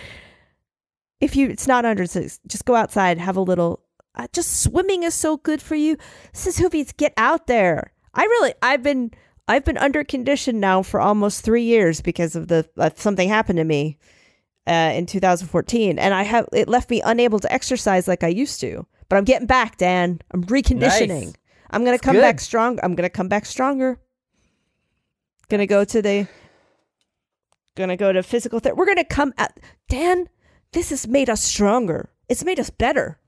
if 1.19 1.35
you 1.35 1.49
it's 1.49 1.67
not 1.67 1.83
106, 1.83 2.39
just 2.47 2.65
go 2.65 2.75
outside, 2.75 3.17
have 3.17 3.37
a 3.37 3.41
little 3.41 3.81
uh, 4.15 4.27
just 4.33 4.61
swimming 4.61 5.03
is 5.03 5.13
so 5.13 5.37
good 5.37 5.61
for 5.61 5.75
you. 5.75 5.97
Says 6.33 6.57
Hoovies, 6.57 6.95
get 6.95 7.13
out 7.17 7.47
there. 7.47 7.91
I 8.13 8.23
really 8.23 8.53
I've 8.61 8.83
been 8.83 9.11
I've 9.47 9.65
been 9.65 9.77
under 9.77 10.03
conditioned 10.03 10.59
now 10.59 10.81
for 10.81 10.99
almost 10.99 11.43
3 11.43 11.63
years 11.63 12.01
because 12.01 12.35
of 12.35 12.47
the 12.47 12.67
uh, 12.77 12.91
something 12.95 13.29
happened 13.29 13.57
to 13.57 13.63
me 13.63 13.97
uh, 14.67 14.91
in 14.95 15.05
2014 15.05 15.99
and 15.99 16.13
I 16.13 16.23
have 16.23 16.47
it 16.53 16.67
left 16.67 16.89
me 16.89 17.01
unable 17.01 17.39
to 17.39 17.51
exercise 17.51 18.07
like 18.07 18.23
I 18.23 18.27
used 18.29 18.59
to. 18.61 18.85
But 19.09 19.17
I'm 19.17 19.23
getting 19.23 19.47
back, 19.47 19.77
Dan. 19.77 20.19
I'm 20.31 20.43
reconditioning. 20.45 21.25
Nice. 21.25 21.33
I'm 21.69 21.83
going 21.83 21.97
to 21.97 22.01
That's 22.01 22.05
come 22.05 22.15
good. 22.15 22.21
back 22.21 22.39
strong. 22.39 22.79
I'm 22.81 22.95
going 22.95 23.03
to 23.07 23.09
come 23.09 23.27
back 23.27 23.45
stronger. 23.45 23.99
Going 25.49 25.59
to 25.59 25.67
go 25.67 25.83
to 25.83 26.01
the 26.01 26.27
to 27.75 27.95
go 27.97 28.11
to 28.11 28.23
physical 28.23 28.59
therapy. 28.59 28.77
We're 28.77 28.85
going 28.85 28.97
to 28.97 29.03
come 29.03 29.33
at 29.37 29.59
Dan, 29.89 30.29
this 30.71 30.89
has 30.89 31.07
made 31.07 31.29
us 31.29 31.43
stronger. 31.43 32.09
It's 32.29 32.43
made 32.43 32.59
us 32.59 32.69
better. 32.69 33.19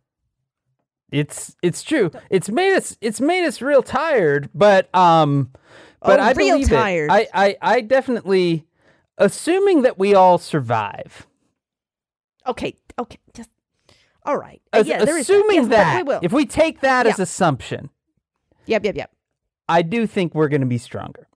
It's 1.11 1.55
it's 1.63 1.83
true. 1.83 2.11
It's 2.29 2.49
made 2.49 2.75
us 2.75 2.97
it's 2.99 3.21
made 3.21 3.45
us 3.45 3.61
real 3.61 3.81
tired, 3.81 4.49
but 4.53 4.93
um 4.93 5.51
but 6.01 6.19
Oh, 6.19 6.23
I 6.23 6.31
real 6.33 6.55
believe 6.55 6.69
tired. 6.69 7.09
it. 7.11 7.29
I, 7.33 7.47
I 7.47 7.57
I 7.61 7.81
definitely 7.81 8.66
assuming 9.17 9.81
that 9.83 9.97
we 9.97 10.13
all 10.15 10.37
survive. 10.37 11.27
Okay, 12.45 12.75
okay. 12.99 13.17
Just 13.33 13.49
all 14.23 14.37
right. 14.37 14.61
Uh, 14.73 14.77
As- 14.79 14.87
yeah, 14.87 15.03
there 15.05 15.17
is 15.17 15.29
assuming 15.29 15.57
Yes, 15.63 15.67
that 15.69 15.95
we 15.97 16.03
will. 16.03 16.19
if 16.21 16.31
we 16.31 16.45
take 16.45 16.81
that 16.81 17.05
as 17.07 17.19
assumption, 17.19 17.89
yep, 18.65 18.83
yep, 18.85 18.95
yep. 18.95 19.11
I 19.69 19.81
do 19.81 20.07
think 20.07 20.33
we're 20.33 20.47
going 20.49 20.61
to 20.61 20.67
be 20.67 20.77
stronger. 20.77 21.27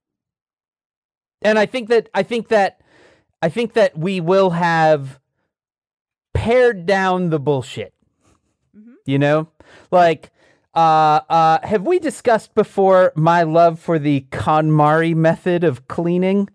And 1.41 1.57
I 1.59 1.65
think 1.65 1.89
that 1.89 2.09
I 2.13 2.23
think 2.23 2.49
that 2.49 2.81
I 3.41 3.49
think 3.49 3.73
that 3.73 3.97
we 3.97 4.21
will 4.21 4.51
have 4.51 5.19
pared 6.33 6.85
down 6.85 7.29
the 7.29 7.39
bullshit. 7.39 7.93
Mhm. 8.77 8.93
You 9.05 9.19
know? 9.19 9.49
Like 9.89 10.31
uh 10.73 11.19
uh 11.29 11.59
have 11.63 11.85
we 11.85 11.99
discussed 11.99 12.53
before 12.55 13.11
my 13.15 13.43
love 13.43 13.79
for 13.79 13.99
the 13.99 14.21
KonMari 14.31 15.13
method 15.15 15.63
of 15.63 15.87
cleaning? 15.87 16.49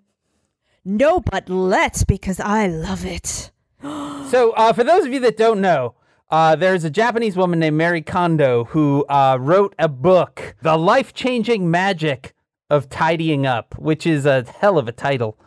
No, 0.89 1.18
but 1.18 1.49
let's 1.49 2.05
because 2.05 2.39
I 2.39 2.68
love 2.68 3.05
it. 3.05 3.51
So, 4.26 4.51
uh, 4.53 4.72
for 4.72 4.82
those 4.82 5.05
of 5.05 5.12
you 5.12 5.20
that 5.20 5.37
don't 5.37 5.61
know, 5.61 5.95
uh, 6.30 6.57
there's 6.57 6.82
a 6.82 6.91
Japanese 6.91 7.37
woman 7.37 7.61
named 7.61 7.78
Marie 7.78 8.03
Kondo 8.03 8.64
who 8.64 9.05
uh, 9.09 9.39
wrote 9.41 9.72
a 9.78 9.89
book, 9.89 10.57
The 10.62 10.76
Life 10.76 11.14
Changing 11.14 11.70
Magic 11.70 12.34
of 12.68 12.89
Tidying 12.89 13.47
Up, 13.47 13.78
which 13.78 14.05
is 14.05 14.26
a 14.26 14.45
hell 14.59 14.78
of 14.78 14.89
a 14.89 14.93
title. 14.93 15.39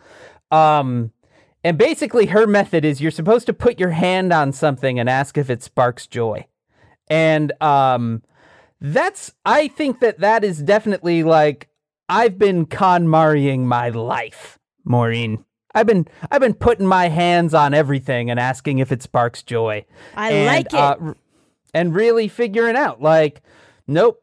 Um, 0.49 1.11
and 1.61 1.77
basically, 1.77 2.27
her 2.27 2.47
method 2.47 2.85
is 2.85 3.01
you're 3.01 3.11
supposed 3.11 3.47
to 3.47 3.53
put 3.53 3.79
your 3.79 3.91
hand 3.91 4.31
on 4.31 4.53
something 4.53 4.97
and 4.97 5.09
ask 5.09 5.37
if 5.37 5.49
it 5.49 5.61
sparks 5.61 6.07
joy. 6.07 6.45
And 7.09 7.51
um, 7.61 8.23
that's, 8.79 9.33
I 9.45 9.67
think 9.67 9.99
that 9.99 10.19
that 10.19 10.45
is 10.45 10.59
definitely 10.59 11.23
like, 11.23 11.67
I've 12.07 12.37
been 12.37 12.65
KonMariing 12.65 13.61
my 13.61 13.89
life, 13.89 14.58
Maureen. 14.89 15.45
I've 15.73 15.85
been 15.85 16.07
I've 16.31 16.41
been 16.41 16.55
putting 16.55 16.87
my 16.87 17.07
hands 17.09 17.53
on 17.53 17.73
everything 17.73 18.29
and 18.29 18.39
asking 18.39 18.79
if 18.79 18.91
it 18.91 19.03
sparks 19.03 19.43
joy. 19.43 19.85
I 20.15 20.31
and, 20.31 20.45
like 20.47 20.65
it. 20.65 20.73
uh, 20.73 20.95
r- 20.99 21.17
and 21.73 21.93
really 21.95 22.27
figuring 22.27 22.75
out 22.75 23.01
like, 23.01 23.41
nope, 23.87 24.21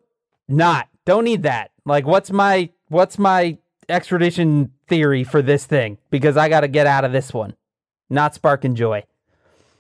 not. 0.49 0.89
Don't 1.05 1.25
need 1.25 1.45
that. 1.45 1.71
Like, 1.85 2.05
what's 2.05 2.33
my 2.33 2.71
what's 2.89 3.17
my 3.17 3.59
extradition 3.89 4.73
theory 4.89 5.23
for 5.23 5.41
this 5.41 5.65
thing? 5.67 5.99
Because 6.11 6.37
I 6.37 6.49
got 6.49 6.61
to 6.63 6.69
get 6.69 6.89
out 6.89 7.05
of 7.05 7.13
this 7.13 7.33
one. 7.33 7.55
Not 8.11 8.35
sparking 8.35 8.75
joy. 8.75 9.05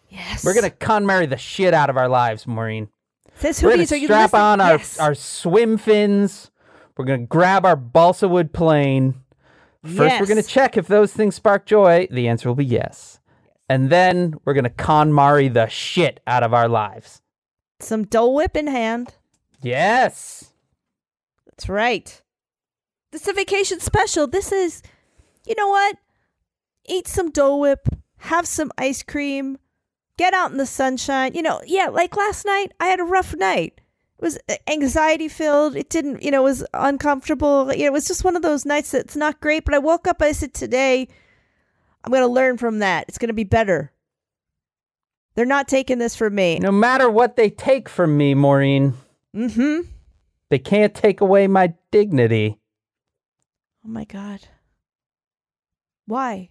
yes. 0.09 0.45
We're 0.45 0.55
gonna 0.55 0.71
KonMari 0.71 1.29
the 1.29 1.37
shit 1.37 1.75
out 1.75 1.91
of 1.91 1.97
our 1.97 2.09
lives, 2.09 2.47
Maureen. 2.47 2.89
Says 3.39 3.61
We're 3.61 3.71
gonna 3.71 3.87
are 3.91 3.97
you 3.97 4.07
strap 4.07 4.35
on 4.35 4.61
our 4.61 4.77
yes. 4.77 5.01
our 5.01 5.15
swim 5.17 5.79
fins. 5.79 6.53
We're 6.97 7.05
gonna 7.07 7.27
grab 7.27 7.67
our 7.67 7.77
balsa 7.77 8.29
wood 8.29 8.53
plane. 8.53 9.23
First, 9.87 10.21
we're 10.21 10.27
going 10.27 10.43
to 10.43 10.49
check 10.49 10.77
if 10.77 10.87
those 10.87 11.13
things 11.13 11.35
spark 11.35 11.67
joy. 11.67 12.09
The 12.11 12.29
answer 12.29 12.49
will 12.49 12.57
be 12.57 12.65
yes. 12.65 13.21
And 13.69 13.91
then 13.91 14.35
we're 14.45 14.55
going 14.55 14.65
to 14.65 14.71
KonMari 14.71 15.53
the 15.53 15.67
shit 15.69 16.21
out 16.27 16.43
of 16.43 16.55
our 16.55 16.69
lives. 16.69 17.23
Some 17.81 18.05
Dole 18.05 18.35
Whip 18.35 18.57
in 18.57 18.69
hand. 18.69 19.15
Yes. 19.63 20.53
That's 21.47 21.69
right. 21.69 22.23
This 23.13 23.23
is 23.23 23.29
a 23.29 23.33
vacation 23.33 23.81
special. 23.81 24.27
This 24.27 24.53
is, 24.53 24.83
you 25.47 25.55
know 25.57 25.69
what? 25.69 25.97
Eat 26.87 27.09
some 27.09 27.31
Dole 27.31 27.61
Whip, 27.61 27.89
have 28.19 28.47
some 28.47 28.71
ice 28.79 29.03
cream, 29.03 29.59
get 30.17 30.35
out 30.35 30.51
in 30.51 30.59
the 30.59 30.67
sunshine. 30.67 31.35
You 31.35 31.43
know, 31.43 31.61
yeah, 31.67 31.89
like 31.89 32.17
last 32.17 32.47
night, 32.47 32.73
I 32.79 32.87
had 32.87 33.01
a 33.01 33.05
rough 33.05 33.35
night. 33.35 33.81
It 34.19 34.23
was 34.23 34.39
anxiety 34.67 35.29
filled. 35.29 35.77
It 35.77 35.91
didn't, 35.91 36.23
you 36.23 36.31
know, 36.31 36.41
it 36.41 36.45
was 36.51 36.65
uncomfortable. 36.73 37.73
You 37.73 37.81
know, 37.81 37.87
it 37.87 37.93
was 37.93 38.07
just 38.07 38.25
one 38.25 38.35
of 38.37 38.43
those 38.43 38.65
nights 38.65 38.91
that's 38.91 39.17
not 39.17 39.41
great. 39.41 39.65
But 39.65 39.75
I 39.75 39.79
woke 39.79 40.07
up, 40.07 40.23
I 40.23 40.33
said, 40.33 40.55
today, 40.55 41.09
I'm 42.03 42.11
going 42.11 42.23
to 42.23 42.27
learn 42.27 42.57
from 42.57 42.79
that. 42.79 43.05
It's 43.09 43.19
going 43.19 43.29
to 43.29 43.35
be 43.35 43.45
better. 43.45 43.93
They're 45.35 45.45
not 45.45 45.69
taking 45.69 45.99
this 45.99 46.17
from 46.17 46.35
me. 46.35 46.59
No 46.59 46.73
matter 46.73 47.11
what 47.11 47.37
they 47.37 47.51
take 47.51 47.89
from 47.91 48.17
me, 48.17 48.35
Maureen, 48.35 48.95
Mm 49.35 49.53
hmm. 49.53 49.81
they 50.49 50.59
can't 50.59 50.95
take 50.95 51.21
away 51.21 51.47
my 51.47 51.75
dignity 51.91 52.59
Oh 53.85 53.89
my 53.89 54.05
God. 54.05 54.41
Why? 56.07 56.51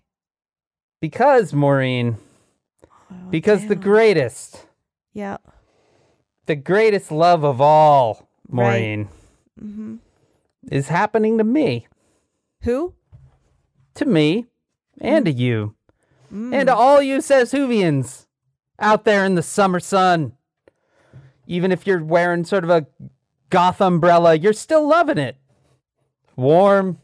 because, 1.02 1.52
Maureen, 1.54 2.18
Oh, 3.12 3.30
because 3.30 3.68
the 3.68 3.76
greatest, 3.76 4.66
Yeah. 5.14 5.38
The 6.46 6.56
greatest 6.56 7.12
love 7.12 7.44
of 7.44 7.60
all, 7.62 8.28
Maureen, 8.50 9.10
Mm-hmm. 9.62 9.96
is 10.70 10.90
happening 10.90 11.38
to 11.38 11.44
me, 11.46 11.88
Who? 12.64 12.94
to 13.96 14.06
me, 14.06 14.46
and 15.00 15.24
to 15.26 15.32
you. 15.32 15.76
Mm. 16.34 16.54
And 16.54 16.68
to 16.68 16.76
all 16.76 17.02
you 17.02 17.22
Says 17.22 17.54
Whovians 17.54 18.26
out 18.80 19.06
there 19.06 19.24
in 19.24 19.36
the 19.36 19.42
summer 19.42 19.80
sun, 19.80 20.34
even 21.48 21.72
if 21.72 21.88
you're 21.88 22.04
wearing 22.04 22.44
sort 22.44 22.66
of 22.66 22.70
a 22.70 22.88
goth 23.50 23.80
umbrella, 23.80 24.36
you're 24.36 24.52
still 24.52 24.86
loving 24.86 25.18
it. 25.18 25.38
Warm. 26.36 27.00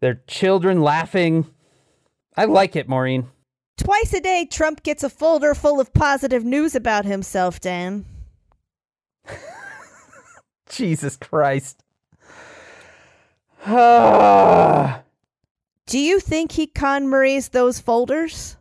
Their 0.00 0.22
children 0.26 0.80
laughing. 0.80 1.46
I 2.36 2.46
like 2.46 2.74
it, 2.76 2.88
Maureen. 2.88 3.28
Twice 3.82 4.12
a 4.12 4.20
day, 4.20 4.44
Trump 4.48 4.84
gets 4.84 5.02
a 5.02 5.10
folder 5.10 5.54
full 5.56 5.80
of 5.80 5.92
positive 5.92 6.44
news 6.44 6.76
about 6.76 7.04
himself, 7.04 7.58
Dan. 7.58 8.04
Jesus 10.70 11.16
Christ. 11.16 11.82
Ah. 13.66 15.02
Do 15.86 15.98
you 15.98 16.20
think 16.20 16.52
he 16.52 16.68
KonMari's 16.68 17.48
those 17.48 17.80
folders? 17.80 18.56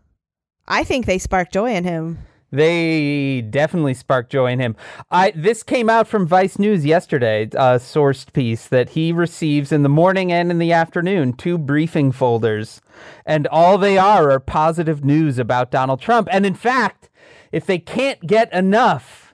I 0.68 0.84
think 0.84 1.06
they 1.06 1.20
spark 1.20 1.52
joy 1.52 1.76
in 1.76 1.84
him. 1.84 2.18
They 2.52 3.42
definitely 3.42 3.94
spark 3.94 4.30
joy 4.30 4.52
in 4.52 4.60
him. 4.60 4.76
I 5.10 5.32
this 5.32 5.64
came 5.64 5.90
out 5.90 6.08
from 6.08 6.28
Vice 6.28 6.60
News 6.60 6.86
yesterday, 6.86 7.44
a 7.44 7.80
sourced 7.80 8.34
piece 8.34 8.68
that 8.68 8.90
he 8.90 9.14
receives 9.14 9.72
in 9.72 9.84
the 9.84 9.90
morning 9.90 10.34
and 10.34 10.52
in 10.52 10.60
the 10.60 10.74
afternoon, 10.74 11.34
two 11.34 11.58
briefing 11.58 12.12
folders, 12.12 12.82
and 13.26 13.48
all 13.48 13.78
they 13.78 13.98
are 13.98 14.32
are 14.32 14.40
positive 14.40 15.06
news 15.06 15.40
about 15.40 15.72
Donald 15.72 16.02
Trump. 16.02 16.28
And 16.30 16.46
in 16.46 16.56
fact, 16.56 17.10
if 17.54 17.66
they 17.66 17.80
can't 17.80 18.20
get 18.28 18.52
enough, 18.52 19.34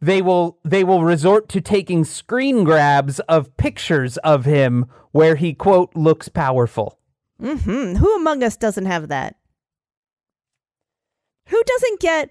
they 0.00 0.20
will 0.20 0.58
they 0.64 0.82
will 0.82 1.04
resort 1.04 1.48
to 1.50 1.60
taking 1.60 2.04
screen 2.04 2.64
grabs 2.64 3.20
of 3.20 3.56
pictures 3.56 4.16
of 4.18 4.44
him 4.44 4.86
where 5.12 5.36
he 5.36 5.54
quote 5.54 5.94
looks 5.94 6.28
powerful. 6.28 6.98
Mm-hmm. 7.40 7.96
Who 7.96 8.16
among 8.16 8.42
us 8.42 8.56
doesn't 8.56 8.86
have 8.86 9.08
that? 9.08 9.36
Who 11.48 11.62
doesn't 11.64 12.00
get 12.00 12.30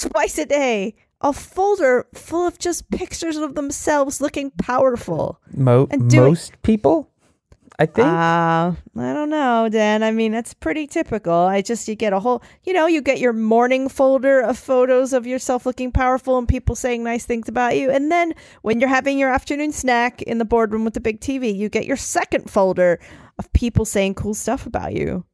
twice 0.00 0.38
a 0.38 0.46
day 0.46 0.94
a 1.20 1.32
folder 1.34 2.06
full 2.14 2.46
of 2.46 2.58
just 2.58 2.90
pictures 2.90 3.36
of 3.36 3.54
themselves 3.54 4.20
looking 4.20 4.50
powerful? 4.52 5.38
Mo- 5.54 5.86
And 5.90 6.08
doing- 6.10 6.30
most 6.30 6.52
people, 6.62 7.10
I 7.78 7.84
think. 7.86 8.06
Uh, 8.08 8.72
I 8.72 9.12
don't 9.14 9.28
know, 9.30 9.68
Dan. 9.70 10.02
I 10.02 10.10
mean, 10.12 10.32
that's 10.32 10.54
pretty 10.54 10.86
typical. 10.86 11.32
I 11.34 11.60
just, 11.62 11.88
you 11.88 11.94
get 11.94 12.12
a 12.14 12.20
whole, 12.20 12.42
you 12.64 12.72
know, 12.72 12.86
you 12.86 13.00
get 13.02 13.18
your 13.20 13.32
morning 13.34 13.88
folder 13.88 14.40
of 14.40 14.58
photos 14.58 15.12
of 15.12 15.26
yourself 15.26 15.64
looking 15.66 15.92
powerful 15.92 16.36
and 16.38 16.48
people 16.48 16.74
saying 16.74 17.04
nice 17.04 17.24
things 17.26 17.48
about 17.48 17.76
you. 17.76 17.90
And 17.90 18.10
then 18.10 18.34
when 18.62 18.80
you're 18.80 18.88
having 18.88 19.18
your 19.18 19.30
afternoon 19.30 19.72
snack 19.72 20.20
in 20.22 20.38
the 20.38 20.44
boardroom 20.46 20.84
with 20.84 20.94
the 20.94 21.00
big 21.00 21.20
TV, 21.20 21.54
you 21.54 21.68
get 21.68 21.84
your 21.86 21.96
second 21.98 22.50
folder 22.50 22.98
of 23.38 23.50
people 23.52 23.84
saying 23.84 24.14
cool 24.14 24.34
stuff 24.34 24.66
about 24.66 24.92
you. 24.94 25.24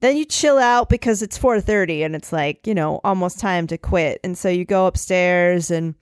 Then 0.00 0.16
you 0.16 0.24
chill 0.24 0.58
out 0.58 0.88
because 0.88 1.22
it's 1.22 1.38
4:30 1.38 2.04
and 2.04 2.14
it's 2.14 2.32
like, 2.32 2.66
you 2.66 2.74
know, 2.74 3.00
almost 3.04 3.40
time 3.40 3.66
to 3.68 3.78
quit. 3.78 4.20
And 4.22 4.36
so 4.36 4.48
you 4.48 4.64
go 4.64 4.86
upstairs 4.86 5.70
and 5.70 5.94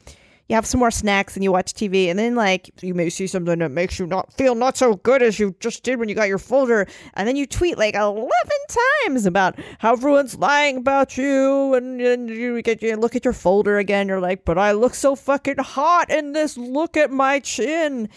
you 0.49 0.57
have 0.57 0.66
some 0.66 0.80
more 0.80 0.90
snacks 0.90 1.34
and 1.34 1.45
you 1.45 1.53
watch 1.53 1.72
TV 1.72 2.09
and 2.09 2.18
then 2.18 2.34
like 2.34 2.70
you 2.82 2.95
may 2.95 3.09
see 3.09 3.26
something 3.26 3.61
that 3.61 3.70
makes 3.70 3.99
you 3.99 4.07
not 4.07 4.32
feel 4.34 4.55
not 4.55 4.76
so 4.76 4.97
good 4.97 5.22
as 5.22 5.38
you 5.38 5.55
just 5.61 5.82
did 5.82 5.99
when 5.99 6.09
you 6.09 6.14
got 6.14 6.28
your 6.28 6.38
folder. 6.38 6.86
And 7.14 7.28
then 7.28 7.36
you 7.36 7.47
tweet 7.47 7.78
like 7.78 7.95
11 7.95 8.28
times 9.07 9.24
about 9.24 9.59
how 9.78 9.93
everyone's 9.93 10.36
lying 10.36 10.78
about 10.78 11.16
you 11.16 11.74
and, 11.74 12.01
then 12.01 12.28
you 12.28 12.61
get 12.61 12.82
you 12.82 12.97
look 12.97 13.14
at 13.14 13.24
your 13.24 13.32
folder 13.32 13.78
again. 13.78 14.09
You're 14.09 14.20
like 14.20 14.45
but 14.45 14.59
I 14.59 14.72
look 14.72 14.95
so 14.95 15.14
fucking 15.14 15.59
hot 15.59 16.11
in 16.11 16.32
this. 16.32 16.57
Look 16.57 16.97
at 16.97 17.11
my 17.11 17.38
chin. 17.38 18.09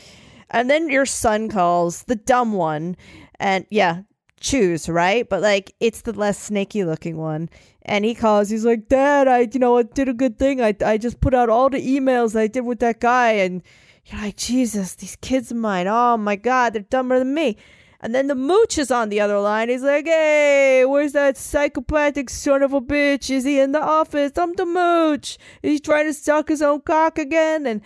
And 0.50 0.70
then 0.70 0.90
your 0.90 1.06
son 1.06 1.50
calls 1.50 2.04
the 2.04 2.16
dumb 2.16 2.54
one. 2.54 2.98
And 3.40 3.66
yeah 3.70 4.02
choose 4.46 4.88
right? 4.88 5.28
But 5.28 5.42
like 5.42 5.74
it's 5.80 6.02
the 6.02 6.14
less 6.14 6.40
snaky 6.40 6.84
looking 6.86 7.18
one. 7.18 7.50
And 7.82 8.06
he 8.06 8.16
calls 8.16 8.50
he's 8.50 8.66
like 8.66 8.88
dad 8.88 9.28
i 9.28 9.48
you 9.52 9.60
know 9.60 9.78
i 9.78 9.84
did 9.84 10.08
a 10.08 10.14
good 10.14 10.38
thing. 10.38 10.62
I, 10.62 10.76
I 10.86 10.98
just 10.98 11.20
put 11.20 11.34
out 11.34 11.50
all 11.50 11.70
the 11.70 11.82
emails 11.82 12.36
i 12.40 12.48
did 12.48 12.62
with 12.62 12.80
that 12.80 13.00
guy. 13.00 13.32
And 13.32 13.64
you're 14.06 14.22
like 14.22 14.38
jesus 14.38 14.96
these 14.96 15.16
kids 15.18 15.52
of 15.52 15.58
mine. 15.58 15.88
Oh 15.88 16.18
my 16.18 16.36
god 16.36 16.74
they're 16.74 16.84
dumber 16.84 17.20
than 17.20 17.34
me. 17.34 17.58
And 18.02 18.14
then 18.14 18.28
the 18.28 18.36
mooch 18.36 18.78
is 18.78 18.92
on 18.92 19.10
the 19.10 19.20
other 19.20 19.40
line. 19.40 19.70
He's 19.70 19.82
like 19.82 20.06
hey 20.06 20.86
where's 20.86 21.14
that 21.14 21.38
psychopathic 21.38 22.30
son 22.30 22.62
of 22.62 22.74
a 22.74 22.82
bitch? 22.82 23.32
Is 23.32 23.46
he 23.46 23.60
in 23.60 23.72
the 23.72 23.82
office? 23.82 24.38
I'm 24.38 24.54
the 24.54 24.66
mooch. 24.66 25.40
He's 25.64 25.82
trying 25.82 26.06
to 26.06 26.14
suck 26.14 26.50
his 26.50 26.62
own 26.62 26.82
cock 26.82 27.18
again. 27.18 27.66
And 27.66 27.82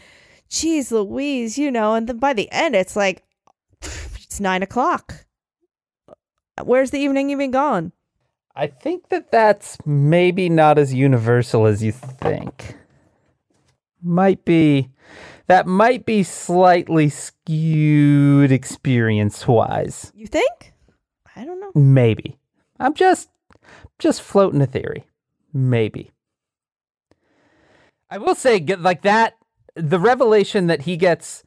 geez 0.49 0.91
louise 0.91 1.57
you 1.59 1.69
know 1.69 1.93
and 1.93 2.09
then 2.09 2.17
by 2.17 2.33
the 2.33 2.51
end 2.51 2.75
it's 2.75 2.95
like 2.95 3.23
it's 3.81 4.39
nine 4.39 4.63
o'clock 4.63 5.25
where's 6.61 6.91
the 6.91 6.99
evening 6.99 7.29
even 7.29 7.51
gone 7.51 7.91
I 8.59 8.67
think 8.67 9.07
that 9.07 9.31
that's 9.31 9.77
maybe 9.85 10.49
not 10.49 10.77
as 10.77 10.93
universal 10.93 11.65
as 11.65 11.81
you 11.81 11.93
think. 11.93 12.75
Might 14.03 14.43
be 14.43 14.89
that 15.47 15.65
might 15.65 16.05
be 16.05 16.23
slightly 16.23 17.07
skewed 17.07 18.51
experience 18.51 19.47
wise. 19.47 20.11
You 20.13 20.27
think? 20.27 20.73
I 21.37 21.45
don't 21.45 21.61
know. 21.61 21.71
Maybe. 21.73 22.37
I'm 22.81 22.93
just 22.93 23.29
just 23.97 24.21
floating 24.21 24.61
a 24.61 24.67
theory. 24.67 25.05
Maybe. 25.53 26.11
I 28.09 28.17
will 28.17 28.35
say 28.35 28.59
like 28.59 29.03
that 29.03 29.37
the 29.75 29.99
revelation 29.99 30.67
that 30.67 30.81
he 30.81 30.97
gets 30.97 31.45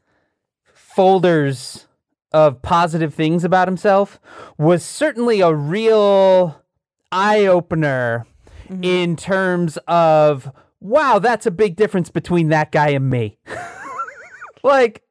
folders 0.73 1.87
of 2.33 2.63
positive 2.63 3.15
things 3.15 3.45
about 3.45 3.69
himself 3.69 4.21
was 4.59 4.85
certainly 4.85 5.41
a 5.41 5.55
real 5.55 6.63
eye 7.11 7.47
opener 7.47 8.27
mm-hmm. 8.69 8.83
in 8.85 9.17
terms 9.17 9.79
of 9.89 10.51
wow, 10.81 11.19
that's 11.19 11.47
a 11.47 11.51
big 11.51 11.77
difference 11.77 12.11
between 12.11 12.49
that 12.49 12.73
guy 12.73 12.89
and 12.89 13.09
me. 13.09 13.39
like 14.63 15.03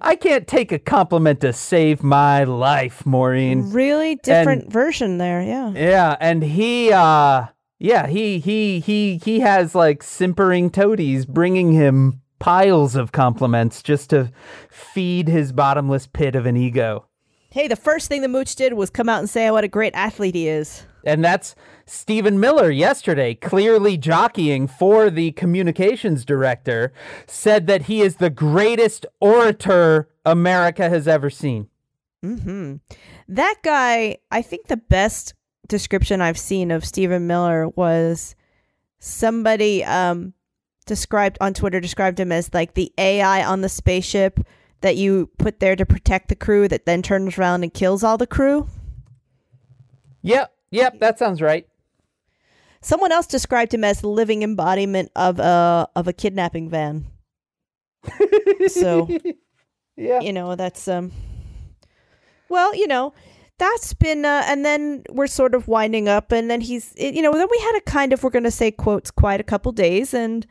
I 0.00 0.16
can't 0.16 0.46
take 0.46 0.72
a 0.72 0.78
compliment 0.78 1.40
to 1.40 1.52
save 1.52 2.02
my 2.02 2.44
life, 2.44 3.04
Maureen. 3.04 3.70
Really 3.70 4.16
different 4.16 4.64
and, 4.64 4.72
version 4.72 5.18
there, 5.18 5.42
yeah. 5.42 5.70
Yeah, 5.72 6.16
and 6.20 6.42
he 6.42 6.92
uh 6.92 7.46
yeah, 7.78 8.06
he 8.06 8.38
he 8.38 8.80
he 8.80 9.18
he 9.18 9.40
has 9.40 9.74
like 9.74 10.02
simpering 10.02 10.70
toadies 10.70 11.26
bringing 11.26 11.72
him 11.72 12.20
piles 12.40 12.96
of 12.96 13.12
compliments 13.12 13.82
just 13.82 14.10
to 14.10 14.32
feed 14.68 15.28
his 15.28 15.52
bottomless 15.52 16.08
pit 16.08 16.34
of 16.34 16.46
an 16.46 16.56
ego. 16.56 17.06
Hey, 17.50 17.68
the 17.68 17.76
first 17.76 18.08
thing 18.08 18.22
the 18.22 18.28
mooch 18.28 18.56
did 18.56 18.72
was 18.72 18.90
come 18.90 19.08
out 19.08 19.20
and 19.20 19.30
say 19.30 19.50
what 19.50 19.64
a 19.64 19.68
great 19.68 19.94
athlete 19.94 20.34
he 20.34 20.48
is. 20.48 20.86
And 21.04 21.24
that's 21.24 21.54
Stephen 21.86 22.38
Miller 22.38 22.70
yesterday, 22.70 23.34
clearly 23.34 23.96
jockeying 23.96 24.68
for 24.68 25.10
the 25.10 25.32
communications 25.32 26.24
director, 26.24 26.92
said 27.26 27.66
that 27.66 27.82
he 27.82 28.02
is 28.02 28.16
the 28.16 28.30
greatest 28.30 29.06
orator 29.20 30.08
America 30.24 30.88
has 30.88 31.08
ever 31.08 31.30
seen. 31.30 31.68
hmm 32.22 32.76
That 33.28 33.56
guy, 33.62 34.18
I 34.30 34.42
think 34.42 34.66
the 34.66 34.76
best 34.76 35.34
description 35.66 36.20
I've 36.20 36.38
seen 36.38 36.70
of 36.70 36.84
Stephen 36.84 37.26
Miller 37.26 37.68
was 37.68 38.34
somebody 38.98 39.82
um, 39.84 40.34
described 40.86 41.38
on 41.40 41.54
Twitter 41.54 41.80
described 41.80 42.18
him 42.18 42.32
as 42.32 42.52
like 42.52 42.74
the 42.74 42.92
AI 42.98 43.44
on 43.44 43.60
the 43.60 43.68
spaceship 43.68 44.40
that 44.80 44.96
you 44.96 45.30
put 45.38 45.60
there 45.60 45.76
to 45.76 45.84
protect 45.84 46.28
the 46.28 46.34
crew 46.34 46.66
that 46.68 46.86
then 46.86 47.02
turns 47.02 47.36
around 47.38 47.62
and 47.62 47.74
kills 47.74 48.02
all 48.02 48.16
the 48.16 48.26
crew. 48.26 48.68
Yep, 50.22 50.52
Yep, 50.70 51.00
that 51.00 51.18
sounds 51.18 51.42
right. 51.42 51.66
Someone 52.80 53.12
else 53.12 53.26
described 53.26 53.74
him 53.74 53.84
as 53.84 54.00
the 54.00 54.08
living 54.08 54.42
embodiment 54.42 55.10
of 55.14 55.38
a 55.38 55.88
of 55.94 56.08
a 56.08 56.12
kidnapping 56.12 56.70
van. 56.70 57.06
so, 58.68 59.08
yeah, 59.96 60.20
you 60.20 60.32
know 60.32 60.54
that's 60.54 60.88
um. 60.88 61.12
Well, 62.48 62.74
you 62.74 62.86
know, 62.86 63.12
that's 63.58 63.92
been 63.92 64.24
uh, 64.24 64.44
and 64.46 64.64
then 64.64 65.02
we're 65.10 65.26
sort 65.26 65.54
of 65.54 65.68
winding 65.68 66.08
up, 66.08 66.32
and 66.32 66.50
then 66.50 66.62
he's 66.62 66.94
you 66.96 67.20
know 67.20 67.32
then 67.32 67.48
we 67.50 67.58
had 67.58 67.76
a 67.76 67.82
kind 67.82 68.12
of 68.12 68.22
we're 68.22 68.30
going 68.30 68.44
to 68.44 68.50
say 68.50 68.70
quotes 68.70 69.10
quite 69.10 69.40
a 69.40 69.44
couple 69.44 69.72
days, 69.72 70.14
and 70.14 70.46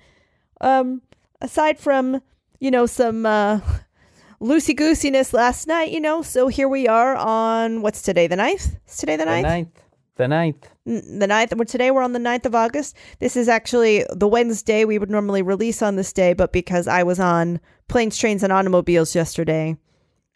um 0.61 1.01
aside 1.41 1.79
from 1.79 2.21
you 2.59 2.71
know 2.71 2.85
some 2.85 3.25
uh 3.25 3.59
loosey 4.41 4.75
goosiness 4.75 5.33
last 5.33 5.67
night, 5.67 5.91
you 5.91 5.99
know, 5.99 6.21
so 6.21 6.47
here 6.47 6.69
we 6.69 6.87
are 6.87 7.15
on 7.15 7.81
what's 7.81 8.01
today 8.01 8.27
the 8.27 8.37
9th? 8.37 8.77
Is 8.87 8.97
today 8.97 9.17
the 9.17 9.25
9th? 9.25 9.71
The 10.15 10.23
9th. 10.25 10.63
The 10.85 10.85
9th. 10.95 11.19
The 11.19 11.27
9th. 11.27 11.67
Today 11.67 11.91
we're 11.91 12.01
on 12.01 12.13
the 12.13 12.19
9th 12.19 12.45
of 12.45 12.55
August. 12.55 12.95
This 13.19 13.35
is 13.35 13.47
actually 13.49 14.05
the 14.11 14.27
Wednesday 14.27 14.85
we 14.85 14.97
would 14.97 15.09
normally 15.09 15.41
release 15.41 15.81
on 15.81 15.95
this 15.95 16.13
day, 16.13 16.33
but 16.33 16.53
because 16.53 16.87
I 16.87 17.03
was 17.03 17.19
on 17.19 17.59
planes, 17.87 18.17
trains, 18.17 18.43
and 18.43 18.53
automobiles 18.53 19.15
yesterday, 19.15 19.77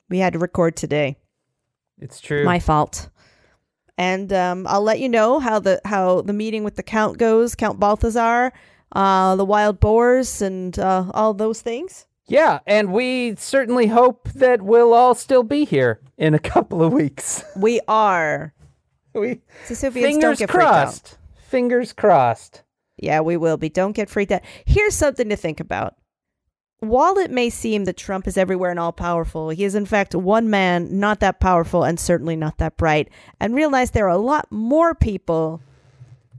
we 0.09 0.19
had 0.19 0.33
to 0.33 0.39
record 0.39 0.75
today. 0.75 1.17
It's 1.99 2.19
true. 2.19 2.43
My 2.43 2.59
fault. 2.59 3.09
And 3.97 4.33
um, 4.33 4.65
I'll 4.67 4.81
let 4.81 4.99
you 4.99 5.07
know 5.07 5.39
how 5.39 5.59
the 5.59 5.79
how 5.85 6.21
the 6.21 6.33
meeting 6.33 6.63
with 6.63 6.75
the 6.75 6.83
count 6.83 7.17
goes, 7.17 7.55
Count 7.55 7.79
Balthazar, 7.79 8.51
uh, 8.93 9.35
the 9.35 9.45
wild 9.45 9.79
boars, 9.79 10.41
and 10.41 10.77
uh, 10.79 11.11
all 11.13 11.33
those 11.33 11.61
things. 11.61 12.05
Yeah, 12.27 12.59
and 12.65 12.93
we 12.93 13.35
certainly 13.35 13.87
hope 13.87 14.29
that 14.29 14.61
we'll 14.61 14.93
all 14.93 15.13
still 15.13 15.43
be 15.43 15.65
here 15.65 15.99
in 16.17 16.33
a 16.33 16.39
couple 16.39 16.81
of 16.81 16.93
weeks. 16.93 17.43
We 17.57 17.81
are. 17.87 18.53
we 19.13 19.41
fingers 20.03 20.39
crossed. 20.47 21.17
Fingers 21.35 21.93
crossed. 21.93 22.63
Yeah, 22.97 23.19
we 23.19 23.37
will 23.37 23.57
be. 23.57 23.69
Don't 23.69 23.91
get 23.95 24.09
freaked 24.09 24.31
out. 24.31 24.41
Here's 24.65 24.95
something 24.95 25.29
to 25.29 25.35
think 25.35 25.59
about. 25.59 25.95
While 26.79 27.17
it 27.17 27.31
may 27.31 27.49
seem 27.49 27.85
that 27.85 27.95
Trump 27.97 28.27
is 28.27 28.37
everywhere 28.37 28.71
and 28.71 28.79
all 28.79 28.91
powerful, 28.91 29.49
he 29.49 29.63
is 29.63 29.75
in 29.75 29.85
fact 29.85 30.15
one 30.15 30.49
man, 30.49 30.99
not 30.99 31.19
that 31.21 31.39
powerful 31.39 31.83
and 31.83 31.99
certainly 31.99 32.35
not 32.35 32.57
that 32.57 32.77
bright. 32.77 33.09
And 33.39 33.55
realize 33.55 33.91
there 33.91 34.07
are 34.07 34.09
a 34.09 34.17
lot 34.17 34.51
more 34.51 34.93
people 34.93 35.61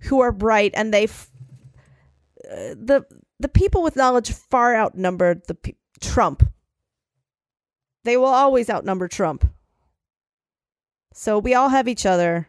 who 0.01 0.21
are 0.21 0.33
bright, 0.33 0.73
and 0.75 0.93
they, 0.93 1.05
f- 1.05 1.31
the 2.45 3.05
the 3.41 3.49
people 3.49 3.83
with 3.83 3.97
knowledge 3.97 4.33
far 4.33 4.77
outnumbered 4.77 5.43
the 5.47 5.55
pe- 5.55 5.75
Trump. 6.01 6.49
They 8.05 8.17
will 8.17 8.27
always 8.27 8.69
outnumber 8.69 9.09
Trump. 9.09 9.49
So 11.15 11.39
we 11.39 11.55
all 11.55 11.69
have 11.71 11.89
each 11.89 12.05
other. 12.05 12.49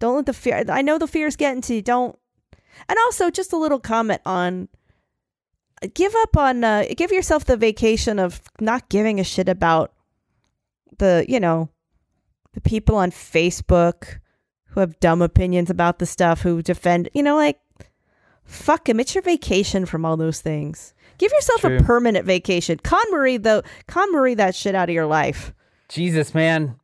Don't 0.00 0.16
let 0.16 0.26
the 0.26 0.32
fear. 0.32 0.64
I 0.68 0.82
know 0.82 0.98
the 0.98 1.06
fear's 1.06 1.36
getting 1.36 1.62
to 1.62 1.74
you. 1.74 1.82
Don't. 1.82 2.18
And 2.88 2.98
also, 2.98 3.30
just 3.30 3.52
a 3.52 3.56
little 3.56 3.80
comment 3.80 4.20
on. 4.26 4.68
Give 5.94 6.14
up 6.16 6.36
on. 6.36 6.64
Uh, 6.64 6.84
give 6.96 7.12
yourself 7.12 7.44
the 7.44 7.56
vacation 7.56 8.18
of 8.18 8.42
not 8.60 8.88
giving 8.88 9.20
a 9.20 9.24
shit 9.24 9.48
about 9.48 9.92
the. 10.98 11.24
You 11.28 11.40
know, 11.40 11.70
the 12.52 12.60
people 12.60 12.96
on 12.96 13.10
Facebook 13.12 14.18
who 14.68 14.80
have 14.80 14.98
dumb 15.00 15.22
opinions 15.22 15.70
about 15.70 15.98
the 15.98 16.06
stuff 16.06 16.42
who 16.42 16.62
defend. 16.62 17.08
You 17.14 17.22
know, 17.22 17.36
like 17.36 17.60
fuck 18.52 18.88
him. 18.88 19.00
It's 19.00 19.14
your 19.14 19.22
vacation 19.22 19.86
from 19.86 20.04
all 20.04 20.16
those 20.16 20.40
things. 20.40 20.94
Give 21.18 21.32
yourself 21.32 21.60
True. 21.62 21.76
a 21.76 21.82
permanent 21.82 22.26
vacation. 22.26 22.78
KonMari 22.78 23.42
though. 23.42 23.62
KonMari 23.88 24.36
that 24.36 24.54
shit 24.54 24.74
out 24.74 24.88
of 24.88 24.94
your 24.94 25.06
life. 25.06 25.52
Jesus, 25.88 26.34
man 26.34 26.76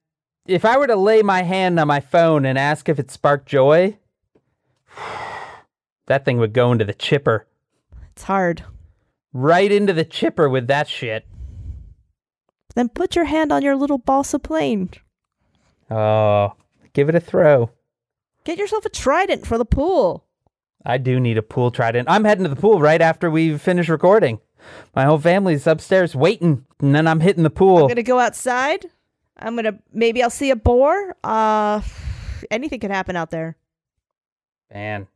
if 0.49 0.65
I 0.65 0.79
were 0.79 0.87
to 0.87 0.97
lay 0.97 1.23
my 1.23 1.43
hand 1.43 1.79
on 1.79 1.87
my 1.87 2.01
phone 2.01 2.45
and 2.45 2.59
ask 2.59 2.89
if 2.89 2.99
it 2.99 3.11
sparked 3.11 3.47
joy, 3.47 3.99
that 6.07 6.25
thing 6.25 6.39
would 6.39 6.55
go 6.55 6.73
into 6.73 6.87
the 6.87 6.95
chipper. 6.95 7.47
It's 8.13 8.25
hard. 8.25 8.65
Right 9.33 9.71
into 9.71 9.93
the 9.93 10.07
chipper 10.07 10.49
with 10.49 10.67
that 10.67 10.89
shit. 10.89 11.27
Then 12.75 12.89
put 12.89 13.15
your 13.15 13.27
hand 13.27 13.53
on 13.53 13.63
your 13.63 13.77
little 13.77 13.99
balsa 13.99 14.39
plane. 14.39 14.91
Oh, 15.91 16.55
give 16.95 17.09
it 17.09 17.15
a 17.15 17.21
throw. 17.21 17.71
Get 18.45 18.59
yourself 18.59 18.87
a 18.87 18.91
trident 18.91 19.47
for 19.47 19.59
the 19.59 19.65
pool. 19.65 20.25
I 20.85 20.99
do 20.99 21.21
need 21.21 21.39
a 21.39 21.43
pool 21.43 21.71
trident. 21.71 22.09
I'm 22.11 22.25
heading 22.25 22.45
to 22.45 22.51
the 22.51 22.57
pool 22.57 22.81
right 22.81 23.01
after 23.01 23.31
we 23.31 23.59
finish 23.59 23.89
recording. 23.89 24.41
My 24.95 25.05
whole 25.05 25.19
family's 25.19 25.67
upstairs 25.67 26.15
waiting, 26.15 26.65
and 26.81 26.95
then 26.95 27.07
I'm 27.07 27.21
hitting 27.21 27.43
the 27.43 27.51
pool. 27.51 27.83
I'm 27.83 27.89
gonna 27.89 28.03
go 28.03 28.19
outside. 28.19 28.87
I'm 29.37 29.57
gonna 29.57 29.79
maybe 29.93 30.23
I'll 30.23 30.31
see 30.31 30.51
a 30.51 30.57
boar. 30.57 31.17
Uh, 31.23 31.81
anything 32.51 32.81
could 32.81 32.91
happen 32.91 33.17
out 33.17 33.31
there. 33.31 33.57
Man, 34.73 35.07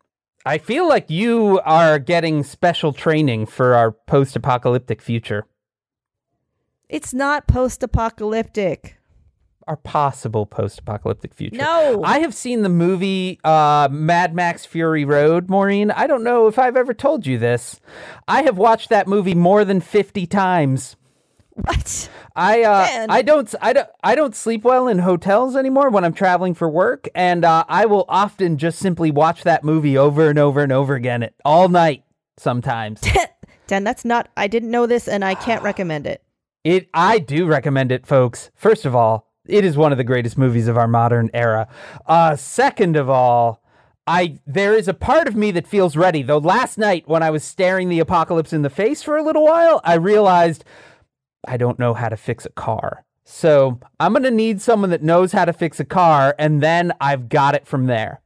I 0.45 0.59
feel 0.59 0.89
like 0.89 1.11
you 1.11 1.61
are 1.65 1.99
getting 1.99 2.43
special 2.43 2.93
training 2.93 3.47
for 3.47 3.75
our 3.75 3.93
post 3.93 4.37
apocalyptic 4.37 5.03
future. 5.03 5.47
It's 6.89 7.15
not 7.15 7.47
post-apocalyptic. 7.49 8.99
Our 9.67 9.77
possible 9.77 10.47
post 10.47 10.81
apocalyptic 10.81 11.35
future. 11.35 11.57
No. 11.57 12.03
I 12.05 12.21
have 12.21 12.35
seen 12.35 12.63
the 12.63 12.69
movie 12.69 13.39
uh, 13.45 13.89
Mad 13.91 14.35
Max 14.35 14.65
Fury 14.67 15.05
Road, 15.05 15.49
Maureen. 15.49 15.91
I 15.91 16.07
don't 16.07 16.25
know 16.25 16.47
if 16.47 16.59
I've 16.59 16.77
ever 16.77 16.95
told 16.95 17.27
you 17.27 17.39
this. 17.39 17.81
I 18.27 18.43
have 18.43 18.59
watched 18.59 18.89
that 18.89 19.07
movie 19.07 19.35
more 19.35 19.65
than 19.65 19.81
50 19.81 20.27
times. 20.27 20.97
What? 21.55 22.09
I 22.35 22.63
uh, 22.63 23.07
I 23.11 23.21
don't 23.21 23.55
I 23.61 23.75
don't 23.75 23.89
I 24.03 24.15
don't 24.15 24.35
sleep 24.35 24.65
well 24.65 24.89
in 24.89 25.01
hotels 25.01 25.55
anymore 25.55 25.91
when 25.91 26.03
I'm 26.03 26.15
traveling 26.15 26.55
for 26.55 26.69
work, 26.69 27.09
and 27.15 27.45
uh, 27.45 27.65
I 27.69 27.85
will 27.85 28.07
often 28.09 28.57
just 28.57 28.79
simply 28.79 29.11
watch 29.11 29.43
that 29.43 29.63
movie 29.63 29.99
over 29.99 30.31
and 30.31 30.39
over 30.39 30.63
and 30.63 30.73
over 30.73 30.95
again 30.95 31.23
it, 31.23 31.35
all 31.45 31.69
night. 31.69 32.05
Sometimes 32.39 33.03
Dan, 33.67 33.85
that's 33.85 34.05
not. 34.05 34.29
I 34.37 34.47
didn't 34.47 34.71
know 34.71 34.87
this, 34.87 35.07
and 35.07 35.25
I 35.25 35.35
can't 35.35 35.63
recommend 35.63 36.07
it. 36.07 36.23
it 36.65 36.89
I 36.95 37.19
do 37.19 37.47
recommend 37.47 37.93
it, 37.93 38.07
folks. 38.07 38.51
First 38.55 38.85
of 38.87 38.97
all, 38.97 39.32
it 39.47 39.65
is 39.65 39.77
one 39.77 39.93
of 39.93 39.99
the 39.99 40.05
greatest 40.05 40.39
movies 40.39 40.69
of 40.69 40.77
our 40.77 40.89
modern 40.89 41.31
era. 41.35 41.69
Uh, 42.07 42.37
second 42.37 42.97
of 42.97 43.09
all. 43.09 43.61
I 44.05 44.41
there 44.45 44.75
is 44.75 44.89
a 44.89 44.95
part 44.95 45.29
of 45.29 45.37
me 45.37 45.53
that 45.53 45.65
feels 45.65 45.97
ready. 45.97 46.25
Though 46.25 46.39
last 46.39 46.77
night 46.77 47.05
when 47.07 47.23
I 47.23 47.31
was 47.31 47.45
staring 47.45 47.89
the 47.89 48.01
apocalypse 48.01 48.53
in 48.53 48.63
the 48.63 48.69
face 48.69 49.01
for 49.01 49.17
a 49.17 49.23
little 49.23 49.45
while, 49.45 49.81
I 49.85 49.95
realized 49.95 50.65
I 51.47 51.57
don't 51.57 51.79
know 51.79 51.95
how 51.95 52.09
to 52.09 52.17
fix 52.17 52.45
a 52.45 52.51
car. 52.51 53.05
So 53.25 53.79
I'm 54.01 54.13
going 54.13 54.25
to 54.25 54.31
need 54.31 54.61
someone 54.61 54.91
that 54.91 55.03
knows 55.03 55.33
how 55.33 55.45
to 55.45 55.53
fix 55.53 55.79
a 55.79 55.85
car, 55.85 56.35
and 56.39 56.61
then 56.61 56.93
I've 57.01 57.29
got 57.29 57.55
it 57.55 57.67
from 57.67 57.87
there. 57.87 58.21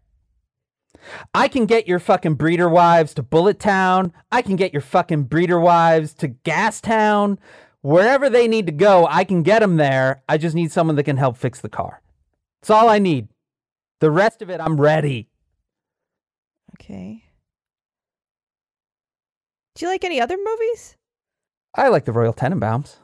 I 1.35 1.49
can 1.49 1.67
get 1.67 1.87
your 1.87 1.99
fucking 1.99 2.35
breeder 2.35 2.69
wives 2.69 3.15
to 3.15 3.23
Bullet 3.23 3.61
Town. 3.61 4.13
I 4.33 4.43
can 4.43 4.57
get 4.57 4.73
your 4.73 4.83
fucking 4.83 5.25
breeder 5.25 5.61
wives 5.61 6.15
to 6.15 6.29
Gas 6.29 6.81
Town. 6.81 7.39
Wherever 7.87 8.29
they 8.29 8.49
need 8.49 8.67
to 8.67 8.73
go, 8.73 9.07
I 9.09 9.23
can 9.23 9.45
get 9.45 9.61
them 9.61 9.77
there. 9.77 10.25
I 10.29 10.39
just 10.39 10.57
need 10.57 10.73
someone 10.73 10.97
that 10.97 11.05
can 11.05 11.17
help 11.17 11.37
fix 11.37 11.61
the 11.61 11.69
car. 11.69 12.03
That's 12.61 12.71
all 12.71 12.89
I 12.89 12.99
need. 12.99 13.29
The 14.01 14.11
rest 14.11 14.43
of 14.43 14.51
it, 14.51 14.61
I'm 14.61 14.81
ready. 14.81 15.29
Okay. 16.75 17.23
Do 19.77 19.85
you 19.85 19.89
like 19.93 20.03
any 20.03 20.21
other 20.21 20.37
movies? 20.37 20.97
I 21.77 21.87
like 21.87 22.07
the 22.07 22.13
Royal 22.13 22.35
Tenenbaums. 22.35 22.97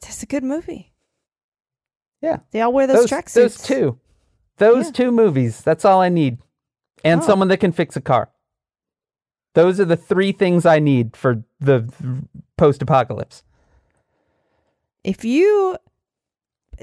That's 0.00 0.24
a 0.24 0.26
good 0.26 0.42
movie. 0.42 0.92
Yeah. 2.20 2.38
They 2.50 2.60
all 2.60 2.72
wear 2.72 2.88
those, 2.88 3.02
those, 3.02 3.10
tracksuits. 3.10 3.34
those 3.34 3.62
two. 3.62 4.00
Those 4.56 4.86
Yeah. 4.86 4.92
two 4.94 5.12
movies. 5.12 5.60
That's 5.60 5.84
all 5.84 6.00
I 6.00 6.08
need. 6.08 6.38
And 7.04 7.20
Oh. 7.20 7.24
someone 7.24 7.46
that 7.48 7.60
can 7.60 7.70
fix 7.70 7.94
a 7.94 8.00
car. 8.00 8.30
Those 9.54 9.78
are 9.78 9.84
the 9.84 9.96
three 9.96 10.32
things 10.32 10.66
I 10.66 10.80
need 10.80 11.16
for 11.16 11.44
the 11.60 11.88
post 12.56 12.82
apocalypse. 12.82 13.44
If 15.04 15.24
you 15.24 15.76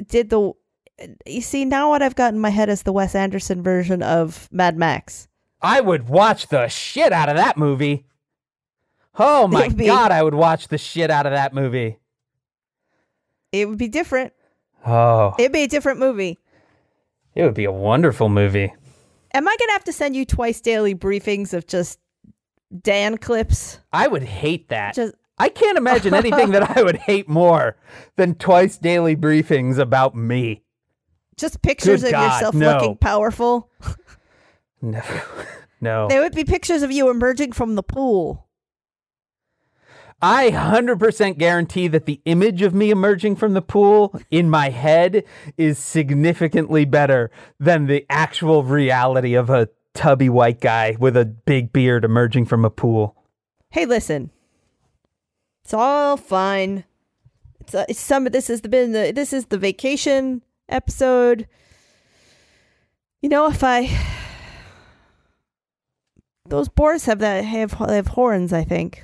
did 0.07 0.29
the, 0.29 0.53
you 1.25 1.41
see 1.41 1.65
now 1.65 1.89
what 1.89 2.01
I've 2.01 2.15
got 2.15 2.33
in 2.33 2.39
my 2.39 2.49
head 2.49 2.69
is 2.69 2.83
the 2.83 2.93
Wes 2.93 3.15
Anderson 3.15 3.61
version 3.61 4.01
of 4.01 4.47
Mad 4.51 4.77
Max. 4.77 5.27
I 5.61 5.81
would 5.81 6.09
watch 6.09 6.47
the 6.47 6.67
shit 6.67 7.11
out 7.11 7.29
of 7.29 7.35
that 7.37 7.57
movie. 7.57 8.05
Oh 9.17 9.47
my 9.49 9.69
be- 9.69 9.85
god, 9.85 10.11
I 10.11 10.21
would 10.23 10.33
watch 10.35 10.67
the 10.67 10.77
shit 10.77 11.09
out 11.11 11.25
of 11.25 11.31
that 11.33 11.53
movie. 11.53 11.99
It 13.51 13.69
would 13.69 13.77
be 13.77 13.87
different. 13.87 14.33
Oh, 14.85 15.33
It'd 15.39 15.51
be 15.53 15.63
a 15.63 15.67
different 15.67 15.99
movie. 15.99 16.37
it 17.33 17.43
would 17.43 17.53
be 17.55 17.65
a 17.65 17.71
wonderful 17.71 18.29
movie. 18.29 18.71
Am 19.33 19.47
I 19.47 19.55
gonna 19.59 19.71
have 19.73 19.83
to 19.85 19.93
send 19.93 20.15
you 20.15 20.25
twice 20.25 20.61
daily 20.61 20.93
briefings 20.95 21.53
of 21.53 21.65
just 21.67 21.99
Dan 22.81 23.17
clips? 23.17 23.79
I 23.91 24.07
would 24.07 24.23
hate 24.23 24.69
that. 24.69 24.93
Just 24.95 25.15
I 25.37 25.49
can't 25.49 25.77
imagine 25.77 26.13
anything 26.13 26.51
that 26.51 26.77
I 26.77 26.83
would 26.83 26.95
hate 26.97 27.27
more 27.27 27.75
than 28.15 28.35
twice 28.35 28.77
daily 28.77 29.15
briefings 29.15 29.77
about 29.77 30.15
me. 30.15 30.63
just 31.37 31.61
pictures 31.61 32.01
Good 32.01 32.07
of 32.07 32.11
God, 32.13 32.33
yourself 32.33 32.55
no. 32.55 32.73
looking 32.73 32.97
powerful. 32.97 33.69
No. 34.81 35.01
No. 35.81 36.07
They 36.07 36.19
would 36.19 36.35
be 36.35 36.43
pictures 36.43 36.83
of 36.83 36.91
you 36.91 37.09
emerging 37.09 37.53
from 37.53 37.73
the 37.73 37.81
pool. 37.81 38.47
I 40.21 40.51
100% 40.51 41.37
guarantee 41.39 41.87
that 41.87 42.05
the 42.05 42.21
image 42.25 42.61
of 42.61 42.73
me 42.75 42.91
emerging 42.91 43.35
from 43.37 43.53
the 43.53 43.61
pool 43.63 44.19
in 44.29 44.49
my 44.49 44.69
head 44.69 45.23
is 45.57 45.79
significantly 45.79 46.85
better 46.85 47.31
than 47.59 47.87
the 47.87 48.05
actual 48.09 48.63
reality 48.63 49.33
of 49.33 49.49
a 49.49 49.69
tubby 49.93 50.29
white 50.29 50.61
guy 50.61 50.95
with 50.99 51.17
a 51.17 51.25
big 51.25 51.73
beard 51.73 52.05
emerging 52.05 52.45
from 52.45 52.63
a 52.63 52.69
pool. 52.69 53.15
Hey, 53.71 53.85
listen. 53.85 54.29
It's 55.65 55.73
all 55.73 56.15
fine. 56.15 56.83
It's, 57.59 57.73
uh, 57.73 57.85
it's 57.89 57.99
some. 57.99 58.27
Of 58.27 58.33
this 58.33 58.49
has 58.49 58.61
been 58.61 58.91
the. 58.91 59.11
This 59.11 59.33
is 59.33 59.47
the 59.47 59.57
vacation 59.57 60.43
episode. 60.69 61.47
You 63.23 63.29
know, 63.29 63.49
if 63.49 63.63
I 63.63 63.89
those 66.47 66.69
boars 66.69 67.05
have 67.05 67.17
that 67.17 67.43
have 67.43 67.73
have 67.73 68.09
horns. 68.09 68.53
I 68.53 68.63
think 68.63 69.03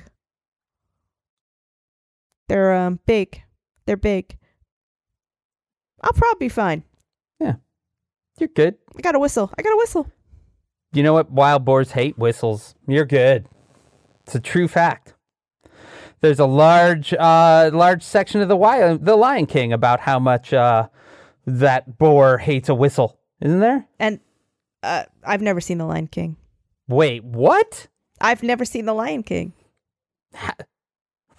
they're 2.48 2.72
um 2.72 3.00
big. 3.06 3.42
They're 3.86 3.96
big. 3.96 4.38
I'll 6.00 6.12
probably 6.12 6.46
be 6.46 6.48
fine. 6.48 6.84
Yeah. 7.40 7.54
You're 8.38 8.50
good. 8.54 8.76
I 8.96 9.00
got 9.00 9.16
a 9.16 9.18
whistle. 9.18 9.50
I 9.58 9.62
got 9.62 9.72
a 9.72 9.78
whistle. 9.78 10.08
You 10.92 11.02
know 11.02 11.12
what? 11.12 11.32
Wild 11.32 11.64
boars 11.64 11.90
hate 11.90 12.16
whistles. 12.16 12.76
You're 12.86 13.04
good. 13.04 13.48
It's 14.24 14.36
a 14.36 14.40
true 14.40 14.68
fact. 14.68 15.14
There's 16.22 16.38
a 16.38 16.46
large, 16.46 17.12
uh, 17.12 17.70
large 17.72 18.02
section 18.02 18.40
of 18.40 18.48
the 18.48 18.56
Wi- 18.56 18.96
the 18.96 19.16
Lion 19.16 19.44
King 19.46 19.72
about 19.72 20.00
how 20.00 20.18
much 20.18 20.52
uh, 20.52 20.88
that 21.46 21.98
boar 21.98 22.38
hates 22.38 22.68
a 22.68 22.74
whistle. 22.74 23.18
Isn't 23.40 23.60
there? 23.60 23.86
And 23.98 24.20
uh, 24.82 25.04
I've 25.24 25.42
never 25.42 25.60
seen 25.60 25.78
the 25.78 25.84
Lion 25.84 26.06
King. 26.06 26.36
Wait, 26.88 27.24
what? 27.24 27.88
I've 28.20 28.42
never 28.42 28.64
seen 28.64 28.86
the 28.86 28.94
Lion 28.94 29.24
King. 29.24 29.52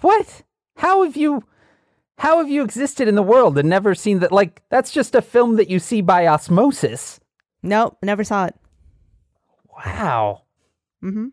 What? 0.02 0.44
How 0.76 1.04
have 1.04 1.16
you 1.16 1.46
how 2.18 2.40
have 2.40 2.50
you 2.50 2.64
existed 2.64 3.08
in 3.08 3.16
the 3.16 3.24
world 3.24 3.58
and 3.58 3.70
never 3.70 3.96
seen 3.96 4.20
that 4.20 4.34
like 4.34 4.62
that's 4.70 4.92
just 4.92 5.16
a 5.16 5.22
film 5.22 5.56
that 5.56 5.70
you 5.70 5.80
see 5.80 6.02
by 6.02 6.28
osmosis. 6.28 7.22
Nope, 7.62 7.98
never 8.04 8.26
saw 8.26 8.46
it. 8.48 8.56
Wow. 9.86 10.42
Mm-hmm. 11.02 11.28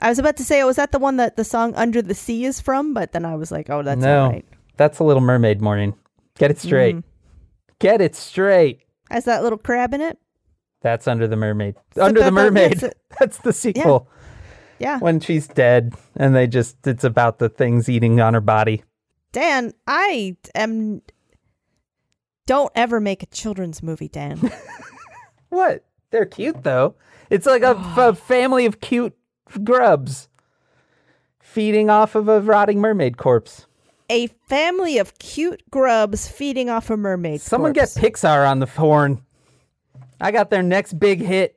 I 0.00 0.08
was 0.08 0.18
about 0.18 0.36
to 0.38 0.44
say, 0.44 0.62
oh, 0.62 0.66
was 0.66 0.76
that 0.76 0.92
the 0.92 0.98
one 0.98 1.16
that 1.16 1.36
the 1.36 1.44
song 1.44 1.74
"Under 1.74 2.00
the 2.00 2.14
Sea" 2.14 2.44
is 2.44 2.60
from? 2.60 2.94
But 2.94 3.12
then 3.12 3.24
I 3.24 3.36
was 3.36 3.50
like, 3.50 3.68
oh, 3.70 3.82
that's 3.82 4.00
no. 4.00 4.28
right. 4.28 4.44
That's 4.76 4.98
a 4.98 5.04
little 5.04 5.20
mermaid 5.20 5.60
morning. 5.60 5.94
Get 6.38 6.50
it 6.50 6.58
straight. 6.58 6.96
Mhm. 6.96 7.04
Get 7.78 8.00
it 8.00 8.16
straight. 8.16 8.80
Has 9.10 9.24
that 9.24 9.42
little 9.42 9.58
crab 9.58 9.92
in 9.92 10.00
it? 10.00 10.18
That's 10.80 11.06
under 11.06 11.28
the 11.28 11.36
mermaid. 11.36 11.76
So 11.94 12.02
under 12.02 12.22
the 12.22 12.30
mermaid. 12.30 12.78
that's 12.78 12.94
That's, 13.18 13.38
the 13.38 13.52
sequel. 13.52 14.08
Yeah. 14.78 14.98
When 14.98 15.20
she's 15.20 15.46
dead 15.46 15.94
and 16.16 16.34
they 16.34 16.46
just 16.46 16.86
it's 16.86 17.04
about 17.04 17.38
the 17.38 17.50
things 17.50 17.88
eating 17.88 18.20
on 18.20 18.32
her 18.32 18.40
body. 18.40 18.82
Dan, 19.32 19.74
I 19.86 20.36
am. 20.54 21.02
Don't 22.46 22.72
ever 22.74 23.00
make 23.00 23.22
a 23.22 23.26
children's 23.26 23.82
movie, 23.82 24.08
Dan. 24.08 24.50
What? 25.50 25.84
They're 26.10 26.26
cute 26.26 26.62
though. 26.62 26.94
It's 27.28 27.46
like 27.46 27.62
a, 27.62 27.72
a 27.96 28.14
family 28.14 28.66
of 28.66 28.80
cute 28.80 29.14
grubs 29.64 30.28
feeding 31.40 31.90
off 31.90 32.14
of 32.14 32.28
a 32.28 32.40
rotting 32.40 32.80
mermaid 32.80 33.16
corpse. 33.16 33.66
a 34.08 34.26
family 34.48 34.98
of 34.98 35.18
cute 35.18 35.62
grubs 35.70 36.28
feeding 36.28 36.68
off 36.68 36.90
a 36.90 36.96
mermaid. 36.96 37.40
Someone 37.40 37.72
corpse. 37.74 37.94
get 37.94 38.12
Pixar 38.12 38.48
on 38.48 38.58
the 38.58 38.66
horn. 38.66 39.22
I 40.20 40.32
got 40.32 40.50
their 40.50 40.62
next 40.62 40.98
big 40.98 41.20
hit. 41.20 41.56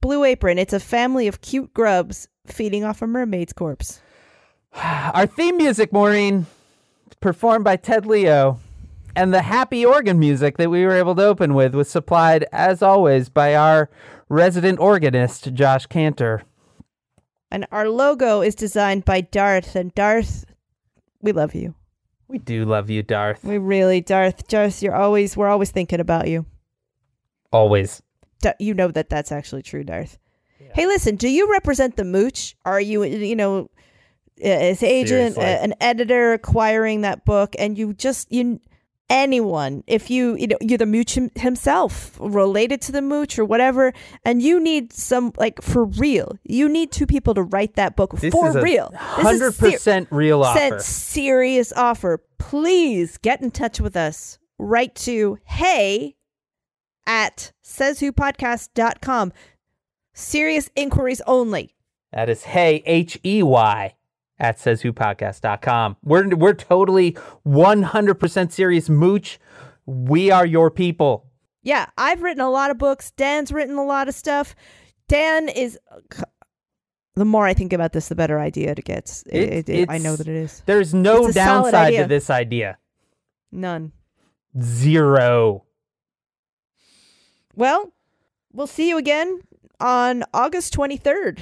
Blue 0.00 0.24
Apron. 0.24 0.58
It's 0.58 0.72
a 0.72 0.80
family 0.80 1.28
of 1.28 1.40
cute 1.40 1.72
grubs 1.72 2.28
feeding 2.46 2.84
off 2.84 3.00
a 3.02 3.06
mermaid's 3.06 3.52
corpse. 3.52 4.00
Our 4.82 5.26
theme 5.26 5.56
music, 5.56 5.92
Maureen, 5.92 6.46
performed 7.20 7.64
by 7.64 7.76
Ted 7.76 8.04
Leo, 8.06 8.58
and 9.16 9.32
the 9.32 9.42
happy 9.42 9.84
organ 9.84 10.18
music 10.18 10.56
that 10.56 10.70
we 10.70 10.84
were 10.84 10.92
able 10.96 11.14
to 11.14 11.24
open 11.24 11.54
with 11.54 11.74
was 11.74 11.88
supplied, 11.88 12.44
as 12.52 12.82
always, 12.82 13.28
by 13.28 13.54
our 13.54 13.88
resident 14.28 14.78
organist, 14.80 15.54
Josh 15.54 15.86
Kantor. 15.86 16.42
And 17.54 17.68
our 17.70 17.88
logo 17.88 18.40
is 18.42 18.56
designed 18.56 19.04
by 19.04 19.20
Darth. 19.20 19.76
And 19.76 19.94
Darth, 19.94 20.44
we 21.22 21.30
love 21.30 21.54
you. 21.54 21.76
We 22.26 22.38
do 22.38 22.64
love 22.64 22.90
you, 22.90 23.04
Darth. 23.04 23.44
We 23.44 23.58
really, 23.58 24.00
Darth, 24.00 24.48
Darth, 24.48 24.82
you're 24.82 24.96
always, 24.96 25.36
we're 25.36 25.46
always 25.46 25.70
thinking 25.70 26.00
about 26.00 26.26
you. 26.26 26.46
Always. 27.52 28.02
D- 28.42 28.50
you 28.58 28.74
know 28.74 28.88
that 28.88 29.08
that's 29.08 29.30
actually 29.30 29.62
true, 29.62 29.84
Darth. 29.84 30.18
Hey, 30.74 30.86
listen, 30.86 31.14
do 31.14 31.28
you 31.28 31.48
represent 31.52 31.94
the 31.94 32.02
mooch? 32.02 32.56
Are 32.64 32.80
you, 32.80 33.04
you 33.04 33.36
know, 33.36 33.70
as 34.42 34.82
agent, 34.82 35.36
a- 35.36 35.62
an 35.62 35.74
editor 35.80 36.32
acquiring 36.32 37.02
that 37.02 37.24
book, 37.24 37.54
and 37.56 37.78
you 37.78 37.92
just 37.92 38.32
you 38.32 38.58
anyone, 39.10 39.84
if 39.86 40.10
you 40.10 40.36
you 40.36 40.46
know 40.46 40.56
you're 40.60 40.78
the 40.78 40.86
mooch 40.86 41.18
himself, 41.36 42.16
related 42.20 42.80
to 42.82 42.92
the 42.92 43.02
mooch 43.02 43.38
or 43.38 43.44
whatever, 43.44 43.92
and 44.24 44.42
you 44.42 44.60
need 44.60 44.92
some 44.92 45.32
like 45.36 45.62
for 45.62 45.84
real, 45.84 46.36
you 46.44 46.68
need 46.68 46.92
two 46.92 47.06
people 47.06 47.34
to 47.34 47.42
write 47.42 47.74
that 47.74 47.96
book 47.96 48.12
This 48.18 48.32
for 48.32 48.52
real. 48.60 48.90
This 48.90 49.00
Hundred 49.00 49.46
is 49.48 49.56
ser- 49.56 49.70
percent 49.70 50.08
real 50.10 50.42
offer. 50.42 50.78
Serious 50.80 51.72
offer. 51.72 52.22
Please 52.38 53.18
get 53.18 53.40
in 53.42 53.50
touch 53.50 53.80
with 53.80 53.96
us. 53.96 54.38
Write 54.58 54.94
to 54.96 55.38
hey 55.44 56.14
at 57.06 57.52
sayswhopodcast.com. 57.64 59.32
Serious 60.12 60.70
inquiries 60.76 61.20
only. 61.26 61.74
That 62.12 62.28
is 62.28 62.44
hey 62.44 62.82
H 62.86 63.18
E 63.24 63.42
Y 63.42 63.94
at 64.38 64.58
sayswhopodcast.com. 64.58 65.96
We're 66.02 66.34
we're 66.36 66.54
totally 66.54 67.12
100% 67.46 68.52
serious 68.52 68.88
mooch. 68.88 69.38
We 69.86 70.30
are 70.30 70.46
your 70.46 70.70
people. 70.70 71.26
Yeah, 71.62 71.86
I've 71.96 72.22
written 72.22 72.42
a 72.42 72.50
lot 72.50 72.70
of 72.70 72.78
books. 72.78 73.10
Dan's 73.12 73.52
written 73.52 73.76
a 73.76 73.84
lot 73.84 74.08
of 74.08 74.14
stuff. 74.14 74.54
Dan 75.08 75.48
is. 75.48 75.78
The 77.16 77.24
more 77.24 77.46
I 77.46 77.54
think 77.54 77.72
about 77.72 77.92
this, 77.92 78.08
the 78.08 78.16
better 78.16 78.40
idea 78.40 78.72
it 78.72 78.84
gets. 78.84 79.22
It, 79.30 79.52
It- 79.52 79.68
it- 79.68 79.90
I 79.90 79.98
know 79.98 80.16
that 80.16 80.26
it 80.26 80.34
is. 80.34 80.62
There's 80.66 80.92
no 80.92 81.26
It's 81.26 81.36
a 81.36 81.44
solid 81.44 81.70
downside 81.72 81.94
to 81.94 82.06
this 82.08 82.28
idea. 82.28 82.78
None. 83.52 83.92
Zero. 84.60 85.64
Well, 87.54 87.92
we'll 88.52 88.66
see 88.66 88.88
you 88.88 88.98
again 88.98 89.40
on 89.80 90.24
August 90.34 90.74
23rd. 90.74 91.38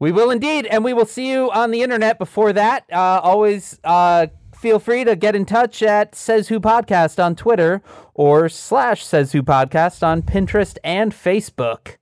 We 0.00 0.12
will 0.12 0.30
indeed, 0.30 0.64
and 0.66 0.82
we 0.82 0.94
will 0.94 1.04
see 1.06 1.30
you 1.30 1.50
on 1.50 1.70
the 1.70 1.82
internet 1.82 2.18
before 2.18 2.52
that. 2.54 2.84
Uh, 2.90 3.20
always 3.22 3.78
uh, 3.84 4.28
feel 4.54 4.78
free 4.78 5.04
to 5.04 5.14
get 5.14 5.36
in 5.36 5.44
touch 5.44 5.82
at 5.82 6.14
Says 6.14 6.48
Who 6.48 6.58
Podcast 6.58 7.22
on 7.22 7.36
Twitter 7.36 7.82
or 8.14 8.48
slash 8.48 9.04
Says 9.04 9.32
Who 9.32 9.42
Podcast 9.42 10.02
on 10.02 10.22
Pinterest 10.22 10.78
and 10.82 11.12
Facebook. 11.12 11.96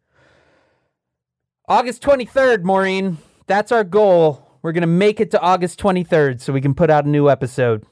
August 1.67 2.01
23rd, 2.03 2.63
Maureen. 2.63 3.19
That's 3.49 3.73
our 3.73 3.83
goal. 3.85 4.47
We're 4.63 4.73
going 4.73 4.83
to 4.83 4.87
make 4.87 5.19
it 5.19 5.33
to 5.33 5.41
August 5.41 5.81
23rd 5.81 6.41
so 6.41 6.53
we 6.53 6.61
can 6.61 6.75
put 6.75 6.91
out 6.91 7.05
a 7.05 7.09
new 7.09 7.29
episode. 7.29 7.85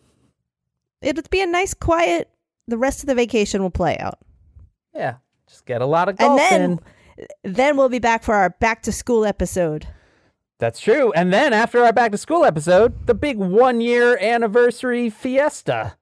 It'll 1.02 1.24
be 1.30 1.42
a 1.42 1.46
nice, 1.46 1.74
quiet. 1.74 2.30
The 2.68 2.78
rest 2.78 3.00
of 3.02 3.08
the 3.08 3.14
vacation 3.16 3.60
will 3.60 3.70
play 3.70 3.98
out. 3.98 4.18
Yeah, 4.94 5.16
just 5.48 5.66
get 5.66 5.82
a 5.82 5.86
lot 5.86 6.08
of 6.08 6.16
golf 6.16 6.40
And 6.40 6.78
then, 7.18 7.26
in. 7.44 7.54
then 7.54 7.76
we'll 7.76 7.88
be 7.88 7.98
back 7.98 8.22
for 8.22 8.34
our 8.34 8.50
back 8.50 8.82
to 8.82 8.92
school 8.92 9.24
episode. 9.24 9.86
That's 10.58 10.80
true. 10.80 11.12
And 11.12 11.32
then 11.32 11.52
after 11.52 11.84
our 11.84 11.92
back 11.92 12.12
to 12.12 12.18
school 12.18 12.44
episode, 12.44 13.06
the 13.06 13.14
big 13.14 13.36
one 13.36 13.80
year 13.80 14.18
anniversary 14.18 15.10
fiesta. 15.10 15.96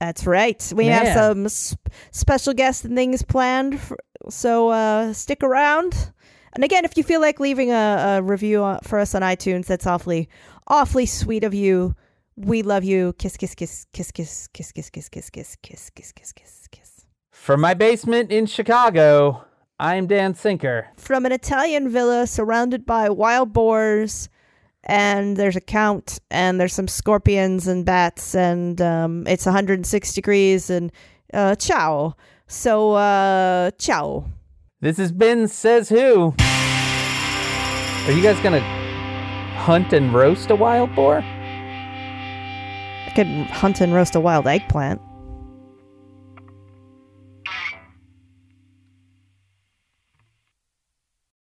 That's 0.00 0.26
right. 0.26 0.72
We 0.76 0.86
have 0.86 1.08
some 1.08 1.48
sp- 1.48 1.88
special 2.12 2.54
guests 2.54 2.84
and 2.84 2.94
things 2.94 3.22
planned, 3.22 3.80
for, 3.80 3.98
so 4.28 4.68
uh, 4.68 5.12
stick 5.12 5.42
around. 5.42 6.12
And 6.52 6.64
again, 6.64 6.84
if 6.84 6.96
you 6.96 7.02
feel 7.02 7.20
like 7.20 7.40
leaving 7.40 7.72
a, 7.72 8.18
a 8.18 8.22
review 8.22 8.62
uh, 8.62 8.78
for 8.84 8.98
us 8.98 9.14
on 9.14 9.22
iTunes, 9.22 9.66
that's 9.66 9.86
awfully, 9.86 10.28
awfully 10.68 11.06
sweet 11.06 11.42
of 11.42 11.52
you. 11.52 11.94
We 12.36 12.62
love 12.62 12.84
you. 12.84 13.14
Kiss, 13.14 13.36
kiss, 13.36 13.54
kiss, 13.54 13.86
kiss, 13.92 14.12
kiss, 14.12 14.48
kiss, 14.52 14.70
kiss, 14.70 14.90
kiss, 14.90 15.08
kiss, 15.08 15.30
kiss, 15.30 15.56
kiss, 15.62 15.90
kiss, 15.90 16.12
kiss, 16.12 16.32
kiss, 16.32 16.68
kiss. 16.70 17.06
From 17.32 17.60
my 17.60 17.74
basement 17.74 18.30
in 18.30 18.46
Chicago, 18.46 19.44
I'm 19.80 20.08
Dan 20.08 20.34
Sinker. 20.34 20.88
From 20.96 21.24
an 21.24 21.30
Italian 21.30 21.88
villa 21.88 22.26
surrounded 22.26 22.84
by 22.84 23.08
wild 23.10 23.52
boars, 23.52 24.28
and 24.82 25.36
there's 25.36 25.54
a 25.54 25.60
count, 25.60 26.18
and 26.32 26.60
there's 26.60 26.72
some 26.72 26.88
scorpions 26.88 27.68
and 27.68 27.84
bats, 27.86 28.34
and 28.34 28.80
um, 28.80 29.24
it's 29.28 29.46
106 29.46 30.14
degrees, 30.14 30.68
and 30.68 30.90
uh, 31.32 31.54
ciao. 31.54 32.16
So, 32.48 32.94
uh, 32.94 33.70
ciao. 33.78 34.24
This 34.80 34.96
has 34.96 35.12
been 35.12 35.46
Says 35.46 35.88
Who. 35.88 36.34
Are 36.40 38.12
you 38.12 38.22
guys 38.22 38.40
gonna 38.40 38.60
hunt 39.58 39.92
and 39.92 40.12
roast 40.12 40.50
a 40.50 40.56
wild 40.56 40.92
boar? 40.96 41.18
I 41.18 43.12
could 43.14 43.28
hunt 43.28 43.80
and 43.80 43.94
roast 43.94 44.16
a 44.16 44.20
wild 44.20 44.48
eggplant. 44.48 45.00